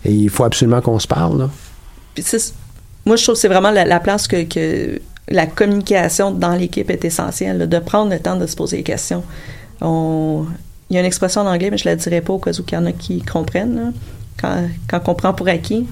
Et 0.04 0.12
il 0.12 0.28
faut 0.28 0.44
absolument 0.44 0.80
qu'on 0.82 0.98
se 0.98 1.06
parle. 1.06 1.38
Là. 1.38 1.50
Puis 2.14 2.24
moi, 3.06 3.16
je 3.16 3.22
trouve 3.22 3.34
que 3.36 3.40
c'est 3.40 3.48
vraiment 3.48 3.70
la, 3.70 3.84
la 3.84 4.00
place 4.00 4.26
que, 4.28 4.42
que 4.44 5.00
la 5.28 5.46
communication 5.46 6.30
dans 6.30 6.54
l'équipe 6.54 6.90
est 6.90 7.04
essentielle, 7.04 7.58
là, 7.58 7.66
de 7.66 7.78
prendre 7.78 8.10
le 8.12 8.18
temps 8.18 8.36
de 8.36 8.46
se 8.46 8.54
poser 8.56 8.78
les 8.78 8.82
questions. 8.82 9.22
On- 9.80 10.44
Il 10.90 10.94
y 10.94 10.96
a 10.98 11.00
une 11.00 11.06
expression 11.06 11.40
en 11.42 11.46
anglais, 11.46 11.70
mais 11.70 11.78
je 11.78 11.86
la 11.86 11.96
dirai 11.96 12.20
pas 12.20 12.32
au 12.34 12.38
cas 12.38 12.50
où 12.52 12.62
il 12.68 12.74
y 12.74 12.76
en 12.76 12.86
a 12.86 12.92
qui 12.92 13.22
comprennent. 13.22 13.76
là. 13.76 13.90
Quand, 14.40 14.62
quand 14.88 15.00
on 15.08 15.14
prend 15.14 15.32
pour 15.32 15.48
acquis. 15.48 15.86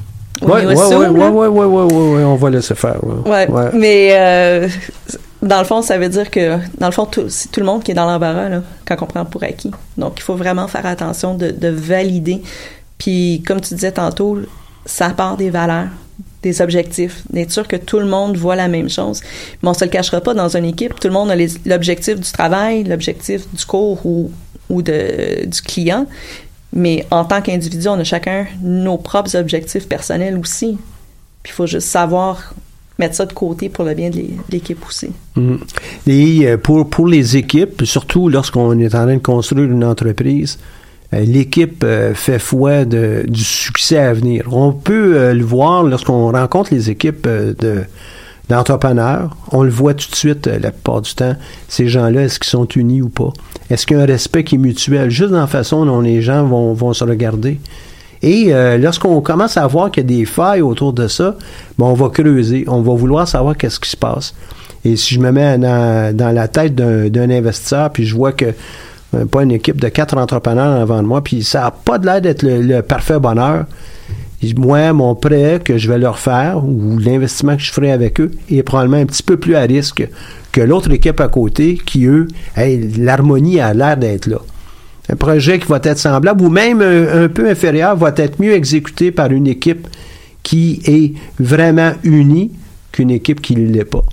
Là? 0.49 1.30
oui, 1.30 1.47
oui, 1.49 1.64
oui, 1.66 1.93
oui, 1.93 2.22
on 2.24 2.36
va 2.36 2.51
laisser 2.51 2.74
faire. 2.74 2.97
ouais. 3.05 3.30
Ouais, 3.30 3.51
Ouais. 3.51 3.70
mais 3.74 4.11
euh, 4.12 4.68
dans 5.43 5.59
le 5.59 5.64
fond, 5.64 5.82
ça 5.82 5.99
veut 5.99 6.09
dire 6.09 6.30
que, 6.30 6.59
dans 6.78 6.86
le 6.86 6.93
fond, 6.93 7.09
c'est 7.28 7.51
tout 7.51 7.61
le 7.61 7.66
monde 7.66 7.82
qui 7.82 7.90
est 7.90 7.95
dans 7.95 8.07
l'embarras, 8.11 8.49
là, 8.49 8.62
quand 8.86 8.97
on 9.03 9.07
prend 9.07 9.24
pour 9.24 9.43
acquis. 9.43 9.70
Donc, 9.97 10.14
il 10.18 10.22
faut 10.22 10.36
vraiment 10.36 10.68
faire 10.68 10.86
attention 10.86 11.34
de, 11.34 11.51
de 11.51 11.68
valider. 11.68 12.43
Puis, 12.99 13.43
comme 13.47 13.61
tu 13.61 13.74
disais 13.74 13.93
tantôt, 13.93 14.38
ça 14.86 15.11
part 15.11 15.36
des 15.36 15.51
valeurs, 15.51 15.88
des 16.43 16.61
objectifs, 16.61 17.22
d'être 17.30 17.51
sûr 17.53 17.66
que 17.68 17.76
tout 17.76 17.99
le 17.99 18.07
monde 18.07 18.36
voit 18.36 18.57
la 18.57 18.68
même 18.68 18.88
chose. 18.88 19.20
Mais 19.62 19.68
on 19.68 19.74
se 19.74 19.84
le 19.84 19.90
cachera 19.90 20.20
pas 20.20 20.34
dans 20.34 20.57
une 20.57 20.64
équipe. 20.64 20.99
Tout 21.01 21.09
le 21.09 21.14
monde 21.14 21.30
a 21.30 21.36
l'objectif 21.66 22.18
du 22.20 22.30
travail, 22.32 22.84
l'objectif 22.84 23.43
du 23.53 23.64
cours 23.64 24.05
ou, 24.05 24.30
ou 24.68 24.82
de, 24.82 25.47
du 25.47 25.62
client. 25.62 26.07
Mais 26.75 27.07
en 27.11 27.25
tant 27.25 27.43
qu'individu, 27.43 27.89
on 27.89 27.99
a 27.99 28.05
chacun 28.05 28.47
nos 28.62 28.97
propres 28.97 29.37
objectifs 29.37 29.87
personnels 29.89 30.39
aussi. 30.39 30.79
Puis 31.43 31.53
il 31.53 31.57
faut 31.57 31.66
juste 31.66 31.89
savoir 31.89 32.55
mettre 32.99 33.14
ça 33.16 33.27
de 33.27 33.33
côté 33.33 33.68
pour 33.68 33.85
le 33.85 33.95
bien 33.95 34.11
de 34.11 34.16
l'é- 34.16 34.23
de 34.49 34.53
l'équipe 34.53 34.79
aussi. 34.87 35.11
Mhm. 35.37 35.59
Et 36.07 36.47
euh, 36.47 36.57
pour, 36.57 36.89
pour 36.89 37.07
les 37.07 37.37
équipes, 37.37 37.83
surtout 37.85 38.29
lorsqu'on 38.29 38.79
est 38.79 38.95
en 38.95 39.05
train 39.05 39.14
de 39.16 39.20
construire 39.20 39.70
une 39.70 39.85
entreprise, 39.85 40.59
euh, 41.12 41.20
l'équipe 41.20 41.83
euh, 41.85 42.14
fait 42.14 42.39
foi 42.39 42.85
de, 42.85 43.25
du 43.29 43.43
succès 43.45 43.99
à 43.99 44.12
venir. 44.14 44.49
On 44.53 44.73
peut 44.73 45.33
le 45.33 45.45
voir 45.45 45.83
lorsqu'on 45.83 46.31
rencontre 46.33 46.73
les 46.73 46.91
équipes 46.91 47.27
de 47.27 47.85
d'entrepreneurs, 48.53 49.35
on 49.51 49.63
le 49.63 49.71
voit 49.71 49.95
tout 49.95 50.11
de 50.11 50.15
suite 50.15 50.47
euh, 50.47 50.59
la 50.59 50.71
plupart 50.71 51.01
du 51.01 51.15
temps, 51.15 51.35
ces 51.69 51.89
gens-là, 51.89 52.23
est-ce 52.23 52.39
qu'ils 52.39 52.51
sont 52.51 52.67
unis 52.67 53.01
ou 53.01 53.09
pas? 53.09 53.33
Est-ce 53.71 53.87
qu'il 53.87 53.97
y 53.97 54.01
a 54.01 54.03
un 54.03 54.07
respect 54.07 54.45
qui 54.45 54.57
est 54.57 54.59
mutuel? 54.59 55.11
Juste 55.11 55.31
dans 55.31 55.41
la 55.41 55.47
façon 55.47 55.87
dont 55.87 56.03
les 56.03 56.21
gens 56.21 56.45
vont, 56.45 56.93
se 56.93 57.03
regarder. 57.03 57.59
Et 58.21 58.53
euh, 58.53 58.77
lorsqu'on 58.77 59.21
commence 59.23 59.57
à 59.57 59.67
voir 59.67 59.91
qu'il 59.91 60.03
y 60.03 60.07
a 60.15 60.19
des 60.19 60.25
failles 60.27 60.61
autour 60.61 60.93
de 60.93 61.09
ça, 61.09 61.35
ben, 61.79 61.87
on 61.87 61.95
va 61.95 62.11
creuser, 62.11 62.65
on 62.69 62.83
va 62.83 62.93
vouloir 62.93 63.27
savoir 63.27 63.57
qu'est-ce 63.57 63.81
qui 63.81 63.89
se 63.89 63.97
passe. 63.97 64.35
Et 64.85 64.97
si 64.97 65.15
je 65.15 65.21
me 65.21 65.33
mets 65.33 65.57
dans, 65.57 66.35
la 66.35 66.49
tête 66.49 66.75
d'un 66.75 67.09
d'un 67.09 67.31
investisseur, 67.31 67.91
puis 67.91 68.05
je 68.05 68.15
vois 68.15 68.33
que 68.33 68.53
euh, 69.15 69.25
pas 69.25 69.43
une 69.43 69.53
équipe 69.53 69.81
de 69.81 69.89
quatre 69.89 70.17
entrepreneurs 70.17 70.81
avant 70.81 71.03
de 71.03 71.07
moi, 71.07 71.23
puis 71.23 71.43
ça 71.43 71.63
n'a 71.63 71.71
pas 71.71 71.99
de 71.99 72.05
l'air 72.07 72.21
d'être 72.21 72.43
le, 72.43 72.61
le 72.61 72.83
parfait 72.83 73.19
bonheur. 73.19 73.65
Moi, 74.57 74.93
mon 74.93 75.14
prêt 75.14 75.61
que 75.64 75.78
je 75.78 75.88
vais 75.88 75.99
leur 75.99 76.18
faire 76.18 76.64
ou 76.64 76.99
l'investissement 76.99 77.57
que 77.57 77.62
je 77.62 77.72
ferai 77.72 77.93
avec 77.93 78.20
eux 78.20 78.30
est 78.51 78.62
probablement 78.62 78.97
un 78.97 79.07
petit 79.07 79.22
peu 79.22 79.36
plus 79.36 79.55
à 79.55 79.62
risque 79.62 80.09
que 80.51 80.61
l'autre 80.61 80.90
équipe 80.90 81.20
à 81.20 81.28
côté 81.28 81.78
qui, 81.84 82.07
eux, 82.07 82.26
l'harmonie 82.57 83.61
a 83.61 83.72
l'air 83.72 83.97
d'être 83.97 84.26
là. 84.26 84.38
Un 85.09 85.16
projet 85.16 85.59
qui 85.59 85.66
va 85.66 85.80
être 85.82 85.99
semblable 85.99 86.43
ou 86.43 86.49
même 86.49 86.80
un, 86.80 87.28
peu 87.28 87.49
inférieur 87.49 87.97
va 87.97 88.12
être 88.16 88.40
mieux 88.40 88.53
exécuté 88.53 89.11
par 89.11 89.30
une 89.30 89.47
équipe 89.47 89.86
qui 90.43 90.80
est 90.86 91.12
vraiment 91.38 91.93
unie 92.03 92.53
qu'une 92.90 93.11
équipe 93.11 93.40
qui 93.40 93.57
ne 93.57 93.70
l'est 93.72 93.84
pas. 93.84 94.05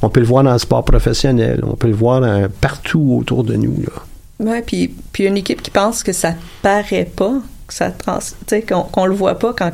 On 0.00 0.08
peut 0.08 0.20
le 0.20 0.26
voir 0.26 0.42
dans 0.44 0.52
le 0.52 0.58
sport 0.58 0.84
professionnel, 0.84 1.62
on 1.64 1.74
peut 1.74 1.88
le 1.88 1.94
voir 1.94 2.22
partout 2.60 3.18
autour 3.20 3.44
de 3.44 3.54
nous. 3.54 3.82
Là. 3.82 4.02
Ouais, 4.42 4.62
puis, 4.62 4.92
puis 5.12 5.26
une 5.26 5.36
équipe 5.36 5.62
qui 5.62 5.70
pense 5.70 6.02
que 6.02 6.12
ça 6.12 6.34
paraît 6.62 7.08
pas, 7.14 7.40
que 7.72 7.78
ça 7.78 7.90
trans, 7.90 8.18
qu'on 8.68 8.82
qu'on 8.82 9.06
le 9.06 9.14
voit 9.14 9.38
pas 9.38 9.52
quand, 9.52 9.72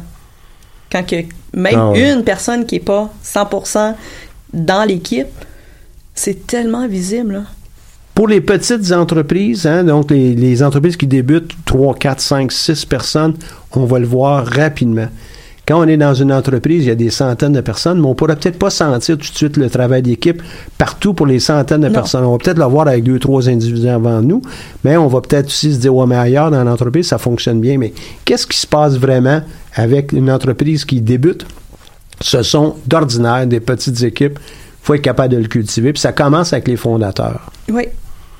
quand 0.90 1.06
que 1.06 1.16
même 1.54 1.74
Ah 1.76 1.90
ouais. 1.90 2.12
une 2.12 2.24
personne 2.24 2.66
qui 2.66 2.76
est 2.76 2.80
pas 2.80 3.10
100% 3.24 3.94
dans 4.52 4.84
l'équipe, 4.84 5.26
c'est 6.14 6.46
tellement 6.46 6.86
visible. 6.88 7.34
Là. 7.34 7.42
Pour 8.14 8.28
les 8.28 8.40
petites 8.40 8.90
entreprises, 8.92 9.66
hein, 9.66 9.84
donc 9.84 10.10
les, 10.10 10.34
les 10.34 10.62
entreprises 10.62 10.96
qui 10.96 11.06
débutent 11.06 11.52
3, 11.64 11.94
4, 11.94 12.20
5, 12.20 12.52
6 12.52 12.84
personnes, 12.86 13.34
on 13.72 13.84
va 13.84 13.98
le 13.98 14.06
voir 14.06 14.44
rapidement. 14.46 15.08
Quand 15.68 15.80
on 15.80 15.86
est 15.86 15.98
dans 15.98 16.14
une 16.14 16.32
entreprise, 16.32 16.84
il 16.84 16.88
y 16.88 16.90
a 16.90 16.94
des 16.94 17.10
centaines 17.10 17.52
de 17.52 17.60
personnes, 17.60 18.00
mais 18.00 18.06
on 18.06 18.10
ne 18.10 18.14
pourra 18.14 18.34
peut-être 18.36 18.58
pas 18.58 18.70
sentir 18.70 19.18
tout 19.18 19.30
de 19.30 19.36
suite 19.36 19.58
le 19.58 19.68
travail 19.68 20.00
d'équipe 20.00 20.42
partout 20.78 21.12
pour 21.12 21.26
les 21.26 21.40
centaines 21.40 21.82
de 21.82 21.88
Non. 21.88 21.92
personnes. 21.92 22.24
On 22.24 22.32
va 22.32 22.38
peut-être 22.38 22.56
le 22.58 22.64
voir 22.64 22.88
avec 22.88 23.04
deux, 23.04 23.18
trois 23.18 23.50
individus 23.50 23.86
avant 23.88 24.22
nous, 24.22 24.40
mais 24.82 24.96
on 24.96 25.08
va 25.08 25.20
peut-être 25.20 25.48
aussi 25.48 25.74
se 25.74 25.78
dire, 25.80 25.94
ouais, 25.94 26.06
mais 26.06 26.16
ailleurs 26.16 26.50
dans 26.50 26.64
l'entreprise, 26.64 27.08
ça 27.08 27.18
fonctionne 27.18 27.60
bien. 27.60 27.76
Mais 27.76 27.92
qu'est-ce 28.24 28.46
qui 28.46 28.56
se 28.56 28.66
passe 28.66 28.96
vraiment 28.96 29.42
avec 29.74 30.12
une 30.12 30.30
entreprise 30.30 30.84
qui 30.86 31.00
débute? 31.02 31.44
ce 32.20 32.42
sont 32.42 32.74
d'ordinaire 32.86 33.46
des 33.46 33.60
petites 33.60 34.02
équipes. 34.02 34.38
Il 34.40 34.82
faut 34.86 34.94
être 34.94 35.02
capable 35.02 35.34
de 35.34 35.40
le 35.40 35.46
cultiver. 35.48 35.92
Puis 35.92 36.00
ça 36.00 36.12
commence 36.12 36.52
avec 36.52 36.66
les 36.66 36.76
fondateurs. 36.76 37.50
Oui. 37.70 37.84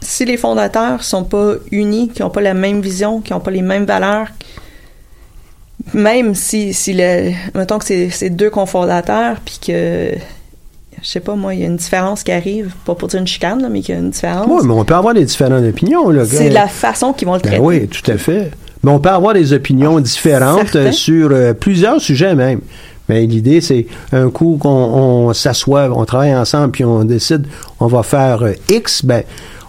Si 0.01 0.25
les 0.25 0.37
fondateurs 0.37 1.03
sont 1.03 1.25
pas 1.25 1.55
unis, 1.71 2.09
qui 2.09 2.23
n'ont 2.23 2.31
pas 2.31 2.41
la 2.41 2.55
même 2.55 2.81
vision, 2.81 3.21
qui 3.21 3.33
n'ont 3.33 3.41
pas 3.41 3.51
les 3.51 3.63
mêmes 3.63 3.85
valeurs, 3.85 4.29
même 5.95 6.35
si, 6.35 6.73
si 6.75 6.93
le, 6.95 7.33
mettons 7.55 7.79
que 7.79 7.85
c'est 7.85 8.11
c'est 8.11 8.31
deux 8.31 8.51
cofondateurs, 8.51 9.37
puis 9.45 9.59
que, 9.67 10.11
je 11.03 11.09
sais 11.09 11.21
pas, 11.21 11.35
moi, 11.35 11.55
il 11.55 11.61
y 11.61 11.65
a 11.65 11.67
une 11.67 11.77
différence 11.77 12.23
qui 12.23 12.33
arrive, 12.33 12.73
pas 12.85 12.95
pour 12.95 13.09
dire 13.09 13.21
une 13.21 13.27
chicane, 13.27 13.63
là, 13.63 13.69
mais 13.69 13.81
qu'il 13.81 13.95
y 13.95 13.99
a 13.99 14.01
une 14.01 14.11
différence. 14.11 14.47
Oui, 14.49 14.61
mais 14.65 14.73
on 14.73 14.85
peut 14.85 14.95
avoir 14.95 15.15
des 15.15 15.25
différentes 15.25 15.65
opinions. 15.65 16.11
Là. 16.11 16.25
c'est 16.25 16.51
la 16.51 16.67
façon 16.69 17.13
qu'ils 17.13 17.29
vont 17.29 17.35
le 17.35 17.41
Ben 17.41 17.49
traiter. 17.51 17.63
oui, 17.65 17.89
tout 17.89 18.11
à 18.11 18.17
fait. 18.19 18.51
Mais 18.83 18.91
on 18.91 19.01
peut 19.01 19.09
avoir 19.11 19.35
des 19.35 19.53
opinions 19.53 19.99
différentes 20.01 20.69
certain. 20.71 20.79
euh, 20.89 20.93
sur 20.93 21.31
euh, 21.33 21.53
plusieurs 21.53 22.01
sujets 22.01 22.35
même. 22.35 22.61
Mais 23.09 23.27
l'idée, 23.27 23.61
c'est 23.61 23.87
un 24.13 24.29
coup 24.31 24.59
qu'on 24.61 24.69
on 24.69 25.33
s'assoit, 25.33 25.89
on 25.93 26.05
travaille 26.05 26.37
ensemble, 26.37 26.73
puis 26.73 26.85
on 26.85 27.05
décide, 27.05 27.47
on 27.81 27.87
va 27.87 28.03
faire 28.03 28.43
euh, 28.43 28.53
X, 28.69 29.05
ben, 29.05 29.23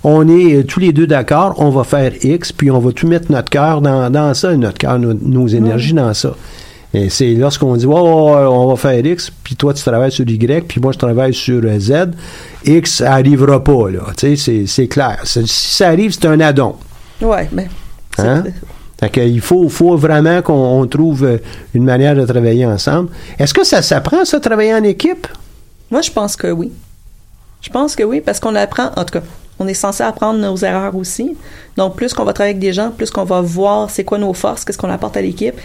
on 0.03 0.27
est 0.27 0.55
euh, 0.55 0.63
tous 0.63 0.79
les 0.79 0.93
deux 0.93 1.07
d'accord, 1.07 1.55
on 1.57 1.69
va 1.69 1.83
faire 1.83 2.11
X, 2.23 2.51
puis 2.51 2.71
on 2.71 2.79
va 2.79 2.91
tout 2.91 3.07
mettre 3.07 3.31
notre 3.31 3.49
cœur 3.49 3.81
dans, 3.81 4.09
dans 4.09 4.33
ça, 4.33 4.55
notre 4.55 4.77
cœur, 4.77 4.97
nos, 4.99 5.13
nos 5.13 5.47
énergies 5.47 5.93
dans 5.93 6.13
ça. 6.13 6.35
Et 6.93 7.09
c'est 7.09 7.33
lorsqu'on 7.35 7.75
dit, 7.75 7.85
oh, 7.85 7.91
on 7.93 8.67
va 8.67 8.75
faire 8.75 9.05
X, 9.05 9.31
puis 9.43 9.55
toi, 9.55 9.73
tu 9.73 9.83
travailles 9.83 10.11
sur 10.11 10.27
Y, 10.27 10.65
puis 10.67 10.81
moi, 10.81 10.91
je 10.91 10.97
travaille 10.97 11.33
sur 11.33 11.61
euh, 11.63 11.79
Z, 11.79 12.11
X, 12.65 13.01
arrivera 13.01 13.63
pas, 13.63 13.89
là. 13.91 13.99
Tu 14.17 14.35
sais, 14.35 14.35
c'est- 14.35 14.65
c'est 14.67 14.87
clair. 14.87 15.19
Si 15.23 15.45
ça 15.47 15.89
arrive, 15.89 16.11
c'est 16.11 16.25
un 16.25 16.39
addon. 16.39 16.75
Ouais, 17.21 17.47
ben. 17.51 17.67
c'est- 18.15 18.21
Hein? 18.27 18.43
Fait 18.99 19.29
il 19.29 19.39
faut, 19.39 19.69
faut 19.69 19.95
vraiment 19.95 20.41
qu'on 20.41 20.53
on 20.81 20.85
trouve 20.87 21.23
euh, 21.23 21.37
une 21.73 21.83
manière 21.85 22.15
de 22.15 22.25
travailler 22.25 22.65
ensemble. 22.65 23.09
Est-ce 23.37 23.53
que 23.53 23.63
ça 23.63 23.81
s'apprend, 23.81 24.25
ça, 24.25 24.39
travailler 24.41 24.73
en 24.73 24.83
équipe? 24.83 25.25
Moi, 25.91 26.01
je 26.01 26.11
pense 26.11 26.35
que 26.35 26.47
oui. 26.51 26.69
Je 27.61 27.69
pense 27.69 27.95
que 27.95 28.03
oui, 28.03 28.19
parce 28.19 28.39
qu'on 28.41 28.55
apprend, 28.55 28.89
en 28.97 29.05
tout 29.05 29.13
cas, 29.13 29.21
on 29.60 29.68
est 29.68 29.74
censé 29.74 30.03
apprendre 30.03 30.39
nos 30.39 30.55
erreurs 30.57 30.95
aussi. 30.95 31.36
Donc, 31.78 31.95
plus 31.95 32.14
qu'on 32.14 32.24
va 32.24 32.34
travailler 32.34 32.53
avec 32.55 32.62
des 32.62 32.74
gens, 32.74 32.91
plus 32.91 33.12
qu'on 33.12 33.26
va 33.26 33.41
voir 33.41 33.89
c'est 33.89 34.03
quoi 34.03 34.18
nos 34.18 34.34
forces, 34.34 34.64
qu'est-ce 34.66 34.78
qu'on 34.78 34.89
apporte 34.89 35.18
à 35.18 35.22
l'équipe. 35.22 35.55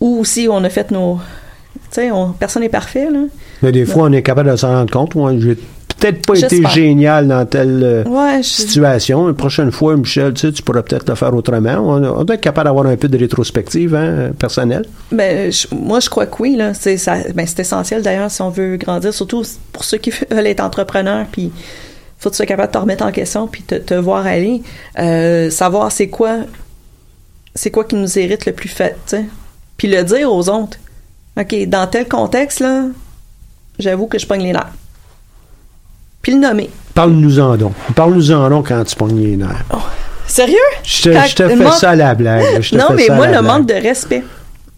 Ou 0.00 0.18
aussi, 0.20 0.48
on 0.50 0.62
a 0.64 0.68
fait 0.70 0.90
nos. 0.90 1.18
Tu 1.74 1.80
sais, 2.02 2.10
on- 2.10 2.32
personne 2.32 2.62
n'est 2.62 2.68
parfait, 2.68 3.10
là. 3.10 3.20
Mais 3.62 3.72
des 3.72 3.86
fois, 3.86 4.04
on 4.04 4.12
est 4.12 4.22
capable 4.22 4.50
de 4.50 4.56
s'en 4.56 4.68
rendre 4.68 4.90
compte. 4.92 5.14
Moi, 5.14 5.32
j'ai 5.38 5.54
peut-être 5.98 6.26
pas 6.26 6.38
été 6.38 6.62
génial 6.68 7.28
dans 7.28 7.46
telle 7.46 7.80
euh, 7.82 8.04
Ouais, 8.04 8.42
situation. 8.42 9.28
Une 9.28 9.34
prochaine 9.34 9.70
fois, 9.72 9.96
Michel, 9.96 10.34
tu, 10.34 10.40
sais, 10.48 10.52
tu 10.52 10.62
pourras 10.62 10.82
peut-être 10.82 11.08
le 11.08 11.14
faire 11.14 11.34
autrement. 11.34 11.74
On, 11.78 12.04
on 12.04 12.24
doit 12.24 12.34
être 12.34 12.40
capable 12.42 12.66
d'avoir 12.68 12.86
un 12.86 12.96
peu 12.96 13.08
de 13.08 13.16
rétrospective 13.16 13.94
hein, 13.94 14.32
personnelle. 14.38 14.84
Ben, 15.10 15.50
je- 15.50 15.68
moi, 15.74 16.00
je 16.00 16.10
crois 16.10 16.26
que 16.26 16.36
oui. 16.42 16.56
Là. 16.56 16.74
C'est, 16.74 16.96
ça, 16.98 17.16
ben, 17.34 17.46
c'est 17.46 17.60
essentiel 17.60 18.02
d'ailleurs 18.02 18.30
si 18.30 18.42
on 18.42 18.50
veut 18.50 18.76
grandir, 18.76 19.14
surtout 19.14 19.42
pour 19.72 19.84
ceux 19.84 19.98
qui 19.98 20.10
veulent 20.30 20.46
être 20.46 20.60
entrepreneurs. 20.62 21.26
Puis, 21.32 21.50
faut 22.18 22.30
que 22.30 22.34
tu 22.34 22.38
sois 22.38 22.46
capable 22.46 22.68
de 22.68 22.72
te 22.72 22.78
remettre 22.78 23.04
en 23.04 23.12
question 23.12 23.46
puis 23.46 23.62
te, 23.62 23.74
te 23.74 23.94
voir 23.94 24.26
aller. 24.26 24.62
Euh, 24.98 25.50
savoir 25.50 25.92
c'est 25.92 26.08
quoi, 26.08 26.38
c'est 27.54 27.70
quoi 27.70 27.84
qui 27.84 27.96
nous 27.96 28.18
hérite 28.18 28.46
le 28.46 28.52
plus 28.52 28.68
fait, 28.68 28.96
tu 29.06 29.16
sais. 29.16 29.24
Puis 29.76 29.88
le 29.88 30.02
dire 30.04 30.32
aux 30.32 30.48
autres. 30.48 30.78
OK, 31.38 31.54
dans 31.66 31.86
tel 31.88 32.06
contexte, 32.08 32.60
là, 32.60 32.84
j'avoue 33.78 34.06
que 34.06 34.18
je 34.18 34.26
pogne 34.26 34.42
les 34.42 34.52
nerfs. 34.52 34.70
Puis 36.22 36.32
le 36.32 36.38
nommer. 36.40 36.70
Parle-nous-en 36.94 37.56
donc. 37.56 37.72
Parle-nous-en 37.94 38.48
donc 38.50 38.68
quand 38.68 38.84
tu 38.84 38.94
pognes 38.96 39.20
les 39.20 39.36
nerfs. 39.36 39.64
Sérieux? 40.26 40.56
Je 40.82 41.02
te, 41.02 41.08
Quand 41.10 41.24
je 41.26 41.34
te 41.34 41.48
fais 41.48 41.56
manque- 41.56 41.74
ça 41.74 41.90
à 41.90 41.96
la 41.96 42.14
blague. 42.14 42.62
Je 42.62 42.70
te 42.70 42.76
Non, 42.76 42.86
fais 42.88 42.94
mais 42.94 43.06
ça 43.08 43.14
moi, 43.14 43.26
le 43.26 43.32
blague. 43.32 43.44
manque 43.44 43.66
de 43.66 43.74
respect. 43.74 44.22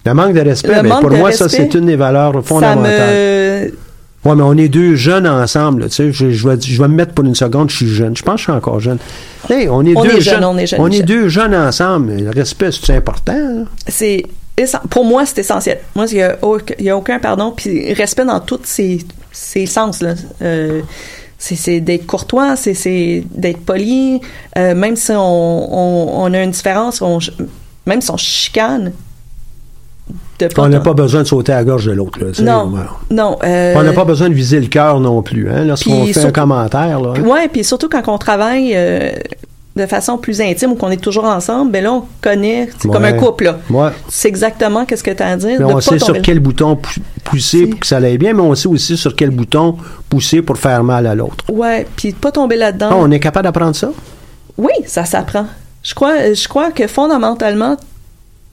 Le 0.04 0.14
manque 0.14 0.32
de 0.32 0.40
respect, 0.40 0.68
Le 0.68 0.82
ben, 0.82 0.88
manque 0.88 1.00
pour 1.02 1.10
moi, 1.12 1.30
ça, 1.32 1.48
c'est 1.48 1.72
une 1.74 1.86
des 1.86 1.96
valeurs 1.96 2.32
Ça 2.34 2.42
fondamentales. 2.42 3.14
me. 3.70 3.78
Ouais, 4.26 4.34
mais 4.34 4.42
on 4.42 4.56
est 4.56 4.68
deux 4.68 4.94
jeunes 4.96 5.26
ensemble. 5.26 5.84
Tu 5.88 5.94
sais, 5.94 6.12
je, 6.12 6.30
je 6.30 6.48
vais, 6.48 6.60
je 6.60 6.80
vais 6.82 6.88
me 6.88 6.94
mettre 6.94 7.12
pour 7.14 7.24
une 7.24 7.34
seconde, 7.34 7.70
je 7.70 7.76
suis 7.76 7.88
jeune. 7.88 8.16
Je 8.16 8.22
pense 8.22 8.34
que 8.34 8.38
je 8.40 8.42
suis 8.44 8.52
encore 8.52 8.80
jeune. 8.80 8.98
Hey, 9.48 9.68
on 9.68 9.82
est 9.84 9.96
On 9.96 10.02
deux 10.02 10.16
est 10.16 10.20
jeunes. 10.20 10.34
jeunes, 10.34 10.44
on 10.44 10.58
est 10.58 10.66
jeunes, 10.66 10.80
On 10.80 10.90
est 10.90 11.02
deux 11.02 11.28
jeunes 11.28 11.54
ensemble. 11.54 12.12
Le 12.16 12.30
respect, 12.30 12.70
c'est 12.72 12.96
important. 12.96 13.64
c'est 13.86 14.24
pour 14.88 15.04
moi 15.04 15.26
c'est 15.26 15.40
essentiel 15.40 15.80
moi 15.94 16.06
il 16.10 16.16
y 16.16 16.22
a, 16.22 16.38
y 16.78 16.88
a 16.88 16.96
aucun 16.96 17.18
pardon 17.18 17.52
puis 17.54 17.92
respect 17.92 18.24
dans 18.24 18.40
tous 18.40 18.60
ses, 18.64 18.98
ses 19.30 19.66
sens 19.66 20.00
là 20.00 20.14
Euh, 20.40 20.80
c'est, 21.36 21.80
d'être 21.80 22.06
courtois 22.06 22.56
c'est, 22.56 23.22
d'être 23.34 23.60
poli 23.66 24.18
Euh, 24.56 24.74
même 24.74 24.96
si 24.96 25.12
on, 25.12 25.18
on, 25.18 26.22
on 26.24 26.32
a 26.32 26.42
une 26.42 26.52
différence 26.52 27.02
on, 27.02 27.18
même 27.84 28.00
si 28.00 28.10
on 28.10 28.16
chicane 28.16 28.92
On 30.58 30.68
n'a 30.68 30.80
pas 30.80 30.94
besoin 30.94 31.22
de 31.22 31.26
sauter 31.26 31.52
à 31.52 31.56
la 31.56 31.64
gorge 31.64 31.86
de 31.86 31.92
l'autre. 31.92 32.18
non 32.42 32.70
ouais. 32.72 32.80
non 33.10 33.38
euh, 33.44 33.74
On 33.76 33.82
n'a 33.82 33.92
pas 33.92 34.04
besoin 34.04 34.28
de 34.28 34.34
viser 34.34 34.60
le 34.60 34.66
cœur 34.66 35.00
non 35.00 35.22
plus. 35.22 35.50
Hein, 35.50 35.64
lorsqu'on 35.64 36.06
fait 36.06 36.24
un 36.24 36.30
commentaire. 36.30 36.98
Hein. 36.98 37.20
Ouais, 37.22 37.48
puis 37.48 37.64
surtout 37.64 37.88
quand 37.88 38.02
on 38.08 38.18
travaille 38.18 38.72
euh, 38.74 39.12
de 39.76 39.86
façon 39.86 40.16
plus 40.18 40.40
intime 40.40 40.72
ou 40.72 40.74
qu'on 40.74 40.90
est 40.90 40.96
toujours 41.02 41.24
ensemble, 41.24 41.70
ben 41.70 41.84
là 41.84 41.92
on 41.92 42.04
connaît, 42.20 42.68
c'est 42.78 42.88
comme 42.88 43.04
un 43.04 43.12
couple 43.12 43.44
là. 43.44 43.58
Ouais. 43.70 43.90
C'est 44.08 44.28
exactement 44.28 44.84
qu'est-ce 44.84 45.04
que 45.04 45.10
tu 45.10 45.22
as 45.22 45.28
à 45.28 45.36
dire. 45.36 45.58
De 45.58 45.64
on 45.64 45.74
pas 45.74 45.80
sait 45.80 45.98
sur 45.98 46.20
quel 46.22 46.40
bouton 46.40 46.76
pou- 46.76 47.00
pousser 47.24 47.66
pour 47.66 47.80
que 47.80 47.86
ça 47.86 47.98
aille 47.98 48.18
bien, 48.18 48.32
mais 48.32 48.40
on 48.42 48.54
sait 48.54 48.68
aussi 48.68 48.96
sur 48.96 49.14
quel 49.14 49.30
bouton 49.30 49.76
pousser 50.08 50.42
pour 50.42 50.56
faire 50.56 50.82
mal 50.82 51.06
à 51.06 51.14
l'autre. 51.14 51.44
Ouais, 51.50 51.86
puis 51.96 52.12
pas 52.12 52.32
tomber 52.32 52.56
là-dedans. 52.56 52.88
Ah, 52.90 52.96
on 52.98 53.10
est 53.10 53.20
capable 53.20 53.44
d'apprendre 53.44 53.76
ça? 53.76 53.90
Oui, 54.56 54.72
ça 54.86 55.04
s'apprend. 55.04 55.46
Je 55.82 55.94
crois, 55.94 56.32
je 56.32 56.48
crois 56.48 56.70
que 56.70 56.86
fondamentalement, 56.86 57.76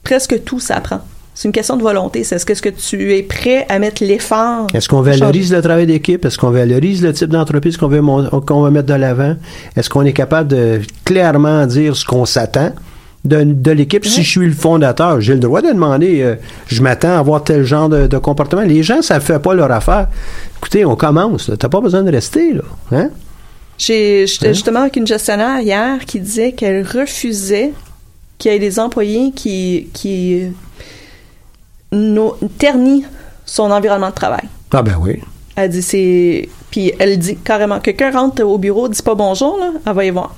presque 0.02 0.44
tout 0.44 0.60
s'apprend. 0.60 1.00
C'est 1.34 1.48
une 1.48 1.52
question 1.52 1.76
de 1.76 1.82
volonté. 1.82 2.22
C'est 2.22 2.36
est-ce 2.36 2.62
que, 2.62 2.68
tu 2.68 3.12
es 3.12 3.22
prêt 3.22 3.66
à 3.68 3.78
mettre 3.80 4.04
l'effort? 4.04 4.68
Est-ce 4.72 4.88
qu'on 4.88 5.00
valorise 5.02 5.52
le 5.52 5.60
travail 5.60 5.86
d'équipe? 5.86 6.24
Est-ce 6.24 6.38
qu'on 6.38 6.50
valorise 6.50 7.02
le 7.02 7.12
type 7.12 7.30
d'entreprise 7.30 7.76
qu'on 7.76 7.88
veut, 7.88 8.00
qu'on 8.46 8.70
mettre 8.70 8.86
de 8.86 8.94
l'avant? 8.94 9.34
Est-ce 9.76 9.90
qu'on 9.90 10.02
est 10.04 10.12
capable 10.12 10.48
de 10.48 10.80
clairement 11.04 11.66
dire 11.66 11.96
ce 11.96 12.04
qu'on 12.04 12.24
s'attend 12.24 12.70
de, 13.24 13.42
de 13.42 13.70
l'équipe? 13.72 14.06
Si 14.06 14.22
je 14.22 14.30
suis 14.30 14.46
le 14.46 14.52
fondateur, 14.52 15.20
j'ai 15.20 15.34
le 15.34 15.40
droit 15.40 15.60
de 15.60 15.68
demander, 15.72 16.22
euh, 16.22 16.36
je 16.68 16.80
m'attends 16.82 17.16
à 17.16 17.18
avoir 17.18 17.42
tel 17.42 17.64
genre 17.64 17.88
de, 17.88 18.06
de 18.06 18.18
comportement. 18.18 18.62
Les 18.62 18.84
gens, 18.84 19.02
ça 19.02 19.16
ne 19.16 19.20
fait 19.20 19.40
pas 19.40 19.54
leur 19.54 19.72
affaire. 19.72 20.06
Écoutez, 20.58 20.84
on 20.84 20.94
commence. 20.94 21.46
Tu 21.46 21.50
n'as 21.50 21.68
pas 21.68 21.80
besoin 21.80 22.04
de 22.04 22.12
rester. 22.12 22.52
Là. 22.52 22.62
Hein? 22.92 23.10
J'ai 23.76 24.28
j'étais 24.28 24.48
Hein? 24.50 24.52
justement 24.52 24.80
avec 24.82 24.94
une 24.94 25.06
gestionnaire 25.06 25.58
hier 25.58 26.04
qui 26.06 26.20
disait 26.20 26.52
qu'elle 26.52 26.86
refusait 26.86 27.72
qu'il 28.38 28.52
y 28.52 28.54
ait 28.54 28.60
des 28.60 28.78
employés 28.78 29.32
qui, 29.34 29.88
qui 29.92 30.42
no- 31.94 32.36
ternissent 32.58 33.06
son 33.44 33.70
environnement 33.70 34.08
de 34.10 34.14
travail. 34.14 34.42
Ah 34.72 34.82
ben 34.82 34.94
oui. 35.00 35.20
Elle 35.56 35.70
dit 35.70 35.82
c'est. 35.82 36.48
Puis 36.70 36.92
elle 36.98 37.18
dit 37.18 37.36
carrément 37.36 37.78
quelqu'un 37.80 38.10
rentre 38.10 38.42
au 38.42 38.58
bureau, 38.58 38.88
dit 38.88 39.02
pas 39.02 39.14
bonjour, 39.14 39.56
là, 39.58 39.70
elle 39.86 39.92
va 39.92 40.04
y 40.04 40.10
voir. 40.10 40.34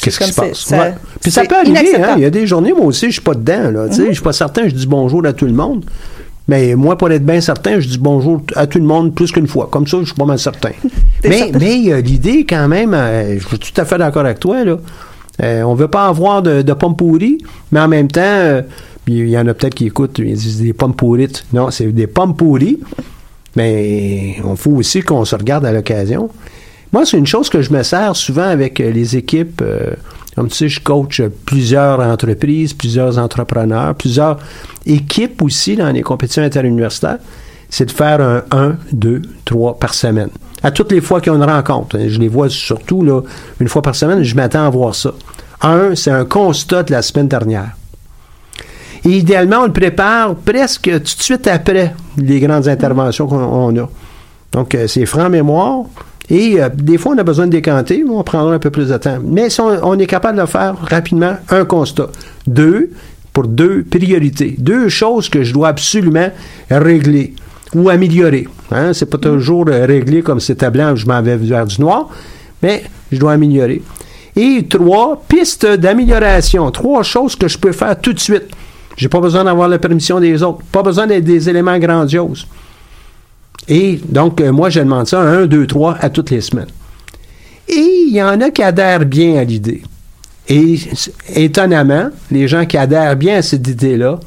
Qu'est-ce 0.00 0.18
qui 0.18 0.32
se 0.32 0.34
passe? 0.34 0.58
ça- 0.66 0.78
Ouais. 0.80 0.94
Puis 1.20 1.30
ça 1.30 1.44
peut 1.44 1.54
arriver, 1.56 1.94
hein? 1.96 2.14
Il 2.16 2.22
y 2.22 2.26
a 2.26 2.30
des 2.30 2.46
journées, 2.46 2.72
moi 2.72 2.86
aussi, 2.86 3.06
je 3.06 3.12
suis 3.12 3.20
pas 3.20 3.34
dedans, 3.34 3.70
là. 3.70 3.88
Tu 3.88 3.94
sais, 3.96 4.06
je 4.08 4.12
suis 4.14 4.22
pas 4.22 4.32
certain, 4.32 4.66
je 4.68 4.74
dis 4.74 4.86
bonjour 4.86 5.24
à 5.26 5.32
tout 5.32 5.46
le 5.46 5.52
monde. 5.52 5.84
Mais 6.48 6.74
moi, 6.74 6.98
pour 6.98 7.08
être 7.12 7.24
bien 7.24 7.40
certain, 7.40 7.78
je 7.78 7.86
dis 7.88 7.98
bonjour 7.98 8.42
à 8.56 8.66
tout 8.66 8.78
le 8.78 8.84
monde 8.84 9.14
plus 9.14 9.30
qu'une 9.30 9.46
fois. 9.46 9.68
Comme 9.70 9.86
ça, 9.86 9.98
je 10.00 10.06
suis 10.06 10.14
pas 10.14 10.24
mal 10.24 10.40
certain. 10.40 10.72
Mais 11.24 11.38
certain? 11.38 11.58
mais 11.60 11.92
euh, 11.92 12.00
l'idée, 12.00 12.44
quand 12.44 12.66
même, 12.66 12.94
euh, 12.94 13.38
je 13.38 13.46
suis 13.46 13.58
tout 13.60 13.80
à 13.80 13.84
fait 13.84 13.96
d'accord 13.96 14.24
avec 14.24 14.40
toi, 14.40 14.64
là. 14.64 14.76
Euh, 15.42 15.62
on 15.62 15.74
veut 15.74 15.86
pas 15.88 16.08
avoir 16.08 16.42
de, 16.42 16.62
de 16.62 16.72
pommes 16.74 16.96
pourries, 16.96 17.38
mais 17.70 17.78
en 17.80 17.88
même 17.88 18.08
temps, 18.08 18.20
euh, 18.22 18.62
il 19.06 19.28
y 19.28 19.38
en 19.38 19.46
a 19.46 19.54
peut-être 19.54 19.74
qui 19.74 19.86
écoutent, 19.86 20.18
ils 20.18 20.34
disent 20.36 20.60
des 20.60 20.72
pommes 20.72 20.94
pourrites. 20.94 21.44
Non, 21.52 21.70
c'est 21.70 21.86
des 21.86 22.06
pommes 22.06 22.36
pourries. 22.36 22.78
Mais 23.56 24.36
on 24.44 24.56
faut 24.56 24.70
aussi 24.72 25.02
qu'on 25.02 25.24
se 25.24 25.36
regarde 25.36 25.66
à 25.66 25.72
l'occasion. 25.72 26.30
Moi, 26.92 27.04
c'est 27.06 27.18
une 27.18 27.26
chose 27.26 27.48
que 27.48 27.62
je 27.62 27.72
me 27.72 27.82
sers 27.82 28.16
souvent 28.16 28.48
avec 28.48 28.78
les 28.78 29.16
équipes. 29.16 29.60
euh, 29.62 29.90
comme 30.34 30.48
tu 30.48 30.54
sais, 30.56 30.68
je 30.68 30.80
coach 30.80 31.20
plusieurs 31.44 32.00
entreprises, 32.00 32.72
plusieurs 32.72 33.18
entrepreneurs, 33.18 33.94
plusieurs 33.94 34.38
équipes 34.86 35.42
aussi 35.42 35.76
dans 35.76 35.90
les 35.90 36.00
compétitions 36.02 36.42
interuniversitaires. 36.42 37.18
C'est 37.68 37.86
de 37.86 37.90
faire 37.90 38.20
un 38.20 38.42
1, 38.50 38.76
2, 38.92 39.22
3 39.44 39.78
par 39.78 39.92
semaine. 39.94 40.28
À 40.62 40.70
toutes 40.70 40.92
les 40.92 41.00
fois 41.00 41.20
qu'il 41.20 41.32
y 41.32 41.34
a 41.34 41.38
une 41.38 41.44
rencontre. 41.44 41.96
hein, 41.98 42.04
Je 42.06 42.18
les 42.18 42.28
vois 42.28 42.48
surtout 42.48 43.02
là, 43.02 43.20
une 43.60 43.68
fois 43.68 43.82
par 43.82 43.94
semaine, 43.94 44.22
je 44.22 44.34
m'attends 44.34 44.66
à 44.66 44.70
voir 44.70 44.94
ça. 44.94 45.12
Un, 45.60 45.94
c'est 45.94 46.10
un 46.10 46.24
constat 46.24 46.82
de 46.84 46.92
la 46.92 47.02
semaine 47.02 47.28
dernière. 47.28 47.76
Et 49.04 49.10
idéalement, 49.10 49.60
on 49.60 49.66
le 49.66 49.72
prépare 49.72 50.34
presque 50.36 50.84
tout 50.84 50.98
de 50.98 51.22
suite 51.22 51.46
après 51.48 51.94
les 52.16 52.40
grandes 52.40 52.68
interventions 52.68 53.26
qu'on 53.26 53.36
on 53.36 53.76
a. 53.76 53.88
Donc, 54.52 54.74
euh, 54.74 54.86
c'est 54.86 55.06
franc 55.06 55.28
mémoire. 55.28 55.84
Et 56.30 56.62
euh, 56.62 56.68
des 56.72 56.98
fois, 56.98 57.14
on 57.14 57.18
a 57.18 57.24
besoin 57.24 57.46
de 57.46 57.52
décanter, 57.52 58.04
on 58.08 58.22
prendra 58.22 58.54
un 58.54 58.58
peu 58.58 58.70
plus 58.70 58.88
de 58.88 58.96
temps. 58.96 59.18
Mais 59.24 59.48
on, 59.60 59.98
est 59.98 60.06
capable 60.06 60.40
de 60.40 60.46
faire 60.46 60.76
rapidement, 60.78 61.36
un 61.50 61.64
constat. 61.64 62.08
Deux, 62.46 62.90
pour 63.32 63.48
deux 63.48 63.82
priorités. 63.82 64.54
Deux 64.58 64.88
choses 64.88 65.28
que 65.28 65.42
je 65.42 65.52
dois 65.52 65.68
absolument 65.68 66.28
régler 66.70 67.34
ou 67.74 67.88
améliorer. 67.88 68.46
Hein? 68.70 68.92
C'est 68.92 69.06
pas 69.06 69.18
toujours 69.18 69.66
euh, 69.68 69.84
régler 69.86 70.22
comme 70.22 70.40
c'était 70.40 70.70
blanc, 70.70 70.94
je 70.94 71.06
m'en 71.06 71.22
vais 71.22 71.36
vers 71.36 71.66
du 71.66 71.80
noir, 71.80 72.08
mais 72.62 72.84
je 73.10 73.18
dois 73.18 73.32
améliorer. 73.32 73.82
Et 74.36 74.66
trois, 74.68 75.22
pistes 75.28 75.66
d'amélioration. 75.66 76.70
Trois 76.70 77.02
choses 77.02 77.36
que 77.36 77.48
je 77.48 77.58
peux 77.58 77.72
faire 77.72 77.98
tout 78.00 78.12
de 78.12 78.20
suite. 78.20 78.48
J'ai 79.02 79.08
pas 79.08 79.18
besoin 79.18 79.42
d'avoir 79.42 79.68
la 79.68 79.80
permission 79.80 80.20
des 80.20 80.44
autres. 80.44 80.60
Pas 80.70 80.84
besoin 80.84 81.08
d'être 81.08 81.24
des 81.24 81.48
éléments 81.48 81.76
grandioses. 81.76 82.46
Et 83.66 84.00
donc, 84.08 84.40
euh, 84.40 84.52
moi, 84.52 84.70
je 84.70 84.78
demande 84.78 85.08
ça 85.08 85.20
un, 85.20 85.46
deux, 85.46 85.66
trois 85.66 85.96
à 85.98 86.08
toutes 86.08 86.30
les 86.30 86.40
semaines. 86.40 86.68
Et 87.68 88.04
il 88.06 88.14
y 88.14 88.22
en 88.22 88.40
a 88.40 88.50
qui 88.50 88.62
adhèrent 88.62 89.04
bien 89.04 89.40
à 89.40 89.42
l'idée. 89.42 89.82
Et 90.48 90.78
étonnamment, 91.34 92.10
les 92.30 92.46
gens 92.46 92.64
qui 92.64 92.76
adhèrent 92.76 93.16
bien 93.16 93.38
à 93.38 93.42
cette 93.42 93.66
idée-là 93.66 94.20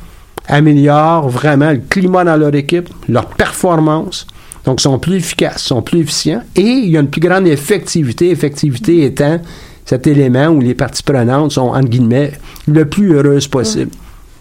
améliorent 0.45 1.29
vraiment 1.29 1.71
le 1.71 1.81
climat 1.89 2.25
dans 2.25 2.35
leur 2.35 2.53
équipe, 2.53 2.89
leur 3.07 3.27
performance, 3.27 4.27
donc 4.65 4.81
sont 4.81 4.99
plus 4.99 5.15
efficaces, 5.15 5.61
sont 5.61 5.81
plus 5.81 5.99
efficients, 6.01 6.43
et 6.53 6.61
il 6.61 6.89
y 6.89 6.97
a 6.97 6.99
une 6.99 7.09
plus 7.09 7.21
grande 7.21 7.47
effectivité, 7.47 8.29
effectivité 8.29 9.05
étant 9.05 9.39
cet 9.85 10.05
élément 10.05 10.47
où 10.47 10.59
les 10.59 10.73
parties 10.73 11.03
prenantes 11.03 11.53
sont, 11.53 11.69
entre 11.69 11.87
guillemets, 11.87 12.33
le 12.67 12.83
plus 12.83 13.13
heureuses 13.13 13.47
possible. 13.47 13.91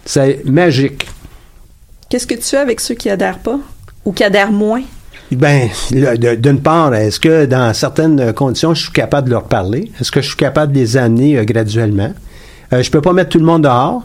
C'est 0.05 0.45
magique. 0.45 1.07
Qu'est-ce 2.09 2.27
que 2.27 2.35
tu 2.35 2.43
fais 2.43 2.57
avec 2.57 2.79
ceux 2.79 2.95
qui 2.95 3.09
adhèrent 3.09 3.39
pas 3.39 3.59
ou 4.05 4.11
qui 4.11 4.23
adhèrent 4.23 4.51
moins? 4.51 4.83
Ben, 5.31 5.69
d'une 5.91 6.61
part, 6.61 6.93
est-ce 6.93 7.19
que 7.19 7.45
dans 7.45 7.73
certaines 7.73 8.31
conditions, 8.33 8.75
je 8.75 8.83
suis 8.83 8.91
capable 8.91 9.27
de 9.27 9.33
leur 9.33 9.45
parler? 9.45 9.91
Est-ce 9.99 10.11
que 10.11 10.21
je 10.21 10.27
suis 10.27 10.37
capable 10.37 10.71
de 10.71 10.77
les 10.77 10.97
amener 10.97 11.37
euh, 11.37 11.43
graduellement? 11.43 12.13
Euh, 12.71 12.83
je 12.83 12.91
peux 12.91 13.01
pas 13.01 13.11
mettre 13.11 13.31
tout 13.31 13.39
le 13.39 13.45
monde 13.45 13.63
dehors. 13.63 14.03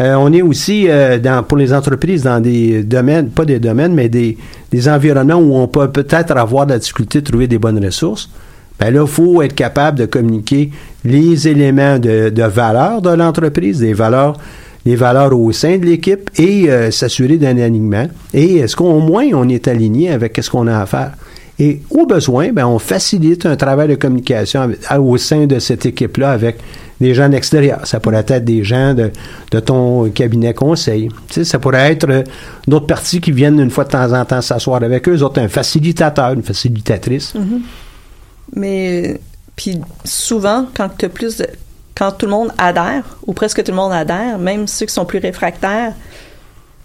Euh, 0.00 0.14
on 0.14 0.32
est 0.32 0.42
aussi 0.42 0.88
euh, 0.88 1.18
dans, 1.18 1.42
pour 1.42 1.58
les 1.58 1.72
entreprises 1.72 2.22
dans 2.22 2.40
des 2.40 2.84
domaines, 2.84 3.30
pas 3.30 3.44
des 3.44 3.58
domaines, 3.58 3.94
mais 3.94 4.08
des, 4.08 4.38
des 4.70 4.88
environnements 4.88 5.36
où 5.36 5.56
on 5.56 5.66
peut 5.66 5.90
peut-être 5.90 6.36
avoir 6.36 6.66
de 6.66 6.72
la 6.72 6.78
difficulté 6.78 7.20
de 7.20 7.26
trouver 7.26 7.48
des 7.48 7.58
bonnes 7.58 7.84
ressources. 7.84 8.30
Ben 8.78 8.92
là, 8.92 9.02
il 9.02 9.08
faut 9.08 9.42
être 9.42 9.54
capable 9.54 9.98
de 9.98 10.06
communiquer 10.06 10.70
les 11.04 11.46
éléments 11.46 11.98
de, 11.98 12.30
de 12.30 12.42
valeur 12.42 13.02
de 13.02 13.10
l'entreprise, 13.10 13.80
des 13.80 13.92
valeurs 13.92 14.36
les 14.84 14.96
valeurs 14.96 15.38
au 15.38 15.52
sein 15.52 15.78
de 15.78 15.86
l'équipe 15.86 16.30
et 16.38 16.70
euh, 16.70 16.90
s'assurer 16.90 17.36
d'un 17.36 17.58
alignement. 17.58 18.06
Et 18.32 18.56
est-ce 18.56 18.76
qu'au 18.76 18.98
moins 19.00 19.28
on 19.32 19.48
est 19.48 19.68
aligné 19.68 20.10
avec 20.10 20.38
ce 20.42 20.50
qu'on 20.50 20.66
a 20.66 20.78
à 20.78 20.86
faire? 20.86 21.12
Et 21.58 21.82
au 21.90 22.04
besoin, 22.04 22.52
ben, 22.52 22.66
on 22.66 22.80
facilite 22.80 23.46
un 23.46 23.56
travail 23.56 23.88
de 23.88 23.94
communication 23.94 24.72
au 24.98 25.16
sein 25.16 25.46
de 25.46 25.60
cette 25.60 25.86
équipe-là 25.86 26.32
avec 26.32 26.56
des 27.00 27.14
gens 27.14 27.28
d'extérieur. 27.28 27.86
Ça 27.86 28.00
pourrait 28.00 28.24
être 28.26 28.44
des 28.44 28.64
gens 28.64 28.92
de, 28.92 29.10
de 29.52 29.60
ton 29.60 30.10
cabinet 30.10 30.52
conseil. 30.52 31.08
Ça 31.30 31.58
pourrait 31.58 31.92
être 31.92 32.08
euh, 32.10 32.22
d'autres 32.66 32.86
parties 32.86 33.20
qui 33.20 33.30
viennent 33.30 33.60
une 33.60 33.70
fois 33.70 33.84
de 33.84 33.90
temps 33.90 34.12
en 34.12 34.24
temps 34.24 34.40
s'asseoir 34.40 34.82
avec 34.82 35.08
eux, 35.08 35.22
autres 35.22 35.40
un 35.40 35.48
facilitateur, 35.48 36.32
une 36.32 36.42
facilitatrice. 36.42 37.34
Mm-hmm. 37.34 37.60
Mais 38.56 39.20
puis 39.56 39.80
souvent, 40.04 40.66
quand 40.74 40.90
tu 40.98 41.04
as 41.04 41.08
plus 41.08 41.36
de, 41.36 41.46
quand 41.94 42.12
tout 42.12 42.26
le 42.26 42.32
monde 42.32 42.50
adhère, 42.58 43.04
ou 43.26 43.32
presque 43.32 43.62
tout 43.62 43.70
le 43.70 43.76
monde 43.76 43.92
adhère, 43.92 44.38
même 44.38 44.66
ceux 44.66 44.86
qui 44.86 44.92
sont 44.92 45.04
plus 45.04 45.18
réfractaires. 45.20 45.92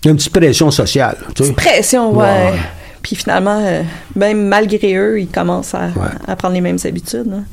Il 0.03 0.05
y 0.05 0.07
a 0.09 0.11
une 0.11 0.17
petite 0.17 0.33
pression 0.33 0.71
sociale. 0.71 1.17
Tu 1.35 1.43
sais. 1.45 1.53
pression, 1.53 2.11
ouais. 2.11 2.23
ouais. 2.25 2.53
Puis 3.01 3.15
finalement, 3.15 3.59
euh, 3.63 3.81
même 4.15 4.47
malgré 4.47 4.95
eux, 4.95 5.19
ils 5.19 5.27
commencent 5.27 5.73
à, 5.73 5.87
ouais. 5.87 6.09
à 6.27 6.35
prendre 6.35 6.53
les 6.53 6.61
mêmes 6.61 6.77
habitudes. 6.83 7.31
Hein. 7.33 7.43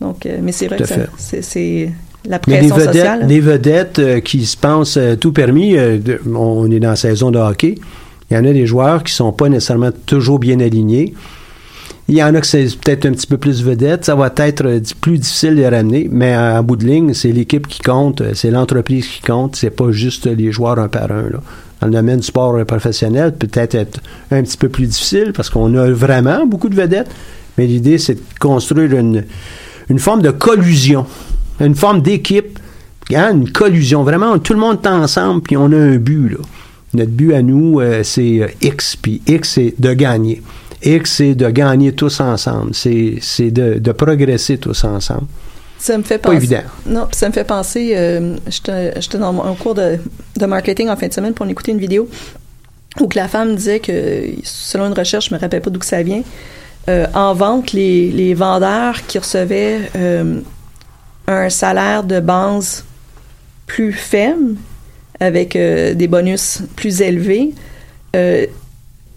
Donc, 0.00 0.26
euh, 0.26 0.38
mais 0.42 0.52
c'est 0.52 0.66
vrai 0.66 0.76
Tout 0.78 0.84
que 0.84 0.94
c'est, 1.18 1.42
c'est 1.42 1.90
la 2.26 2.38
pression 2.38 2.62
mais 2.62 2.68
les 2.68 2.74
vedettes, 2.74 2.94
sociale. 2.94 3.26
Les 3.26 3.40
vedettes 3.40 3.98
euh, 3.98 4.20
qui 4.20 4.44
se 4.44 4.56
pensent 4.56 4.98
tout 5.20 5.32
permis, 5.32 5.72
de- 5.74 6.20
on 6.34 6.70
est 6.70 6.80
dans 6.80 6.90
la 6.90 6.96
saison 6.96 7.30
de 7.30 7.38
hockey. 7.38 7.76
Il 8.30 8.36
y 8.36 8.40
en 8.40 8.44
a 8.44 8.52
des 8.52 8.66
joueurs 8.66 9.02
qui 9.04 9.12
sont 9.14 9.32
pas 9.32 9.48
nécessairement 9.48 9.90
toujours 10.04 10.38
bien 10.38 10.60
alignés. 10.60 11.14
Il 12.08 12.16
y 12.16 12.22
en 12.22 12.34
a 12.34 12.40
que 12.40 12.46
c'est 12.46 12.64
peut-être 12.78 13.04
un 13.04 13.12
petit 13.12 13.26
peu 13.26 13.36
plus 13.36 13.62
vedette. 13.62 14.06
Ça 14.06 14.14
va 14.14 14.32
être 14.36 14.64
euh, 14.64 14.80
plus 15.00 15.18
difficile 15.18 15.50
de 15.50 15.56
les 15.56 15.68
ramener, 15.68 16.08
mais 16.10 16.34
en 16.36 16.62
bout 16.62 16.76
de 16.76 16.86
ligne, 16.86 17.12
c'est 17.12 17.32
l'équipe 17.32 17.66
qui 17.66 17.80
compte, 17.80 18.22
euh, 18.22 18.30
c'est 18.34 18.50
l'entreprise 18.50 19.06
qui 19.06 19.20
compte, 19.20 19.56
c'est 19.56 19.70
pas 19.70 19.92
juste 19.92 20.26
les 20.26 20.50
joueurs 20.50 20.78
un 20.78 20.88
par 20.88 21.10
un. 21.12 21.24
Dans 21.80 21.86
le 21.86 21.92
domaine 21.92 22.18
du 22.20 22.26
sport 22.26 22.56
euh, 22.56 22.64
professionnel, 22.64 23.34
peut-être 23.34 23.74
être 23.74 24.00
un 24.30 24.42
petit 24.42 24.56
peu 24.56 24.68
plus 24.68 24.86
difficile 24.86 25.32
parce 25.34 25.50
qu'on 25.50 25.74
a 25.74 25.90
vraiment 25.90 26.46
beaucoup 26.46 26.68
de 26.68 26.74
vedettes, 26.74 27.10
mais 27.56 27.66
l'idée, 27.66 27.98
c'est 27.98 28.14
de 28.14 28.20
construire 28.40 28.92
une, 28.96 29.24
forme 29.98 30.22
de 30.22 30.30
collusion, 30.30 31.06
une 31.60 31.74
forme 31.74 32.02
d'équipe, 32.02 32.58
hein, 33.14 33.32
une 33.32 33.50
collusion. 33.50 34.02
Vraiment, 34.02 34.38
tout 34.38 34.54
le 34.54 34.60
monde 34.60 34.78
est 34.82 34.88
ensemble, 34.88 35.42
puis 35.42 35.56
on 35.56 35.72
a 35.72 35.76
un 35.76 35.96
but. 35.96 36.38
Notre 36.94 37.10
but 37.10 37.34
à 37.34 37.42
nous, 37.42 37.80
euh, 37.80 38.02
c'est 38.02 38.40
euh, 38.42 38.48
X, 38.62 38.96
puis 38.96 39.20
X, 39.26 39.50
c'est 39.54 39.74
de 39.78 39.92
gagner. 39.92 40.42
X, 40.82 41.12
c'est 41.16 41.34
de 41.34 41.48
gagner 41.50 41.92
tous 41.92 42.20
ensemble. 42.20 42.70
C'est 42.74 43.50
de, 43.50 43.78
de 43.78 43.92
progresser 43.92 44.58
tous 44.58 44.84
ensemble. 44.84 45.26
Ça 45.78 45.96
me 45.96 46.02
fait 46.02 46.18
Pas 46.18 46.30
penser. 46.30 46.36
évident. 46.44 46.62
Non, 46.86 47.06
puis 47.06 47.16
ça 47.16 47.28
me 47.28 47.32
fait 47.32 47.44
penser. 47.44 47.92
Euh, 47.96 48.36
J'étais 48.48 49.18
dans 49.18 49.42
un 49.44 49.54
cours 49.54 49.74
de, 49.74 49.98
de 50.36 50.46
marketing 50.46 50.88
en 50.88 50.96
fin 50.96 51.06
de 51.08 51.12
semaine 51.12 51.34
pour 51.34 51.46
écouter 51.46 51.70
une 51.72 51.78
vidéo 51.78 52.08
où 53.00 53.06
que 53.06 53.16
la 53.16 53.28
femme 53.28 53.54
disait 53.54 53.78
que, 53.78 54.24
selon 54.42 54.86
une 54.86 54.92
recherche, 54.92 55.28
je 55.28 55.34
me 55.34 55.38
rappelle 55.38 55.60
pas 55.60 55.70
d'où 55.70 55.78
que 55.78 55.86
ça 55.86 56.02
vient, 56.02 56.22
euh, 56.88 57.06
en 57.14 57.32
vente, 57.34 57.72
les, 57.72 58.10
les 58.10 58.34
vendeurs 58.34 59.06
qui 59.06 59.18
recevaient 59.18 59.78
euh, 59.94 60.40
un 61.28 61.48
salaire 61.50 62.02
de 62.02 62.18
base 62.18 62.84
plus 63.66 63.92
faible, 63.92 64.56
avec 65.20 65.52
des 65.56 66.08
bonus 66.08 66.62
plus 66.74 67.02
élevés, 67.02 67.52
euh, 68.16 68.46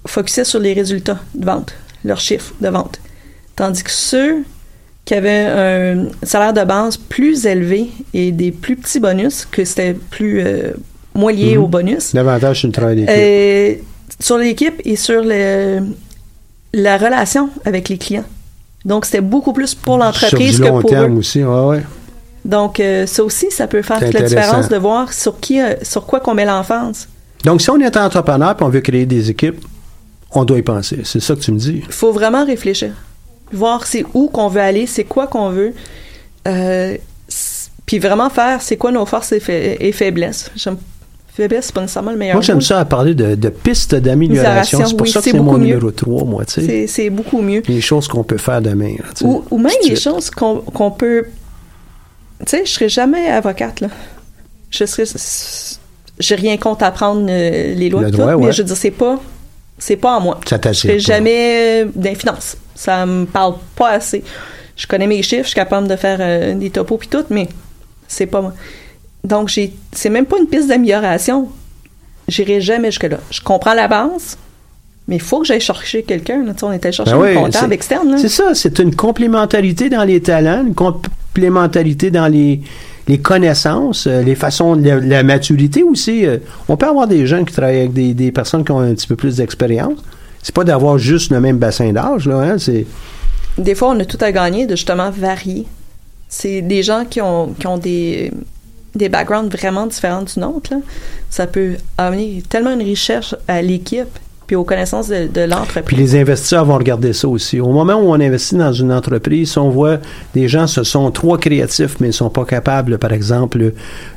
focusaient 0.06 0.44
sur 0.46 0.60
les 0.60 0.74
résultats 0.74 1.20
de 1.36 1.46
vente, 1.46 1.74
leurs 2.04 2.20
chiffres 2.20 2.54
de 2.62 2.70
vente. 2.70 3.00
Tandis 3.56 3.84
que 3.84 3.92
ceux 3.92 4.44
qui 5.06 5.14
avaient 5.14 5.46
un 5.48 6.08
salaire 6.24 6.54
de 6.54 6.64
base 6.64 6.98
plus 6.98 7.46
élevé 7.46 7.90
et 8.14 8.32
des 8.32 8.52
plus 8.52 8.76
petits 8.76 9.00
bonus, 9.00 9.46
que 9.50 9.66
c'était 9.66 9.94
plus 9.94 10.42
euh, 10.46 10.72
moins 11.16 11.32
lié 11.32 11.56
Mhm. 11.58 11.64
au 11.64 11.68
bonus, 11.68 12.14
L'avantage, 12.14 12.62
c'est 12.62 12.68
le 12.68 12.74
travail 12.74 12.96
d'équipe. 12.98 13.10
euh, 13.16 13.74
sur 14.20 14.38
l'équipe 14.38 14.82
et 14.86 14.96
sur 14.96 15.22
le, 15.24 15.82
la 16.74 16.98
relation 16.98 17.50
avec 17.66 17.90
les 17.90 17.98
clients. 17.98 18.24
Donc, 18.86 19.06
c'était 19.06 19.22
beaucoup 19.22 19.54
plus 19.54 19.76
pour 19.76 19.98
l'entreprise 19.98 20.56
Sur 20.56 20.66
que 20.66 20.70
long 20.72 20.82
pour 20.82 20.90
terme 20.90 21.16
eux. 21.16 21.18
aussi, 21.20 21.44
ouais, 21.44 21.66
ouais. 21.66 21.84
Donc, 22.46 22.80
euh, 22.80 23.06
ça 23.06 23.24
aussi, 23.24 23.52
ça 23.52 23.68
peut 23.68 23.82
faire 23.84 24.00
toute 24.00 24.14
la 24.14 24.22
différence 24.24 24.70
de 24.70 24.78
voir 24.78 25.14
sur 25.14 25.40
qui, 25.40 25.62
euh, 25.62 25.76
sur 25.84 26.06
quoi 26.08 26.20
qu'on 26.20 26.34
met 26.34 26.46
l'enfance. 26.46 27.08
Donc, 27.44 27.62
si 27.62 27.70
on 27.70 27.80
est 27.80 27.96
entrepreneur 27.98 28.56
et 28.60 28.64
on 28.64 28.70
veut 28.70 28.82
créer 28.82 29.06
des 29.06 29.30
équipes, 29.30 29.64
on 30.34 30.44
doit 30.46 30.58
y 30.58 30.62
penser. 30.62 31.02
C'est 31.04 31.20
ça 31.20 31.36
que 31.36 31.42
tu 31.42 31.52
me 31.52 31.58
dis. 31.60 31.82
Il 31.86 31.94
faut 31.94 32.12
vraiment 32.12 32.46
réfléchir. 32.46 32.94
Voir 33.52 33.86
c'est 33.86 34.06
où 34.14 34.28
qu'on 34.30 34.48
veut 34.48 34.62
aller, 34.62 34.88
c'est 34.88 35.04
quoi 35.04 35.28
qu'on 35.28 35.50
veut. 35.50 35.74
Euh, 36.48 36.98
puis 37.86 38.00
vraiment 38.00 38.30
faire 38.30 38.62
c'est 38.62 38.78
quoi 38.78 38.92
nos 38.92 39.06
forces 39.06 39.32
et, 39.34 39.40
fa- 39.40 39.52
et 39.54 39.92
faiblesses. 39.92 40.52
J'aime- 40.56 40.78
Faiblesse, 41.34 41.68
c'est 41.68 41.76
pas 41.76 41.80
nécessairement 41.82 42.12
le 42.12 42.18
meilleur 42.18 42.36
Moi, 42.36 42.42
j'aime 42.42 42.60
ça 42.60 42.80
à 42.82 42.84
parler 42.84 43.16
de, 43.16 43.36
de 43.36 43.48
pistes 43.50 43.96
d'amélioration. 43.96 44.80
Amélioration, 44.80 44.86
C'est 44.86 44.98
pour 44.98 45.06
oui, 45.08 45.12
ça 45.14 45.20
que 45.22 45.24
c'est 45.32 45.38
mon 45.38 45.44
beaucoup 45.46 45.58
mieux. 45.60 45.66
numéro 45.68 45.90
3, 45.92 46.26
moi, 46.26 46.44
tu 46.44 46.62
sais. 46.66 46.88
C'est- 46.88 47.10
beaucoup 47.10 47.42
mieux. 47.42 47.64
Les 47.70 47.80
choses 47.80 48.10
qu'on 48.10 48.24
peut 48.26 48.38
faire 48.38 48.62
demain. 48.62 48.96
là. 49.00 49.06
Ou, 49.22 49.42
ou 49.50 49.58
même 49.58 49.72
les 49.88 49.96
choses 49.96 50.30
qu'on 50.30 50.92
peut. 50.92 51.26
Tu 52.40 52.46
sais, 52.48 52.66
je 52.66 52.72
serais 52.72 52.90
jamais 52.90 53.28
avocate, 53.30 53.80
là. 53.80 53.88
Je 54.72 54.84
serais. 54.86 55.06
J'ai 56.20 56.36
rien 56.36 56.58
contre 56.58 56.84
apprendre 56.84 57.26
euh, 57.30 57.76
les 57.76 57.90
lois, 57.90 58.02
Le 58.02 58.12
tout, 58.12 58.18
droit, 58.18 58.36
mais 58.36 58.46
ouais. 58.48 58.52
je 58.52 58.62
veux 58.62 58.68
dire, 58.68 58.76
c'est 58.78 58.92
pas. 58.92 59.18
C'est 59.82 59.96
pas 59.96 60.18
en 60.18 60.22
moi. 60.22 60.40
Ça 60.48 60.60
t'attire 60.60 61.00
jamais 61.00 61.86
les 62.00 62.14
finances. 62.14 62.56
Ça 62.76 63.04
me 63.08 63.26
parle 63.26 63.56
pas 63.76 63.90
assez. 63.90 64.24
Je 64.78 64.86
connais 64.86 65.08
mes 65.08 65.24
chiffres, 65.24 65.44
je 65.44 65.50
suis 65.50 65.56
capable 65.56 65.88
de 65.88 65.96
faire 65.96 66.20
euh, 66.22 66.54
des 66.54 66.70
topos 66.70 66.98
puis 66.98 67.08
tout, 67.08 67.26
mais 67.32 67.50
c'est 68.08 68.28
pas 68.28 68.42
moi. 68.42 68.54
Donc, 69.24 69.50
j'ai, 69.50 69.74
c'est 69.92 70.10
même 70.10 70.28
pas 70.28 70.38
une 70.40 70.46
piste 70.46 70.68
d'amélioration. 70.68 71.50
J'irai 72.28 72.62
jamais 72.62 72.92
jusque-là. 72.92 73.18
Je 73.32 73.42
comprends 73.42 73.74
la 73.74 73.88
base, 73.88 74.38
mais 75.08 75.16
il 75.16 75.22
faut 75.22 75.40
que 75.40 75.48
j'aille 75.48 75.60
chercher 75.60 76.04
quelqu'un. 76.04 76.46
on 76.62 76.72
était 76.72 76.92
chercher 76.92 77.14
Ben 77.14 77.38
un 77.38 77.42
comptable 77.46 77.74
externe. 77.74 78.18
C'est 78.20 78.30
ça, 78.30 78.54
c'est 78.54 78.78
une 78.78 78.96
complémentarité 78.96 79.90
dans 79.90 80.04
les 80.04 80.22
talents, 80.22 80.64
une 80.64 80.76
complémentarité 80.76 82.12
dans 82.12 82.28
les, 82.28 82.62
les 83.08 83.20
connaissances, 83.20 84.08
euh, 84.08 84.22
les 84.22 84.36
façons, 84.36 84.76
la, 84.76 85.24
maturité 85.24 85.84
aussi. 85.84 86.26
euh. 86.26 86.38
On 86.68 86.78
peut 86.78 86.88
avoir 86.88 87.08
des 87.08 87.26
gens 87.26 87.44
qui 87.44 87.54
travaillent 87.54 87.82
avec 87.82 87.94
des, 87.94 88.32
personnes 88.32 88.64
qui 88.64 88.72
ont 88.72 88.80
un 88.80 88.94
petit 88.94 89.08
peu 89.08 89.16
plus 89.16 89.38
d'expérience. 89.38 90.00
C'est 90.42 90.56
pas 90.56 90.64
d'avoir 90.64 90.98
juste 90.98 91.32
le 91.32 91.40
même 91.40 91.58
bassin 91.58 91.92
d'âge, 91.92 92.28
là, 92.28 92.40
hein, 92.40 92.58
c'est... 92.58 92.86
Des 93.58 93.76
fois, 93.76 93.90
on 93.90 94.00
a 94.00 94.06
tout 94.06 94.18
à 94.22 94.32
gagner 94.32 94.66
de 94.66 94.76
justement 94.76 95.12
varier. 95.12 95.68
C'est 96.30 96.62
des 96.62 96.84
gens 96.84 97.06
qui 97.06 97.22
ont, 97.22 97.54
des, 97.78 98.32
backgrounds 98.96 99.56
vraiment 99.56 99.86
différents 99.86 100.22
du 100.22 100.40
nôtre. 100.40 100.74
Ça 101.30 101.48
peut 101.48 101.76
amener 101.98 102.44
tellement 102.48 102.72
une 102.72 102.82
richesse 102.82 103.36
à 103.48 103.62
l'équipe 103.62 104.18
puis 104.52 104.58
aux 104.58 104.66
connaissances 104.66 105.08
de, 105.08 105.28
de 105.28 105.30
Puis 105.30 105.48
l'entreprise. 105.48 105.98
les 105.98 106.20
investisseurs 106.20 106.66
vont 106.66 106.78
regarder 106.78 107.14
ça 107.14 107.26
aussi. 107.30 107.62
Au 107.62 107.70
moment 107.70 107.94
où 107.94 108.10
on 108.12 108.20
investit 108.20 108.56
dans 108.56 108.74
une 108.74 108.92
entreprise, 108.92 109.52
si 109.54 109.58
on 109.58 109.70
voit 109.70 110.00
des 110.34 110.50
gens 110.50 110.68
se 110.68 110.84
sont 110.84 111.10
trop 111.10 111.38
créatifs, 111.38 111.96
mais 112.02 112.08
ne 112.08 112.12
sont 112.12 112.30
pas 112.30 112.44
capables, 112.44 112.98
par 112.98 113.14
exemple, 113.14 113.72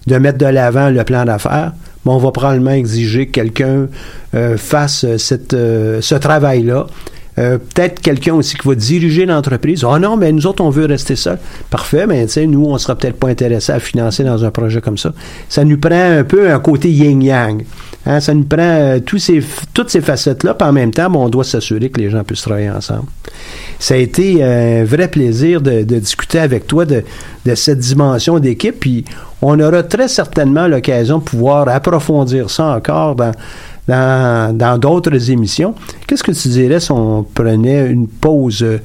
de 0.09 0.17
mettre 0.19 0.39
de 0.39 0.47
l'avant 0.47 0.91
le 0.91 1.05
plan 1.05 1.25
d'affaires, 1.25 1.71
on 2.05 2.19
va 2.19 2.33
probablement 2.33 2.73
exiger 2.73 3.27
que 3.27 3.31
quelqu'un 3.31 3.87
euh, 4.35 4.57
fasse 4.57 5.07
cette, 5.19 5.55
euh, 5.55 6.01
ce 6.01 6.17
travail-là 6.17 6.89
Euh, 7.37 7.59
peut-être 7.59 8.01
quelqu'un 8.01 8.35
aussi 8.35 8.57
qui 8.57 8.69
va 8.69 8.77
diriger 8.77 9.27
l'entreprise. 9.27 9.85
Ah 9.85 9.99
non, 9.99 10.17
mais 10.17 10.31
nous 10.31 10.47
autres, 10.47 10.63
on 10.63 10.71
veut 10.71 10.87
rester 10.87 11.17
seul. 11.17 11.39
Parfait, 11.69 12.07
mais 12.07 12.25
tu 12.27 12.33
sais, 12.35 12.47
nous, 12.47 12.65
on 12.65 12.79
sera 12.79 12.95
peut-être 12.95 13.19
pas 13.19 13.29
intéressés 13.29 13.73
à 13.73 13.81
financer 13.81 14.23
dans 14.23 14.45
un 14.45 14.53
projet 14.53 14.81
comme 14.81 14.99
ça. 14.99 15.13
Ça 15.49 15.65
nous 15.65 15.79
prend 15.79 16.19
un 16.21 16.23
peu 16.23 16.53
un 16.53 16.61
côté 16.61 16.91
yin-yang. 16.91 17.65
Hein, 18.07 18.21
ça 18.21 18.35
nous 18.35 18.45
prend 18.45 18.59
euh, 18.61 19.01
tous 19.01 19.19
ces, 19.19 19.43
toutes 19.73 19.91
ces 19.91 20.01
facettes-là, 20.01 20.55
puis 20.55 20.69
en 20.69 20.73
même 20.73 20.91
temps, 20.91 21.09
bon, 21.09 21.25
on 21.25 21.29
doit 21.29 21.45
s'assurer 21.45 21.89
que 21.89 22.01
les 22.01 22.11
gens 22.11 22.23
puissent 22.23 22.43
travailler 22.43 22.71
ensemble. 22.71 23.07
Ça 23.79 23.95
a 23.95 23.97
été 23.97 24.43
euh, 24.43 24.83
un 24.83 24.85
vrai 24.85 25.09
plaisir 25.09 25.61
de, 25.61 25.83
de 25.83 25.99
discuter 25.99 26.39
avec 26.39 26.67
toi 26.67 26.85
de, 26.85 27.03
de 27.47 27.55
cette 27.55 27.79
dimension 27.79 28.39
d'équipe, 28.39 28.79
puis 28.81 29.05
on 29.41 29.59
aura 29.61 29.83
très 29.83 30.09
certainement 30.09 30.67
l'occasion 30.67 31.19
de 31.19 31.25
pouvoir 31.25 31.69
approfondir 31.69 32.51
ça 32.51 32.67
encore 32.77 33.15
dans 33.15 33.33
dans 33.87 34.79
d'autres 34.79 35.31
émissions. 35.31 35.75
Qu'est-ce 36.07 36.25
que 36.25 36.33
tu 36.33 36.49
dirais 36.49 36.81
si 36.81 36.91
on 36.91 37.23
prenait 37.23 37.87
une 37.87 38.09
pause, 38.09 38.63
euh, 38.63 38.79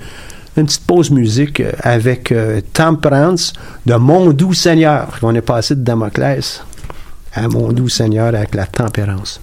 une 0.57 0.65
petite 0.65 0.85
pause 0.85 1.09
musique 1.11 1.63
avec 1.81 2.31
euh, 2.31 2.59
Temperance 2.73 3.53
de 3.85 3.95
Mon 3.95 4.31
doux 4.31 4.53
Seigneur? 4.53 5.07
On 5.21 5.33
est 5.35 5.41
passé 5.41 5.75
de 5.75 5.81
Damoclès 5.81 6.63
à 7.33 7.47
Mon 7.47 7.71
doux 7.71 7.89
Seigneur 7.89 8.27
avec 8.27 8.55
la 8.55 8.65
tempérance. 8.65 9.41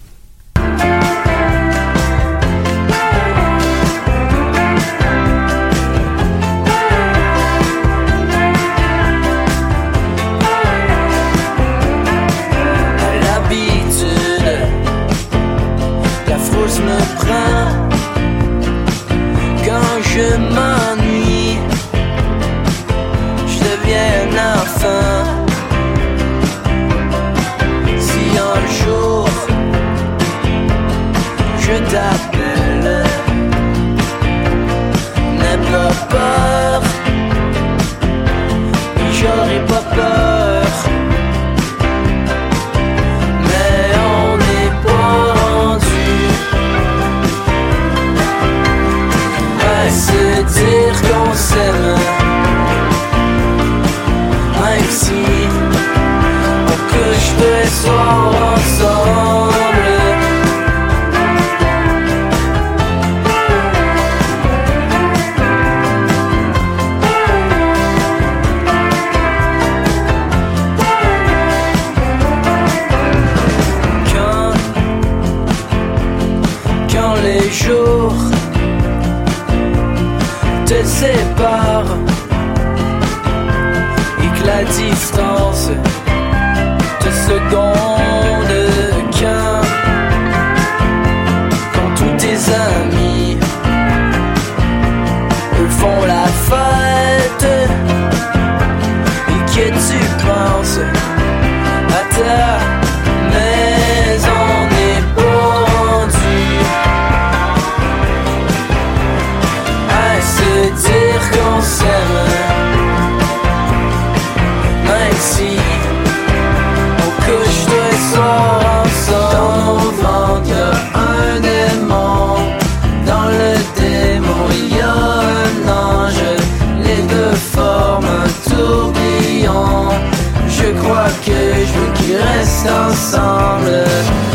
Ensemble. 132.69 134.26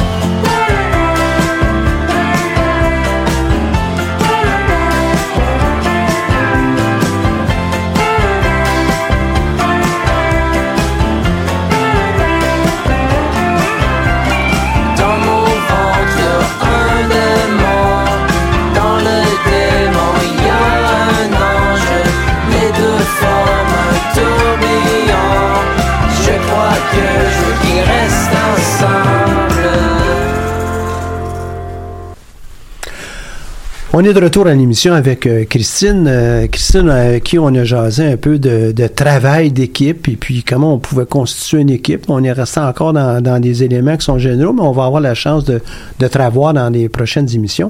On 33.94 34.06
est 34.06 34.14
de 34.14 34.24
retour 34.24 34.48
à 34.48 34.54
l'émission 34.54 34.94
avec 34.94 35.28
euh, 35.28 35.44
Christine. 35.44 36.06
Euh, 36.08 36.48
Christine, 36.48 36.89
avec 36.89 37.26
qui 37.26 37.38
on 37.38 37.48
a 37.48 37.66
jasé 37.66 38.06
un 38.06 38.16
peu 38.16 38.39
de, 38.39 38.72
de 38.72 38.88
travail 38.88 39.52
d'équipe 39.52 40.08
et 40.08 40.16
puis 40.16 40.46
comment 40.46 40.76
on 40.76 40.80
pouvait 40.80 41.06
constituer 41.06 41.60
une 41.60 41.70
équipe. 41.70 42.06
On 42.08 42.24
est 42.24 42.32
resté 42.32 42.62
encore 42.62 42.94
dans, 42.94 43.22
dans 43.22 43.42
des 43.42 43.64
éléments 43.64 43.98
qui 43.98 44.06
sont 44.06 44.18
généraux, 44.18 44.54
mais 44.54 44.62
on 44.62 44.72
va 44.72 44.86
avoir 44.86 45.02
la 45.02 45.14
chance 45.14 45.44
de, 45.44 45.62
de 46.00 46.08
te 46.08 46.18
revoir 46.18 46.54
dans 46.54 46.70
les 46.70 46.88
prochaines 46.88 47.30
émissions. 47.36 47.70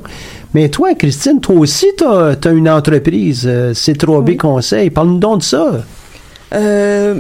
Mais 0.53 0.69
toi, 0.69 0.93
Christine, 0.93 1.41
toi 1.41 1.55
aussi, 1.55 1.87
tu 1.97 2.03
as, 2.05 2.51
une 2.51 2.69
entreprise, 2.69 3.47
euh, 3.47 3.73
C3B 3.73 4.37
Conseil. 4.37 4.91
Parle-nous 4.91 5.17
donc 5.17 5.39
de 5.39 5.43
ça. 5.43 5.71
Euh, 6.53 7.19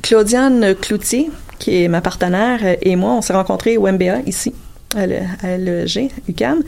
Claudiane 0.00 0.74
Cloutier, 0.80 1.30
qui 1.58 1.82
est 1.82 1.88
ma 1.88 2.00
partenaire, 2.00 2.60
euh, 2.62 2.76
et 2.80 2.96
moi, 2.96 3.12
on 3.12 3.20
s'est 3.20 3.34
rencontrés 3.34 3.76
au 3.76 3.86
MBA 3.86 4.20
ici, 4.26 4.54
à 4.94 5.06
le- 5.06 5.16
à 5.42 5.56
l'EG, 5.56 6.10
UCAM. 6.28 6.62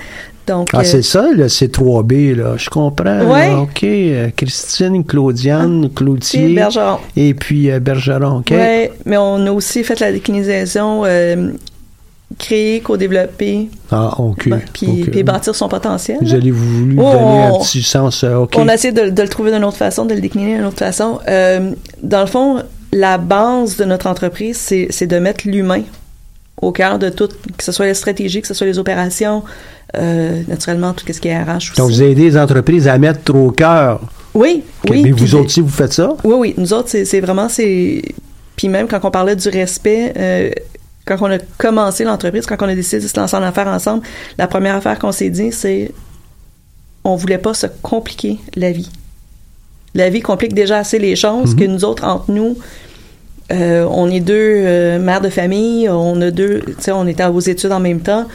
Donc, 0.47 0.71
Ah, 0.73 0.79
euh, 0.81 0.85
c'est 0.85 1.03
ça, 1.03 1.29
le 1.31 1.47
C3B, 1.49 2.35
là. 2.35 2.55
Je 2.57 2.71
comprends. 2.71 3.21
Ouais. 3.31 3.49
là. 3.49 3.61
OK. 3.61 3.85
Euh, 3.85 4.31
Christine, 4.37 5.05
Claudiane, 5.05 5.91
Cloutier. 5.95 6.47
puis 6.47 6.55
Bergeron. 6.55 6.99
Et 7.17 7.35
puis 7.35 7.71
euh, 7.71 7.81
Bergeron, 7.81 8.39
OK? 8.39 8.51
Ouais, 8.51 8.93
mais 9.05 9.17
on 9.19 9.47
a 9.47 9.53
aussi 9.53 9.85
fait 9.85 10.01
la 10.01 10.11
déclinaison 10.11 11.03
euh, 11.05 11.53
créer, 12.39 12.81
co-développer, 12.81 13.69
Ah, 13.91 14.15
OK. 14.21 14.49
puis, 14.73 15.03
OK. 15.05 15.11
puis 15.11 15.23
bâtir 15.23 15.55
son 15.55 15.69
potentiel. 15.69 16.19
Vous 16.21 16.35
avez 16.35 16.51
voulu 16.51 16.97
Oh, 16.99 17.03
donner 17.13 17.43
un 17.47 17.51
on- 17.53 17.61
petit 17.63 17.83
sens. 17.83 18.25
OK? 18.25 18.55
On 18.57 18.69
a 18.69 18.75
essayé 18.75 18.93
de, 18.93 19.11
de 19.11 19.23
le 19.23 19.29
trouver 19.29 19.51
d'une 19.51 19.65
autre 19.65 19.77
façon, 19.79 20.05
de 20.05 20.15
le 20.15 20.21
décliner 20.21 20.57
d'une 20.57 20.65
autre 20.67 20.79
façon. 20.79 21.19
Dans 22.03 22.21
le 22.21 22.27
fond, 22.27 22.63
la 22.93 23.19
base 23.19 23.77
de 23.77 23.85
notre 23.85 24.07
entreprise, 24.07 24.57
c'est 24.59 25.07
de 25.07 25.19
mettre 25.19 25.47
l'humain 25.49 25.83
au 26.61 26.73
cœur 26.73 26.99
de 26.99 27.09
tout, 27.09 27.29
que 27.57 27.65
ce 27.65 27.73
soit 27.73 27.87
les 27.87 27.95
stratégies, 27.95 28.41
que 28.41 28.49
ce 28.49 28.55
soit 28.55 28.67
les 28.67 28.79
opérations, 28.79 29.43
euh, 29.97 30.43
naturellement, 30.49 30.93
tout 30.93 31.05
ce 31.11 31.21
qui 31.21 31.29
est 31.29 31.43
RH 31.43 31.57
aussi. 31.57 31.73
Donc, 31.77 31.91
vous 31.91 32.03
aidez 32.03 32.23
les 32.31 32.37
entreprises 32.37 32.89
à 32.89 32.99
mettre 32.99 33.35
au 33.35 33.51
cœur. 33.51 34.01
oui, 34.35 34.63
oui. 34.89 35.03
Mais 35.03 35.11
vous 35.11 35.35
autres 35.35 35.47
aussi, 35.47 35.61
vous 35.61 35.69
faites 35.69 35.93
ça? 35.93 36.15
Oui, 36.25 36.35
oui. 36.39 36.55
Nous 36.59 36.73
autres, 36.73 36.89
c'est 36.89 37.21
vraiment, 37.21 37.49
c'est... 37.49 38.03
Puis 38.57 38.69
même 38.69 38.89
quand 38.89 39.05
on 39.05 39.11
parlait 39.11 39.37
du 39.37 39.49
respect, 39.49 40.13
euh, 40.17 40.51
quand 41.07 41.17
on 41.21 41.31
a 41.31 41.39
commencé 41.39 42.05
l'entreprise, 42.05 42.45
quand 42.45 42.57
on 42.61 42.69
a 42.69 42.75
décidé 42.75 43.03
de 43.03 43.09
se 43.09 43.19
lancer 43.19 43.37
en 43.37 43.43
affaires 43.43 43.69
ensemble, 43.69 44.03
la 44.37 44.49
première 44.49 44.75
affaire 44.75 44.99
qu'on 44.99 45.13
s'est 45.13 45.31
dit, 45.31 45.53
c'est 45.53 45.93
on 47.05 47.15
voulait 47.17 47.39
pas 47.39 47.55
se 47.55 47.67
compliquer 47.83 48.39
la 48.57 48.73
vie. 48.73 48.91
La 49.95 50.11
vie 50.11 50.21
complique 50.21 50.55
déjà 50.55 50.79
assez 50.79 50.99
les 50.99 51.17
choses 51.17 51.55
que 51.57 51.65
nous 51.65 51.85
autres, 51.85 52.05
entre 52.05 52.31
nous, 52.31 52.59
euh, 53.53 53.87
on 53.91 54.11
est 54.11 54.21
deux 54.21 54.35
euh, 54.37 54.99
mères 54.99 55.21
de 55.21 55.31
famille, 55.31 55.89
on 55.89 56.21
a 56.21 56.31
deux, 56.31 56.61
tu 56.67 56.75
sais, 56.81 56.93
on 56.93 57.07
était 57.07 57.25
aux 57.27 57.41
études 57.41 57.73
en 57.73 57.81
même 57.81 58.01
temps. 58.01 58.27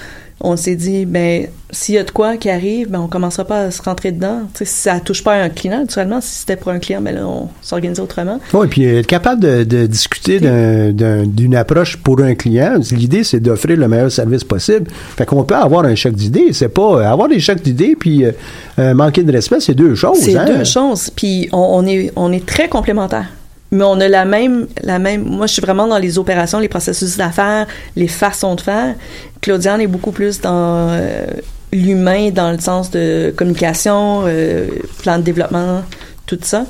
on 0.46 0.58
s'est 0.58 0.76
dit, 0.76 1.06
ben, 1.06 1.48
s'il 1.72 1.96
y 1.96 1.98
a 1.98 2.04
de 2.04 2.12
quoi 2.12 2.36
qui 2.36 2.50
arrive, 2.50 2.90
ben, 2.90 3.00
on 3.00 3.08
commencera 3.08 3.46
pas 3.46 3.60
à 3.62 3.72
se 3.72 3.82
rentrer 3.82 4.12
dedans. 4.12 4.40
Tu 4.54 4.60
sais, 4.60 4.66
si 4.66 4.78
ça 4.82 5.00
touche 5.00 5.24
pas 5.24 5.36
un 5.36 5.48
client, 5.50 5.80
naturellement, 5.80 6.20
si 6.20 6.40
c'était 6.40 6.58
pour 6.58 6.72
un 6.72 6.80
client, 6.80 7.00
ben 7.02 7.16
là, 7.16 7.26
on 7.26 7.48
s'organise 7.62 8.00
autrement. 8.02 8.40
Oui, 8.54 8.68
puis 8.68 8.84
être 8.84 9.08
capable 9.08 9.42
de, 9.42 9.64
de 9.64 9.86
discuter 9.86 10.40
d'un- 10.42 10.92
d'un- 10.92 11.26
d'une 11.26 11.56
approche 11.56 11.96
pour 11.98 12.20
un 12.20 12.36
client, 12.36 12.74
l'idée, 12.92 13.24
c'est 13.24 13.40
d'offrir 13.40 13.78
le 13.78 13.88
meilleur 13.88 14.12
service 14.12 14.44
possible. 14.44 14.90
Fait 15.16 15.26
qu'on 15.26 15.44
peut 15.44 15.56
avoir 15.56 15.86
un 15.86 15.96
choc 15.96 16.14
d'idées. 16.14 16.52
C'est 16.52 16.68
pas 16.70 16.98
euh, 16.98 17.06
avoir 17.10 17.30
des 17.30 17.40
chocs 17.40 17.62
d'idées 17.62 17.96
puis 17.98 18.26
euh, 18.26 18.94
manquer 18.94 19.24
de 19.24 19.32
respect, 19.32 19.60
c'est 19.62 19.76
deux 19.76 19.96
choses. 19.96 20.18
C'est 20.20 20.36
hein? 20.36 20.46
deux 20.46 20.64
choses. 20.66 21.10
Puis 21.16 21.48
on, 21.54 21.58
on 21.60 21.86
est, 21.86 22.12
on 22.18 22.34
est 22.34 22.46
très 22.46 22.68
complémentaires. 22.68 23.30
Mais 23.74 23.86
on 23.86 24.00
a 24.00 24.08
la 24.08 24.24
même, 24.24 24.68
la 24.84 25.00
même. 25.00 25.24
Moi, 25.24 25.48
je 25.48 25.54
suis 25.54 25.62
vraiment 25.62 25.88
dans 25.88 25.98
les 25.98 26.20
opérations, 26.20 26.60
les 26.60 26.70
processus 26.70 27.18
d'affaires, 27.18 27.66
les 27.96 28.08
façons 28.08 28.54
de 28.54 28.62
faire. 28.62 28.94
Claudiane 29.42 29.82
est 29.82 29.88
beaucoup 29.88 30.12
plus 30.12 30.40
dans 30.40 30.90
euh, 30.92 31.26
l'humain, 31.72 32.30
dans 32.30 32.52
le 32.52 32.60
sens 32.60 32.92
de 32.92 33.34
communication, 33.36 34.26
euh, 34.28 34.68
plan 35.02 35.18
de 35.18 35.24
développement, 35.24 35.82
tout 36.28 36.38
ça. 36.44 36.68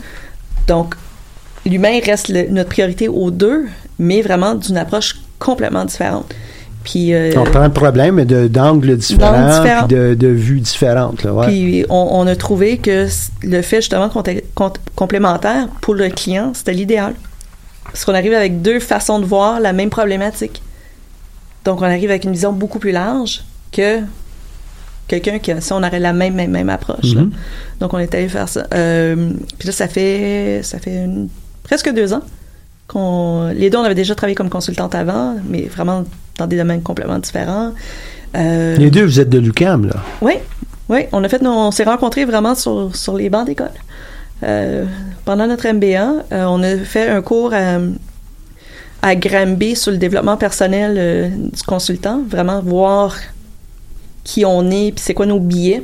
Donc, 0.66 0.96
l'humain 1.66 2.00
reste 2.06 2.30
notre 2.30 2.70
priorité 2.70 3.10
aux 3.10 3.32
deux, 3.32 3.66
mais 4.00 4.22
vraiment 4.22 4.56
d'une 4.56 4.78
approche 4.78 5.18
complètement 5.40 5.84
différente. 5.84 6.34
Puis, 6.84 7.14
euh, 7.14 7.32
On 7.38 7.44
prend 7.46 7.64
le 7.64 7.72
problème 7.72 8.24
d'angles 8.26 8.98
différents, 8.98 9.62
différents. 9.62 9.88
puis 9.88 9.96
de, 9.96 10.14
de 10.16 10.28
vues 10.28 10.60
différentes. 10.60 11.24
Là, 11.24 11.34
ouais. 11.34 11.48
Puis 11.48 11.86
on, 11.90 12.08
on 12.12 12.28
a 12.28 12.36
trouvé 12.36 12.78
que 12.78 13.08
le 13.44 13.62
fait 13.62 13.78
justement 13.78 14.10
qu'on 14.10 14.22
était 14.22 14.44
com- 14.54 14.72
complémentaire 14.96 15.68
pour 15.82 15.94
le 15.94 16.10
client, 16.10 16.52
c'était 16.54 16.74
l'idéal. 16.74 17.14
Parce 17.86 18.04
qu'on 18.06 18.14
arrive 18.14 18.34
avec 18.34 18.62
deux 18.62 18.80
façons 18.80 19.20
de 19.20 19.26
voir 19.26 19.60
la 19.60 19.72
même 19.72 19.90
problématique. 19.90 20.62
Donc 21.64 21.80
on 21.82 21.86
arrive 21.86 22.10
avec 22.10 22.26
une 22.26 22.34
vision 22.34 22.52
beaucoup 22.52 22.80
plus 22.80 22.92
large 22.92 23.44
que 23.72 24.00
quelqu'un 25.08 25.40
qui, 25.40 25.52
a- 25.52 25.62
si 25.62 25.72
on 25.74 25.78
aurait 25.84 26.00
la 26.00 26.12
même, 26.14 26.34
même, 26.36 26.52
même 26.52 26.70
approche. 26.70 27.14
là. 27.16 27.22
Mhm. 27.22 27.32
Donc 27.80 27.94
on 27.94 28.00
est 28.00 28.14
allé 28.14 28.28
faire 28.28 28.50
ça. 28.50 28.66
Euh, 28.74 29.32
puis 29.58 29.68
là, 29.68 29.72
ça 29.72 29.88
fait, 29.88 30.62
ça 30.64 30.80
fait 30.80 30.96
une- 31.06 31.30
presque 31.64 31.94
deux 31.94 32.14
ans 32.14 32.24
qu'on. 32.88 33.52
Les 33.56 33.70
deux, 33.70 33.78
on 33.78 33.84
avait 33.84 33.96
déjà 33.96 34.16
travaillé 34.16 34.36
comme 34.36 34.50
consultante 34.50 34.96
avant, 34.96 35.36
mais 35.48 35.64
vraiment 35.64 36.04
dans 36.38 36.48
des 36.48 36.58
domaines 36.58 36.82
complètement 36.82 37.20
différents. 37.20 37.72
Euh, 38.36 38.76
Les 38.78 38.90
deux, 38.92 39.04
vous 39.06 39.20
êtes 39.20 39.30
de 39.30 39.38
l'UCAM, 39.40 39.86
là. 39.88 39.96
oui, 40.22 40.34
oui. 40.90 41.02
On 41.12 41.24
a 41.24 41.30
fait, 41.30 41.42
nos- 41.42 41.52
on 41.52 41.72
s'est 41.72 41.84
rencontrés 41.84 42.26
vraiment 42.26 42.56
sur, 42.56 42.96
sur 42.96 43.16
les 43.16 43.30
bancs 43.30 43.46
d'école. 43.46 43.70
Euh, 44.44 44.86
pendant 45.26 45.48
notre 45.48 45.68
MBA, 45.68 46.24
euh, 46.32 46.46
on 46.48 46.62
a 46.64 46.76
fait 46.78 47.08
un 47.10 47.22
cours 47.22 47.54
à, 47.54 47.78
à 49.02 49.16
Granby 49.16 49.76
sur 49.76 49.92
le 49.92 49.98
développement 49.98 50.36
personnel 50.38 51.32
du 51.54 51.62
consultant, 51.64 52.22
vraiment 52.28 52.62
voir 52.62 53.16
qui 54.24 54.46
on 54.46 54.70
est, 54.72 54.92
puis 54.94 55.04
c'est 55.04 55.14
quoi 55.14 55.26
nos 55.26 55.40
billets 55.40 55.84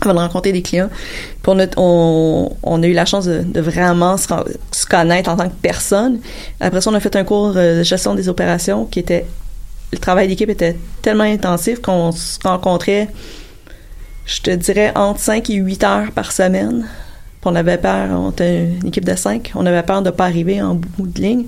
avant 0.00 0.14
de 0.14 0.18
rencontrer 0.18 0.52
des 0.52 0.62
clients. 0.62 0.90
On 1.46 1.58
a, 1.58 2.86
eu 2.86 2.92
la 2.92 3.04
chance 3.04 3.26
de, 3.26 3.60
vraiment 3.60 4.16
se, 4.16 4.28
connaître 4.88 5.30
en 5.30 5.36
tant 5.36 5.48
que 5.48 5.54
personne. 5.60 6.20
Après 6.60 6.80
ça, 6.80 6.90
on 6.90 6.94
a 6.94 7.00
fait 7.00 7.16
un 7.16 7.24
cours 7.24 7.54
euh, 7.56 7.78
de 7.78 7.82
gestion 7.82 8.14
des 8.14 8.28
opérations 8.28 8.84
qui 8.84 9.00
était 9.00 9.26
le 9.92 9.98
travail 9.98 10.28
d'équipe 10.28 10.50
était 10.50 10.76
tellement 11.00 11.24
intensif 11.24 11.80
qu'on 11.80 12.12
se 12.12 12.38
rencontrait, 12.44 13.08
je 14.26 14.40
te 14.42 14.50
dirais, 14.50 14.92
entre 14.94 15.20
5 15.20 15.48
et 15.50 15.54
8 15.54 15.84
heures 15.84 16.12
par 16.12 16.32
semaine. 16.32 16.86
On 17.44 17.54
avait 17.54 17.78
peur, 17.78 18.10
on 18.10 18.30
était 18.30 18.66
une 18.82 18.88
équipe 18.88 19.06
de 19.06 19.14
5, 19.14 19.52
on 19.54 19.64
avait 19.64 19.82
peur 19.82 20.02
de 20.02 20.10
ne 20.10 20.14
pas 20.14 20.26
arriver 20.26 20.60
en 20.60 20.74
bout 20.74 21.06
de 21.06 21.20
ligne. 21.22 21.44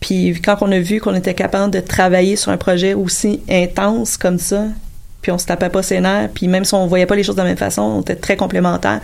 Puis 0.00 0.38
quand 0.44 0.58
on 0.60 0.70
a 0.70 0.78
vu 0.80 1.00
qu'on 1.00 1.14
était 1.14 1.32
capable 1.32 1.72
de 1.72 1.80
travailler 1.80 2.36
sur 2.36 2.52
un 2.52 2.58
projet 2.58 2.92
aussi 2.92 3.40
intense 3.48 4.18
comme 4.18 4.38
ça, 4.38 4.64
puis 5.22 5.30
on 5.30 5.38
se 5.38 5.46
tapait 5.46 5.70
pas 5.70 5.82
ses 5.82 6.00
nerfs, 6.00 6.28
puis 6.34 6.48
même 6.48 6.64
si 6.64 6.74
on 6.74 6.86
voyait 6.86 7.06
pas 7.06 7.14
les 7.14 7.22
choses 7.22 7.36
de 7.36 7.42
la 7.42 7.48
même 7.48 7.56
façon, 7.56 7.82
on 7.82 8.00
était 8.00 8.16
très 8.16 8.36
complémentaires. 8.36 9.00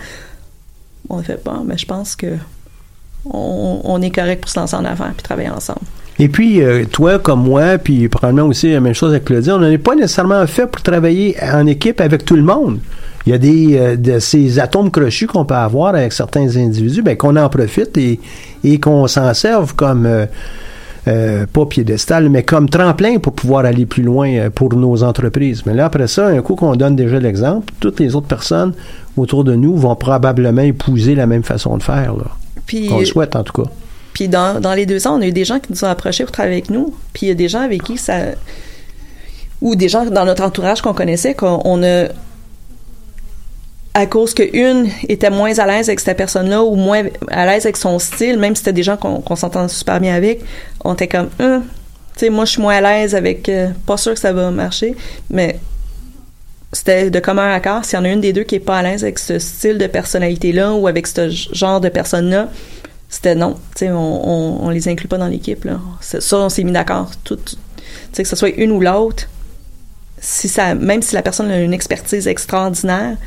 On 1.09 1.19
a 1.19 1.23
fait, 1.23 1.41
bon, 1.43 1.63
mais 1.65 1.77
je 1.77 1.85
pense 1.85 2.15
que 2.15 2.35
on, 3.25 4.01
est 4.01 4.11
correct 4.11 4.41
pour 4.41 4.49
se 4.49 4.59
lancer 4.59 4.75
en 4.75 4.85
affaires 4.85 5.11
puis 5.15 5.23
travailler 5.23 5.49
ensemble. 5.49 5.81
Et 6.19 6.27
puis, 6.27 6.61
euh, 6.61 6.85
toi 6.85 7.19
comme 7.19 7.43
moi, 7.43 7.77
puis 7.77 8.07
probablement 8.09 8.47
aussi 8.47 8.71
la 8.71 8.81
même 8.81 8.93
chose 8.93 9.11
avec 9.11 9.25
Claudia, 9.25 9.55
on 9.55 9.59
n'est 9.59 9.77
pas 9.77 9.95
nécessairement 9.95 10.45
fait 10.47 10.67
pour 10.67 10.81
travailler 10.81 11.35
en 11.41 11.65
équipe 11.65 12.01
avec 12.01 12.25
tout 12.25 12.35
le 12.35 12.43
monde. 12.43 12.79
Il 13.25 13.31
y 13.31 13.35
a 13.35 13.37
des 13.37 13.77
euh, 13.77 13.95
de 13.95 14.19
ces 14.19 14.59
atomes 14.59 14.91
crochus 14.91 15.27
qu'on 15.27 15.45
peut 15.45 15.55
avoir 15.55 15.95
avec 15.95 16.11
certains 16.11 16.55
individus, 16.57 17.01
ben, 17.01 17.15
qu'on 17.15 17.35
en 17.35 17.49
profite 17.49 17.97
et, 17.97 18.19
et 18.63 18.79
qu'on 18.79 19.07
s'en 19.07 19.33
serve 19.33 19.75
comme 19.75 20.05
euh, 20.05 20.25
euh, 21.09 21.45
pas 21.51 21.65
piédestal, 21.65 22.29
mais 22.29 22.43
comme 22.43 22.69
tremplin 22.69 23.17
pour 23.17 23.33
pouvoir 23.33 23.65
aller 23.65 23.85
plus 23.85 24.03
loin 24.03 24.29
euh, 24.29 24.49
pour 24.49 24.73
nos 24.75 25.03
entreprises. 25.03 25.63
Mais 25.65 25.73
là, 25.73 25.85
après 25.85 26.07
ça, 26.07 26.27
un 26.27 26.41
coup 26.41 26.55
qu'on 26.55 26.75
donne 26.75 26.95
déjà 26.95 27.19
l'exemple, 27.19 27.73
toutes 27.79 27.99
les 27.99 28.15
autres 28.15 28.27
personnes 28.27 28.73
autour 29.17 29.43
de 29.43 29.55
nous 29.55 29.75
vont 29.75 29.95
probablement 29.95 30.61
épouser 30.61 31.15
la 31.15 31.25
même 31.25 31.43
façon 31.43 31.77
de 31.77 31.83
faire. 31.83 32.15
Là. 32.15 32.25
Puis 32.65 32.89
On 32.91 32.99
le 32.99 33.05
souhaite 33.05 33.35
en 33.35 33.43
tout 33.43 33.63
cas. 33.63 33.69
Puis 34.13 34.27
dans, 34.27 34.61
dans 34.61 34.73
les 34.73 34.85
deux 34.85 35.07
ans, 35.07 35.17
on 35.17 35.21
a 35.21 35.25
eu 35.25 35.31
des 35.31 35.45
gens 35.45 35.59
qui 35.59 35.71
nous 35.71 35.83
ont 35.83 35.87
approchés 35.87 36.23
pour 36.23 36.31
travailler 36.31 36.55
avec 36.55 36.69
nous. 36.69 36.93
Puis 37.13 37.25
il 37.25 37.29
y 37.29 37.31
a 37.31 37.35
des 37.35 37.49
gens 37.49 37.61
avec 37.61 37.83
qui 37.83 37.97
ça. 37.97 38.17
Ou 39.61 39.75
des 39.75 39.89
gens 39.89 40.05
dans 40.05 40.25
notre 40.25 40.43
entourage 40.43 40.81
qu'on 40.81 40.93
connaissait, 40.93 41.33
qu'on 41.33 41.61
on 41.65 41.83
a. 41.83 42.07
À 43.93 44.05
cause 44.05 44.33
qu'une 44.33 44.87
était 45.07 45.29
moins 45.31 45.57
à 45.57 45.65
l'aise 45.65 45.89
avec 45.89 45.99
cette 45.99 46.15
personne-là 46.15 46.63
ou 46.63 46.75
moins 46.75 47.03
à 47.29 47.45
l'aise 47.45 47.65
avec 47.65 47.75
son 47.75 47.97
style, 47.99 48.37
même 48.37 48.55
si 48.55 48.59
c'était 48.59 48.73
des 48.73 48.83
gens 48.83 48.97
qu'on 48.97 49.19
qu'on 49.19 49.35
s'entend 49.35 49.67
super 49.67 49.99
bien 49.99 50.13
avec, 50.15 50.41
on 50.85 50.93
était 50.93 51.07
comme, 51.07 51.29
Hum, 51.39 51.63
tu 52.13 52.19
sais, 52.19 52.29
moi 52.29 52.45
je 52.45 52.51
suis 52.51 52.61
moins 52.61 52.75
à 52.75 52.81
l'aise 52.81 53.15
avec. 53.15 53.49
euh, 53.49 53.69
pas 53.85 53.97
sûr 53.97 54.13
que 54.13 54.19
ça 54.19 54.31
va 54.31 54.51
marcher, 54.51 54.95
mais 55.29 55.59
c'était 56.71 57.09
de 57.09 57.19
commun 57.19 57.51
accord. 57.51 57.83
S'il 57.83 57.97
y 57.97 58.01
en 58.01 58.05
a 58.05 58.09
une 58.09 58.21
des 58.21 58.31
deux 58.31 58.43
qui 58.43 58.55
est 58.55 58.59
pas 58.59 58.77
à 58.77 58.83
l'aise 58.83 59.03
avec 59.03 59.17
ce 59.17 59.39
style 59.39 59.77
de 59.79 59.87
personnalité-là 59.87 60.73
ou 60.73 60.87
avec 60.87 61.07
ce 61.07 61.29
genre 61.29 61.81
de 61.81 61.89
personne-là, 61.89 62.47
c'était 63.09 63.33
non. 63.33 63.55
Tu 63.75 63.85
sais, 63.85 63.89
on, 63.91 64.29
on, 64.29 64.65
on 64.67 64.69
les 64.69 64.87
inclut 64.87 65.07
pas 65.07 65.17
dans 65.17 65.27
l'équipe, 65.27 65.67
Ça, 66.01 66.37
on 66.37 66.49
s'est 66.49 66.63
mis 66.63 66.71
d'accord. 66.71 67.09
Tu 67.23 67.33
sais, 68.13 68.21
que 68.23 68.29
ce 68.29 68.35
soit 68.35 68.49
une 68.55 68.71
ou 68.71 68.79
l'autre, 68.81 69.27
si 70.19 70.47
ça, 70.47 70.75
même 70.75 71.01
si 71.01 71.15
la 71.15 71.23
personne 71.23 71.49
a 71.49 71.59
une 71.59 71.73
expertise 71.73 72.27
extraordinaire, 72.27 73.17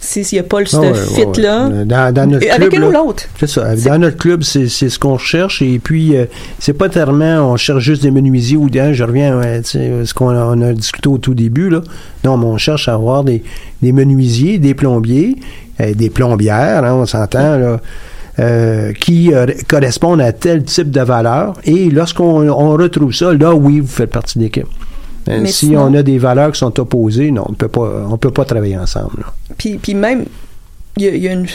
s'il 0.00 0.24
n'y 0.32 0.38
a 0.38 0.42
pas 0.42 0.60
le, 0.60 0.66
ce 0.66 0.76
Ah 0.76 0.80
ouais, 0.80 0.90
ouais, 0.92 0.96
fit-là, 1.34 1.68
ouais. 1.68 1.84
Dans, 1.84 2.14
dans 2.14 2.26
notre 2.30 2.46
avec 2.50 2.68
club, 2.70 2.82
une 2.82 2.88
ou 2.88 2.92
l'autre? 2.92 3.24
C'est 3.40 3.48
ça. 3.48 3.74
Dans 3.76 3.98
notre 3.98 4.16
club, 4.18 4.42
c'est 4.42 4.68
ce 4.68 4.98
qu'on 4.98 5.14
recherche. 5.14 5.62
Et 5.62 5.78
puis, 5.78 6.16
euh, 6.16 6.26
c'est 6.58 6.74
pas 6.74 6.88
tellement 6.88 7.50
on 7.52 7.56
cherche 7.56 7.82
juste 7.82 8.02
des 8.02 8.10
menuisiers 8.10 8.56
ou 8.56 8.68
des. 8.70 8.94
Je 8.94 9.04
reviens 9.04 9.40
à 9.40 9.62
ce 9.62 10.14
qu'on 10.14 10.30
a, 10.30 10.44
on 10.44 10.60
a 10.62 10.72
discuté 10.72 11.08
au 11.08 11.18
tout 11.18 11.34
début. 11.34 11.70
Là. 11.70 11.80
Non, 12.24 12.36
mais 12.36 12.46
on 12.46 12.58
cherche 12.58 12.88
à 12.88 12.94
avoir 12.94 13.24
des, 13.24 13.42
des 13.82 13.92
menuisiers, 13.92 14.58
des 14.58 14.74
plombiers, 14.74 15.36
euh, 15.80 15.94
des 15.94 16.10
plombières, 16.10 16.84
hein, 16.84 16.94
on 16.94 17.06
s'entend, 17.06 17.56
là. 17.58 17.80
euh, 18.38 18.92
qui 18.92 19.32
euh, 19.32 19.46
correspondent 19.68 20.20
à 20.20 20.32
tel 20.32 20.62
type 20.64 20.90
de 20.90 21.00
valeur. 21.00 21.54
Et 21.64 21.88
lorsqu'on 21.90 22.48
on 22.50 22.70
retrouve 22.76 23.14
ça, 23.14 23.32
là, 23.32 23.54
oui, 23.54 23.80
vous 23.80 23.86
faites 23.88 24.10
partie 24.10 24.38
de 24.38 24.44
l'équipe. 24.44 24.66
Euh, 25.28 25.44
si 25.46 25.66
sinon- 25.68 25.88
on 25.90 25.94
a 25.94 26.02
des 26.04 26.18
valeurs 26.18 26.52
qui 26.52 26.58
sont 26.60 26.78
opposées, 26.78 27.30
non, 27.32 27.44
on 27.48 27.52
peut 27.54 27.66
pas, 27.66 28.04
on 28.08 28.16
peut 28.16 28.30
pas 28.30 28.44
travailler 28.44 28.76
ensemble. 28.78 29.18
là. 29.20 29.45
Puis, 29.58 29.78
puis 29.78 29.94
même, 29.94 30.26
il 30.96 31.02
y 31.04 31.08
a, 31.08 31.10
il 31.10 31.22
y 31.22 31.28
a 31.28 31.32
une. 31.32 31.46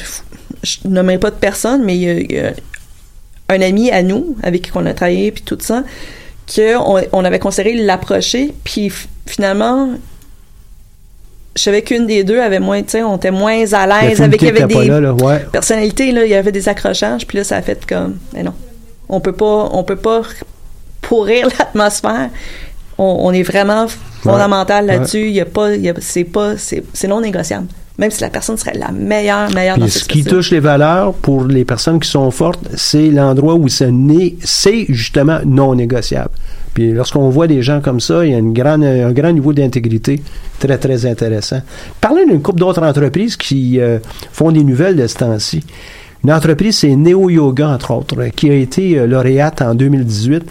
Je 0.63 0.77
nommerai 0.85 1.17
pas 1.17 1.31
de 1.31 1.35
personne, 1.35 1.83
mais 1.83 1.95
il 1.95 2.01
y 2.01 2.09
a, 2.09 2.13
il 2.13 2.31
y 2.31 2.39
a 2.39 2.53
un 3.49 3.61
ami 3.61 3.91
à 3.91 4.03
nous, 4.03 4.35
avec 4.43 4.63
qui 4.63 4.71
on 4.75 4.85
a 4.85 4.93
travaillé, 4.93 5.31
puis 5.31 5.43
tout 5.43 5.57
ça, 5.59 5.83
qu'on 6.53 7.01
on 7.11 7.25
avait 7.25 7.39
considéré 7.39 7.75
l'approcher, 7.75 8.53
puis 8.63 8.91
finalement, 9.25 9.89
je 11.55 11.61
savais 11.61 11.81
qu'une 11.81 12.07
des 12.07 12.23
deux 12.23 12.39
avait 12.39 12.59
moins, 12.59 12.81
tu 12.81 12.91
sais, 12.91 13.03
on 13.03 13.17
était 13.17 13.31
moins 13.31 13.73
à 13.73 13.87
l'aise 13.87 14.21
avec, 14.21 14.41
avec 14.43 14.67
des 14.67 14.85
là, 14.85 15.01
là, 15.01 15.13
ouais. 15.13 15.39
personnalités, 15.51 16.11
là, 16.11 16.25
il 16.25 16.31
y 16.31 16.35
avait 16.35 16.51
des 16.51 16.69
accrochages, 16.69 17.27
puis 17.27 17.39
là, 17.39 17.43
ça 17.43 17.57
a 17.57 17.61
fait 17.61 17.85
comme, 17.85 18.17
mais 18.33 18.43
non, 18.43 18.53
on 19.09 19.19
peut 19.19 19.33
pas, 19.33 19.69
on 19.71 19.83
peut 19.83 19.97
pas 19.97 20.21
pourrir 21.01 21.47
l'atmosphère. 21.59 22.29
On, 22.97 23.17
on 23.21 23.33
est 23.33 23.43
vraiment 23.43 23.87
fondamental 24.21 24.85
Ouais. 24.85 24.93
là-dessus. 24.97 25.27
Il 25.27 25.33
y 25.33 25.41
a 25.41 25.93
c'est 25.99 26.23
pas, 26.23 26.57
c'est 26.57 26.83
c'est 26.93 27.07
non 27.07 27.19
négociable. 27.19 27.67
Même 28.01 28.09
si 28.09 28.21
la 28.21 28.31
personne 28.31 28.57
serait 28.57 28.73
la 28.73 28.91
meilleure, 28.91 29.51
meilleure 29.51 29.77
dans 29.77 29.85
Puis 29.85 29.91
cette 29.91 30.01
ce 30.01 30.07
qui 30.07 30.23
touche 30.23 30.49
les 30.49 30.59
valeurs 30.59 31.13
pour 31.13 31.43
les 31.43 31.63
personnes 31.63 31.99
qui 31.99 32.09
sont 32.09 32.31
fortes, 32.31 32.67
c'est 32.75 33.11
l'endroit 33.11 33.53
où 33.53 33.67
ce 33.67 33.83
n'est, 33.83 34.37
c'est 34.43 34.87
justement 34.89 35.37
non 35.45 35.75
négociable. 35.75 36.31
Puis 36.73 36.93
lorsqu'on 36.93 37.29
voit 37.29 37.45
des 37.45 37.61
gens 37.61 37.79
comme 37.79 37.99
ça, 37.99 38.25
il 38.25 38.31
y 38.31 38.33
a 38.33 38.39
une 38.39 38.53
grande, 38.53 38.83
un 38.83 39.11
grand 39.11 39.31
niveau 39.31 39.53
d'intégrité 39.53 40.19
très, 40.57 40.79
très 40.79 41.05
intéressant. 41.05 41.61
Parlez 42.01 42.25
d'une 42.25 42.41
couple 42.41 42.57
d'autres 42.57 42.81
entreprises 42.81 43.35
qui 43.35 43.79
euh, 43.79 43.99
font 44.31 44.51
des 44.51 44.63
nouvelles 44.63 44.95
de 44.95 45.05
ce 45.05 45.17
temps-ci. 45.17 45.63
Une 46.23 46.31
entreprise, 46.31 46.77
c'est 46.77 46.95
Neo 46.95 47.29
Yoga, 47.29 47.69
entre 47.69 47.91
autres, 47.91 48.15
qui 48.35 48.49
a 48.49 48.55
été 48.55 48.97
euh, 48.97 49.05
lauréate 49.05 49.61
en 49.61 49.75
2018. 49.75 50.43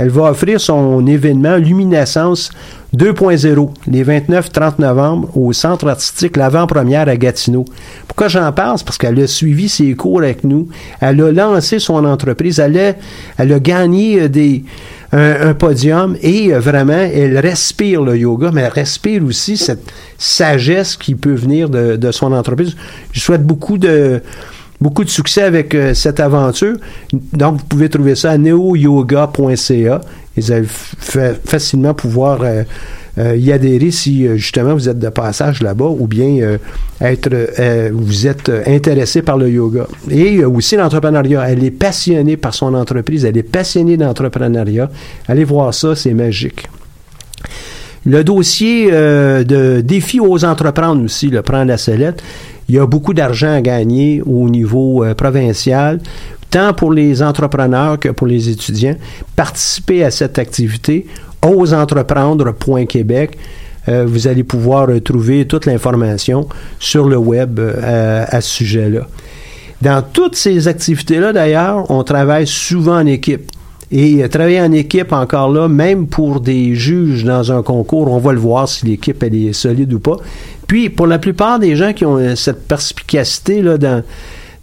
Elle 0.00 0.08
va 0.08 0.30
offrir 0.30 0.58
son 0.58 1.06
événement 1.06 1.56
Luminescence 1.58 2.50
2.0 2.96 3.68
les 3.86 4.02
29-30 4.02 4.80
novembre 4.80 5.36
au 5.36 5.52
Centre 5.52 5.86
artistique 5.86 6.38
L'Avant-Première 6.38 7.06
à 7.06 7.16
Gatineau. 7.18 7.66
Pourquoi 8.08 8.28
j'en 8.28 8.50
parle? 8.50 8.78
Parce 8.82 8.96
qu'elle 8.96 9.20
a 9.20 9.26
suivi 9.26 9.68
ses 9.68 9.94
cours 9.94 10.22
avec 10.22 10.42
nous. 10.42 10.68
Elle 11.02 11.20
a 11.20 11.30
lancé 11.30 11.78
son 11.78 12.02
entreprise. 12.06 12.60
Elle 12.60 12.78
a, 12.78 12.94
elle 13.36 13.52
a 13.52 13.60
gagné 13.60 14.22
euh, 14.22 14.28
des, 14.28 14.64
un, 15.12 15.48
un 15.50 15.52
podium 15.52 16.16
et 16.22 16.54
euh, 16.54 16.60
vraiment, 16.60 16.94
elle 16.94 17.38
respire 17.38 18.00
le 18.00 18.16
yoga, 18.16 18.52
mais 18.54 18.62
elle 18.62 18.72
respire 18.72 19.22
aussi 19.22 19.58
cette 19.58 19.92
sagesse 20.16 20.96
qui 20.96 21.14
peut 21.14 21.34
venir 21.34 21.68
de, 21.68 21.96
de 21.96 22.10
son 22.10 22.32
entreprise. 22.32 22.74
Je 23.12 23.20
souhaite 23.20 23.46
beaucoup 23.46 23.76
de 23.76 24.22
beaucoup 24.80 25.04
de 25.04 25.10
succès 25.10 25.42
avec 25.42 25.74
euh, 25.74 25.94
cette 25.94 26.20
aventure. 26.20 26.76
Donc, 27.12 27.58
vous 27.60 27.64
pouvez 27.66 27.88
trouver 27.88 28.14
ça 28.14 28.32
à 28.32 28.38
neoyoga.ca 28.38 30.00
vous 30.36 30.52
allez 30.52 30.66
facilement 31.44 31.94
pouvoir 31.94 32.40
euh, 32.42 32.62
euh, 33.18 33.36
y 33.36 33.52
adhérer 33.52 33.90
si 33.90 34.26
euh, 34.26 34.36
justement 34.36 34.74
vous 34.74 34.88
êtes 34.88 34.98
de 34.98 35.08
passage 35.08 35.62
là-bas 35.62 35.86
ou 35.86 36.06
bien 36.06 36.38
euh, 36.40 36.58
être 37.00 37.28
euh, 37.32 37.90
vous 37.92 38.26
êtes 38.26 38.50
intéressé 38.66 39.22
par 39.22 39.36
le 39.36 39.50
yoga. 39.50 39.86
Et 40.10 40.44
aussi 40.44 40.76
l'entrepreneuriat. 40.76 41.50
Elle 41.50 41.64
est 41.64 41.70
passionnée 41.70 42.36
par 42.36 42.54
son 42.54 42.74
entreprise, 42.74 43.24
elle 43.24 43.36
est 43.36 43.42
passionnée 43.42 43.96
d'entrepreneuriat. 43.96 44.90
Allez 45.28 45.44
voir 45.44 45.74
ça, 45.74 45.94
c'est 45.94 46.14
magique. 46.14 46.68
Le 48.06 48.24
dossier 48.24 48.90
de 48.90 49.82
défi 49.82 50.20
aux 50.20 50.42
entreprendre 50.46 51.04
aussi, 51.04 51.28
le 51.28 51.42
prendre 51.42 51.66
la 51.66 51.76
sellette, 51.76 52.22
il 52.70 52.74
y 52.74 52.78
a 52.78 52.86
beaucoup 52.86 53.14
d'argent 53.14 53.52
à 53.52 53.60
gagner 53.60 54.22
au 54.24 54.48
niveau 54.48 55.02
euh, 55.02 55.12
provincial, 55.14 55.98
tant 56.50 56.72
pour 56.72 56.92
les 56.92 57.20
entrepreneurs 57.20 57.98
que 57.98 58.10
pour 58.10 58.28
les 58.28 58.48
étudiants. 58.48 58.94
Participez 59.34 60.04
à 60.04 60.12
cette 60.12 60.38
activité 60.38 61.08
osentreprendre.québec. 61.42 63.36
Euh, 63.88 64.04
vous 64.06 64.28
allez 64.28 64.44
pouvoir 64.44 64.88
euh, 64.88 65.00
trouver 65.00 65.46
toute 65.46 65.66
l'information 65.66 66.48
sur 66.78 67.08
le 67.08 67.16
web 67.16 67.58
euh, 67.58 68.24
à, 68.28 68.40
ce 68.40 68.48
sujet-là. 68.48 69.08
Dans 69.82 70.00
toutes 70.02 70.36
ces 70.36 70.68
activités-là, 70.68 71.32
d'ailleurs, 71.32 71.90
on 71.90 72.04
travaille 72.04 72.46
souvent 72.46 73.00
en 73.00 73.06
équipe. 73.06 73.50
Et 73.92 74.28
travailler 74.28 74.60
en 74.60 74.70
équipe, 74.70 75.12
encore 75.12 75.50
là, 75.50 75.66
même 75.66 76.06
pour 76.06 76.40
des 76.40 76.76
juges 76.76 77.24
dans 77.24 77.50
un 77.50 77.64
concours, 77.64 78.12
on 78.12 78.18
va 78.18 78.32
le 78.32 78.38
voir 78.38 78.68
si 78.68 78.86
l'équipe 78.86 79.20
elle 79.24 79.34
est 79.34 79.52
solide 79.52 79.92
ou 79.92 79.98
pas. 79.98 80.18
Puis, 80.70 80.88
pour 80.88 81.08
la 81.08 81.18
plupart 81.18 81.58
des 81.58 81.74
gens 81.74 81.92
qui 81.92 82.06
ont 82.06 82.16
euh, 82.16 82.36
cette 82.36 82.68
perspicacité 82.68 83.60
là, 83.60 83.76
dans, 83.76 84.04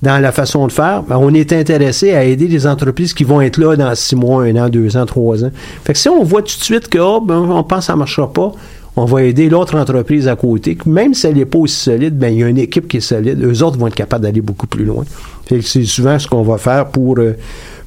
dans 0.02 0.20
la 0.20 0.32
façon 0.32 0.66
de 0.66 0.72
faire, 0.72 1.04
ben, 1.04 1.18
on 1.20 1.34
est 1.34 1.52
intéressé 1.52 2.14
à 2.14 2.24
aider 2.24 2.48
les 2.48 2.66
entreprises 2.66 3.14
qui 3.14 3.26
vont 3.26 3.42
être 3.42 3.58
là 3.58 3.76
dans 3.76 3.94
six 3.94 4.16
mois, 4.16 4.44
un 4.44 4.56
an, 4.56 4.70
deux 4.70 4.96
ans, 4.96 5.06
trois 5.06 5.44
ans. 5.44 5.52
Fait 5.84 5.92
que 5.92 6.00
si 6.00 6.08
on 6.08 6.24
voit 6.24 6.44
tout 6.44 6.58
de 6.58 6.64
suite 6.64 6.88
que 6.88 6.98
oh, 6.98 7.20
ben, 7.20 7.36
on 7.36 7.62
pense 7.66 7.80
que 7.80 7.86
ça 7.88 7.94
ne 7.94 7.98
marchera 7.98 8.32
pas, 8.32 8.54
on 8.96 9.04
va 9.04 9.24
aider 9.24 9.50
l'autre 9.50 9.76
entreprise 9.76 10.30
à 10.30 10.38
côté. 10.38 10.78
Même 10.86 11.14
si 11.14 11.28
elle 11.28 11.36
n'est 11.36 11.46
pas 11.46 11.60
aussi 11.60 11.76
solide, 11.76 12.18
ben, 12.18 12.30
il 12.30 12.40
y 12.40 12.44
a 12.46 12.48
une 12.48 12.58
équipe 12.58 12.88
qui 12.88 12.98
est 12.98 13.02
solide. 13.02 13.44
Eux 13.44 13.62
autres 13.62 13.78
vont 13.78 13.88
être 13.88 13.96
capables 13.96 14.24
d'aller 14.24 14.40
beaucoup 14.40 14.68
plus 14.68 14.86
loin. 14.86 15.04
C'est 15.50 15.84
souvent 15.84 16.18
ce 16.18 16.26
qu'on 16.26 16.42
va 16.42 16.58
faire 16.58 16.88
pour 16.88 17.20
euh, 17.20 17.36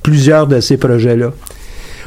plusieurs 0.03 0.47
de 0.47 0.61
ces 0.61 0.77
projets-là. 0.77 1.33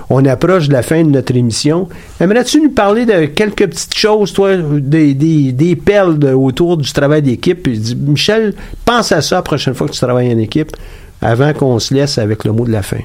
On 0.10 0.26
approche 0.26 0.68
de 0.68 0.74
la 0.74 0.84
fin 0.84 1.04
de 1.04 1.10
notre 1.10 1.36
émission. 1.36 1.88
Aimerais-tu 2.20 2.62
nous 2.62 2.72
parler 2.72 3.06
de 3.06 3.26
quelques 3.26 3.68
petites 3.68 3.96
choses, 3.96 4.34
toi, 4.34 4.56
des, 4.58 5.14
des, 5.14 5.52
des 5.52 5.76
perles 5.76 6.24
autour 6.34 6.78
du 6.78 6.92
travail 6.92 7.22
d'équipe? 7.22 7.68
Michel, 7.98 8.54
pense 8.86 9.12
à 9.12 9.22
ça 9.22 9.38
la 9.38 9.42
prochaine 9.42 9.74
fois 9.74 9.88
que 9.88 9.94
tu 9.94 10.00
travailles 10.00 10.34
en 10.34 10.38
équipe, 10.38 10.76
avant 11.22 11.54
qu'on 11.54 11.80
se 11.80 11.94
laisse 11.94 12.18
avec 12.18 12.44
le 12.44 12.52
mot 12.52 12.66
de 12.66 12.72
la 12.72 12.84
fin. 12.84 13.00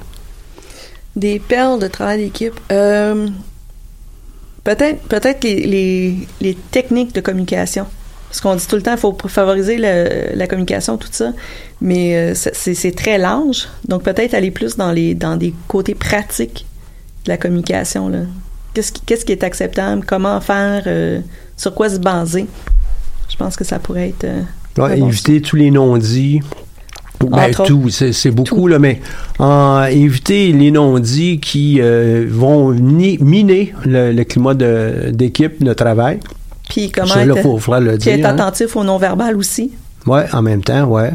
Des 1.16 1.38
perles 1.38 1.80
de 1.80 1.88
travail 1.88 2.18
d'équipe. 2.24 2.59
Euh, 2.70 3.28
peut-être 4.64 5.01
peut-être 5.09 5.44
les, 5.44 6.16
les, 6.40 6.55
techniques 6.70 7.14
de 7.14 7.20
communication. 7.20 7.86
Parce 8.28 8.40
qu'on 8.42 8.55
dit 8.55 8.66
tout 8.66 8.76
le 8.76 8.82
temps, 8.82 8.92
il 8.92 8.99
faut 8.99 9.16
favoriser 9.26 9.78
la 9.78 10.46
communication, 10.46 10.99
tout 10.99 11.09
ça. 11.11 11.32
Mais 11.80 12.14
euh, 12.14 12.34
c'est 12.34 12.94
très 12.94 13.16
large. 13.16 13.68
Donc 13.86 14.03
peut-être 14.03 14.34
aller 14.34 14.51
plus 14.51 14.76
dans, 14.76 14.92
les, 14.92 15.14
dans 15.14 15.36
des 15.36 15.55
côtés 15.66 15.94
pratiques 15.94 16.66
de 17.24 17.28
la 17.28 17.36
communication. 17.36 18.08
là. 18.08 18.20
Qu'est-ce 18.74 18.92
qui, 18.92 19.02
qui 19.02 19.32
est 19.32 19.42
acceptable? 19.42 20.04
Comment 20.06 20.40
faire? 20.40 20.84
euh, 20.86 21.20
sur 21.56 21.74
quoi 21.74 21.88
se 21.90 21.98
baser? 21.98 22.46
Je 23.28 23.36
pense 23.36 23.56
que 23.56 23.64
ça 23.64 23.78
pourrait 23.78 24.10
être... 24.10 24.24
euh, 24.24 24.42
bon. 24.76 24.88
éviter 24.88 25.42
tous 25.42 25.56
les 25.56 25.70
non-dits. 25.70 26.40
Ben, 27.20 27.50
tout, 27.52 27.88
c'est 27.90 28.30
beaucoup, 28.30 28.68
là, 28.68 28.78
mais 28.78 29.00
en 29.40 29.82
éviter 29.86 30.52
les 30.52 30.70
non-dits 30.70 31.40
qui 31.40 31.80
euh, 31.80 32.26
vont 32.30 32.72
ni- 32.72 33.18
miner 33.18 33.74
le, 33.84 34.12
le 34.12 34.24
climat 34.24 34.54
d'équipe, 34.54 35.62
de, 35.62 35.72
travail. 35.72 36.20
Puis 36.68 36.92
comment 36.92 37.16
là, 37.16 37.24
être, 37.24 37.42
faut, 37.58 37.74
le 37.80 37.94
être 37.94 38.06
hein. 38.08 38.22
attentif 38.24 38.76
au 38.76 38.84
non-verbal 38.84 39.36
aussi. 39.36 39.72
Ouais, 40.06 40.26
en 40.32 40.42
même 40.42 40.62
temps, 40.62 40.84
ouais. 40.84 41.10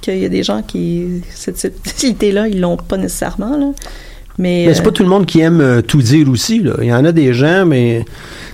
qu'il 0.00 0.18
y 0.18 0.24
a 0.24 0.28
des 0.28 0.44
gens 0.44 0.62
qui 0.62 1.22
cette 1.34 1.58
subtilité-là, 1.58 2.46
ils 2.46 2.60
l'ont 2.60 2.76
pas 2.76 2.96
nécessairement 2.96 3.56
là. 3.56 3.72
Mais, 4.38 4.64
Mais 4.66 4.74
c'est 4.74 4.80
euh, 4.80 4.84
pas 4.84 4.90
tout 4.90 5.02
le 5.02 5.08
monde 5.08 5.26
qui 5.26 5.40
aime 5.40 5.60
euh, 5.60 5.82
tout 5.82 6.00
dire 6.02 6.28
aussi. 6.28 6.60
Là. 6.60 6.74
Il 6.80 6.86
y 6.86 6.92
en 6.92 7.04
a 7.04 7.12
des 7.12 7.34
gens, 7.34 7.66
mais 7.66 8.04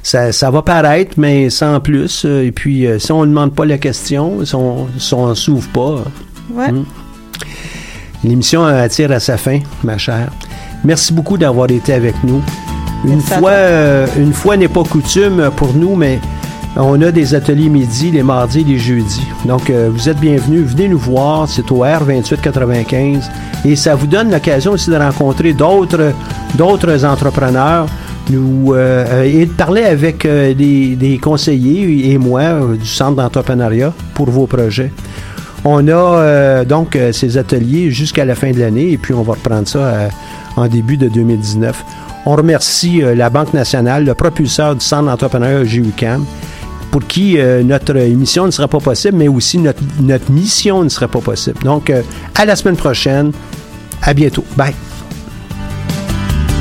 ça, 0.02 0.32
ça 0.32 0.50
va 0.50 0.62
paraître, 0.62 1.12
mais 1.16 1.50
sans 1.50 1.80
plus. 1.80 2.24
Euh, 2.24 2.44
Et 2.44 2.52
puis, 2.52 2.86
euh, 2.86 2.98
si 2.98 3.12
on 3.12 3.22
ne 3.22 3.26
demande 3.26 3.54
pas 3.54 3.64
la 3.64 3.78
question, 3.78 4.44
si 4.44 4.54
on 4.54 4.88
si 4.98 5.14
on 5.14 5.34
s'ouvre 5.34 5.68
pas, 5.68 6.04
ouais. 6.52 6.72
Mm. 6.72 6.84
l'émission 8.24 8.64
attire 8.64 9.12
à 9.12 9.20
sa 9.20 9.36
fin, 9.36 9.60
ma 9.84 9.98
chère. 9.98 10.30
Merci 10.84 11.12
beaucoup 11.12 11.38
d'avoir 11.38 11.70
été 11.70 11.92
avec 11.92 12.14
nous. 12.24 12.42
Une 13.04 13.16
Merci 13.16 13.34
fois, 13.34 13.50
euh, 13.50 14.06
une 14.18 14.32
fois 14.32 14.56
n'est 14.56 14.68
pas 14.68 14.82
coutume 14.82 15.50
pour 15.56 15.72
nous, 15.74 15.94
mais 15.94 16.18
on 16.78 17.00
a 17.02 17.10
des 17.10 17.34
ateliers 17.34 17.68
midi 17.68 18.10
les 18.10 18.22
mardis 18.22 18.60
et 18.60 18.64
les 18.64 18.78
jeudis. 18.78 19.26
Donc, 19.44 19.68
euh, 19.68 19.90
vous 19.92 20.08
êtes 20.08 20.18
bienvenus. 20.18 20.62
Venez 20.62 20.88
nous 20.88 20.98
voir. 20.98 21.48
C'est 21.48 21.70
au 21.70 21.84
R2895. 21.84 23.22
Et 23.64 23.76
ça 23.76 23.94
vous 23.94 24.06
donne 24.06 24.30
l'occasion 24.30 24.72
aussi 24.72 24.90
de 24.90 24.96
rencontrer 24.96 25.52
d'autres, 25.52 26.12
d'autres 26.56 27.04
entrepreneurs 27.04 27.86
nous, 28.30 28.74
euh, 28.74 29.22
et 29.24 29.46
de 29.46 29.52
parler 29.52 29.84
avec 29.84 30.24
euh, 30.24 30.54
des, 30.54 30.96
des 30.96 31.18
conseillers 31.18 32.12
et 32.12 32.18
moi 32.18 32.40
euh, 32.40 32.76
du 32.76 32.86
Centre 32.86 33.16
d'entrepreneuriat 33.16 33.92
pour 34.14 34.30
vos 34.30 34.46
projets. 34.46 34.92
On 35.64 35.86
a 35.88 35.92
euh, 35.92 36.64
donc 36.64 36.96
ces 37.12 37.36
ateliers 37.36 37.90
jusqu'à 37.90 38.24
la 38.24 38.34
fin 38.34 38.52
de 38.52 38.60
l'année 38.60 38.92
et 38.92 38.98
puis 38.98 39.12
on 39.12 39.22
va 39.22 39.34
reprendre 39.34 39.66
ça 39.66 40.08
en 40.56 40.68
début 40.68 40.96
de 40.96 41.08
2019. 41.08 41.84
On 42.26 42.36
remercie 42.36 43.00
la 43.00 43.28
Banque 43.28 43.54
nationale, 43.54 44.04
le 44.04 44.14
propulseur 44.14 44.76
du 44.76 44.84
Centre 44.84 45.06
d'entrepreneuriat 45.06 45.64
GUCAM, 45.64 46.24
pour 46.90 47.06
qui 47.06 47.38
euh, 47.38 47.62
notre 47.62 47.96
émission 47.96 48.46
ne 48.46 48.50
sera 48.50 48.68
pas 48.68 48.80
possible, 48.80 49.16
mais 49.16 49.28
aussi 49.28 49.58
notre, 49.58 49.82
notre 50.00 50.30
mission 50.30 50.82
ne 50.82 50.88
serait 50.88 51.08
pas 51.08 51.20
possible. 51.20 51.62
Donc, 51.62 51.90
euh, 51.90 52.02
à 52.34 52.44
la 52.44 52.56
semaine 52.56 52.76
prochaine. 52.76 53.32
À 54.02 54.14
bientôt. 54.14 54.44
Bye. 54.56 54.74